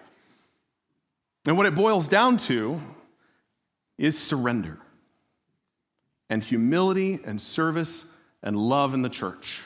And 1.46 1.58
what 1.58 1.66
it 1.66 1.76
boils 1.76 2.08
down 2.08 2.38
to 2.38 2.82
is 3.98 4.18
surrender 4.18 4.78
and 6.30 6.44
humility 6.44 7.20
and 7.24 7.42
service 7.42 8.06
and 8.44 8.56
love 8.56 8.94
in 8.94 9.02
the 9.02 9.10
church 9.10 9.62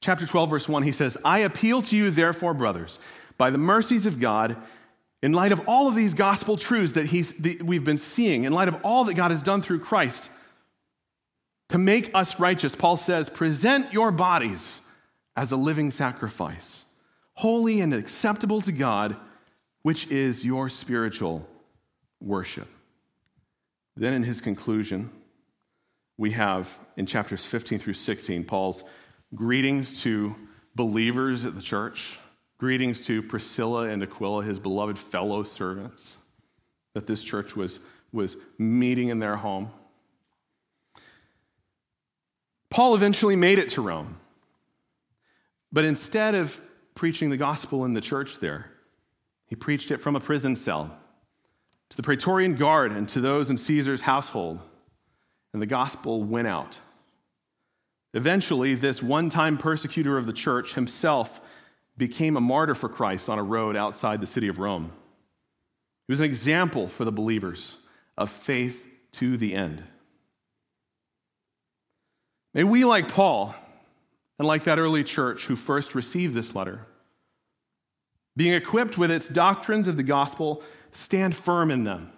chapter 0.00 0.26
12, 0.26 0.50
verse 0.50 0.68
1, 0.68 0.82
he 0.82 0.92
says, 0.92 1.18
I 1.24 1.40
appeal 1.40 1.82
to 1.82 1.96
you, 1.96 2.10
therefore, 2.10 2.54
brothers, 2.54 2.98
by 3.36 3.50
the 3.50 3.58
mercies 3.58 4.06
of 4.06 4.20
God, 4.20 4.56
in 5.22 5.32
light 5.32 5.52
of 5.52 5.66
all 5.68 5.88
of 5.88 5.94
these 5.94 6.14
gospel 6.14 6.56
truths 6.56 6.92
that 6.92 7.06
he's, 7.06 7.32
that 7.38 7.62
we've 7.62 7.84
been 7.84 7.98
seeing, 7.98 8.44
in 8.44 8.52
light 8.52 8.68
of 8.68 8.76
all 8.84 9.04
that 9.04 9.14
God 9.14 9.30
has 9.30 9.42
done 9.42 9.62
through 9.62 9.80
Christ, 9.80 10.30
to 11.70 11.78
make 11.78 12.10
us 12.14 12.40
righteous, 12.40 12.74
Paul 12.74 12.96
says, 12.96 13.28
present 13.28 13.92
your 13.92 14.10
bodies 14.10 14.80
as 15.36 15.52
a 15.52 15.56
living 15.56 15.90
sacrifice, 15.90 16.84
holy 17.34 17.80
and 17.80 17.92
acceptable 17.92 18.60
to 18.62 18.72
God, 18.72 19.16
which 19.82 20.10
is 20.10 20.44
your 20.44 20.68
spiritual 20.68 21.46
worship. 22.20 22.68
Then, 23.96 24.14
in 24.14 24.22
his 24.22 24.40
conclusion, 24.40 25.10
we 26.16 26.30
have 26.32 26.78
in 26.96 27.06
chapters 27.06 27.44
15 27.44 27.78
through 27.78 27.94
16, 27.94 28.44
Paul's 28.44 28.84
Greetings 29.34 30.02
to 30.02 30.34
believers 30.74 31.44
at 31.44 31.54
the 31.54 31.60
church. 31.60 32.18
Greetings 32.58 33.00
to 33.02 33.22
Priscilla 33.22 33.88
and 33.88 34.02
Aquila, 34.02 34.42
his 34.42 34.58
beloved 34.58 34.98
fellow 34.98 35.44
servants, 35.44 36.16
that 36.94 37.06
this 37.06 37.22
church 37.22 37.54
was, 37.54 37.78
was 38.12 38.36
meeting 38.58 39.08
in 39.08 39.20
their 39.20 39.36
home. 39.36 39.70
Paul 42.68 42.96
eventually 42.96 43.36
made 43.36 43.58
it 43.58 43.70
to 43.70 43.80
Rome. 43.80 44.16
But 45.70 45.84
instead 45.84 46.34
of 46.34 46.60
preaching 46.94 47.30
the 47.30 47.36
gospel 47.36 47.84
in 47.84 47.94
the 47.94 48.00
church 48.00 48.40
there, 48.40 48.70
he 49.46 49.54
preached 49.54 49.90
it 49.90 50.00
from 50.00 50.16
a 50.16 50.20
prison 50.20 50.56
cell 50.56 50.96
to 51.90 51.96
the 51.96 52.02
Praetorian 52.02 52.56
Guard 52.56 52.90
and 52.90 53.08
to 53.10 53.20
those 53.20 53.50
in 53.50 53.56
Caesar's 53.56 54.00
household. 54.00 54.60
And 55.52 55.62
the 55.62 55.66
gospel 55.66 56.22
went 56.24 56.48
out 56.48 56.80
Eventually, 58.14 58.74
this 58.74 59.02
one 59.02 59.28
time 59.28 59.58
persecutor 59.58 60.16
of 60.16 60.26
the 60.26 60.32
church 60.32 60.74
himself 60.74 61.40
became 61.98 62.36
a 62.36 62.40
martyr 62.40 62.74
for 62.74 62.88
Christ 62.88 63.28
on 63.28 63.38
a 63.38 63.42
road 63.42 63.76
outside 63.76 64.20
the 64.20 64.26
city 64.26 64.48
of 64.48 64.58
Rome. 64.58 64.92
He 66.06 66.12
was 66.12 66.20
an 66.20 66.26
example 66.26 66.88
for 66.88 67.04
the 67.04 67.12
believers 67.12 67.76
of 68.16 68.30
faith 68.30 68.86
to 69.12 69.36
the 69.36 69.54
end. 69.54 69.82
May 72.54 72.64
we, 72.64 72.84
like 72.84 73.08
Paul, 73.08 73.54
and 74.38 74.48
like 74.48 74.64
that 74.64 74.78
early 74.78 75.04
church 75.04 75.46
who 75.46 75.56
first 75.56 75.94
received 75.94 76.34
this 76.34 76.54
letter, 76.54 76.86
being 78.36 78.54
equipped 78.54 78.96
with 78.96 79.10
its 79.10 79.28
doctrines 79.28 79.88
of 79.88 79.96
the 79.96 80.02
gospel, 80.02 80.62
stand 80.92 81.34
firm 81.34 81.70
in 81.70 81.84
them. 81.84 82.12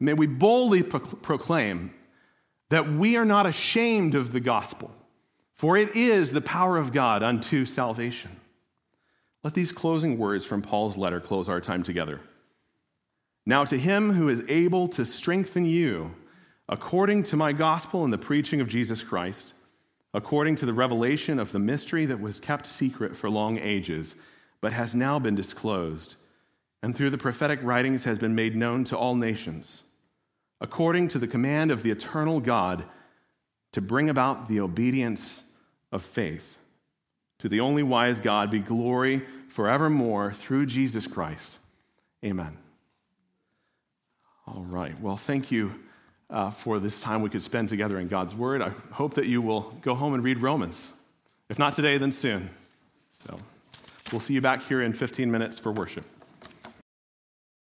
May 0.00 0.14
we 0.14 0.26
boldly 0.26 0.82
proclaim 0.82 1.94
that 2.70 2.92
we 2.92 3.16
are 3.16 3.24
not 3.24 3.46
ashamed 3.46 4.16
of 4.16 4.32
the 4.32 4.40
gospel, 4.40 4.90
for 5.54 5.76
it 5.76 5.94
is 5.94 6.32
the 6.32 6.40
power 6.40 6.76
of 6.76 6.92
God 6.92 7.22
unto 7.22 7.64
salvation. 7.64 8.40
Let 9.44 9.54
these 9.54 9.72
closing 9.72 10.18
words 10.18 10.44
from 10.44 10.62
Paul's 10.62 10.96
letter 10.96 11.20
close 11.20 11.48
our 11.48 11.60
time 11.60 11.82
together. 11.82 12.20
Now, 13.44 13.64
to 13.64 13.76
him 13.76 14.12
who 14.12 14.28
is 14.28 14.44
able 14.48 14.86
to 14.88 15.04
strengthen 15.04 15.64
you, 15.64 16.14
according 16.68 17.24
to 17.24 17.36
my 17.36 17.52
gospel 17.52 18.04
and 18.04 18.12
the 18.12 18.18
preaching 18.18 18.60
of 18.60 18.68
Jesus 18.68 19.02
Christ, 19.02 19.54
according 20.14 20.56
to 20.56 20.66
the 20.66 20.72
revelation 20.72 21.38
of 21.40 21.50
the 21.50 21.58
mystery 21.58 22.06
that 22.06 22.20
was 22.20 22.38
kept 22.38 22.66
secret 22.66 23.16
for 23.16 23.28
long 23.28 23.58
ages, 23.58 24.14
but 24.60 24.72
has 24.72 24.94
now 24.94 25.18
been 25.18 25.34
disclosed, 25.34 26.14
and 26.82 26.94
through 26.94 27.10
the 27.10 27.18
prophetic 27.18 27.58
writings 27.62 28.04
has 28.04 28.18
been 28.18 28.34
made 28.34 28.54
known 28.54 28.84
to 28.84 28.96
all 28.96 29.16
nations, 29.16 29.82
according 30.60 31.08
to 31.08 31.18
the 31.18 31.26
command 31.26 31.72
of 31.72 31.82
the 31.82 31.90
eternal 31.90 32.38
God, 32.38 32.84
to 33.72 33.80
bring 33.80 34.08
about 34.08 34.46
the 34.46 34.60
obedience 34.60 35.42
of 35.90 36.02
faith. 36.02 36.58
To 37.42 37.48
the 37.48 37.58
only 37.58 37.82
wise 37.82 38.20
God 38.20 38.52
be 38.52 38.60
glory 38.60 39.20
forevermore 39.48 40.32
through 40.32 40.66
Jesus 40.66 41.08
Christ. 41.08 41.58
Amen. 42.24 42.56
All 44.46 44.64
right. 44.68 44.98
Well, 45.00 45.16
thank 45.16 45.50
you 45.50 45.74
uh, 46.30 46.50
for 46.50 46.78
this 46.78 47.00
time 47.00 47.20
we 47.20 47.30
could 47.30 47.42
spend 47.42 47.68
together 47.68 47.98
in 47.98 48.06
God's 48.06 48.32
Word. 48.32 48.62
I 48.62 48.68
hope 48.92 49.14
that 49.14 49.26
you 49.26 49.42
will 49.42 49.72
go 49.82 49.96
home 49.96 50.14
and 50.14 50.22
read 50.22 50.38
Romans. 50.38 50.92
If 51.48 51.58
not 51.58 51.74
today, 51.74 51.98
then 51.98 52.12
soon. 52.12 52.48
So 53.26 53.36
we'll 54.12 54.20
see 54.20 54.34
you 54.34 54.40
back 54.40 54.64
here 54.64 54.80
in 54.80 54.92
15 54.92 55.28
minutes 55.28 55.58
for 55.58 55.72
worship. 55.72 56.04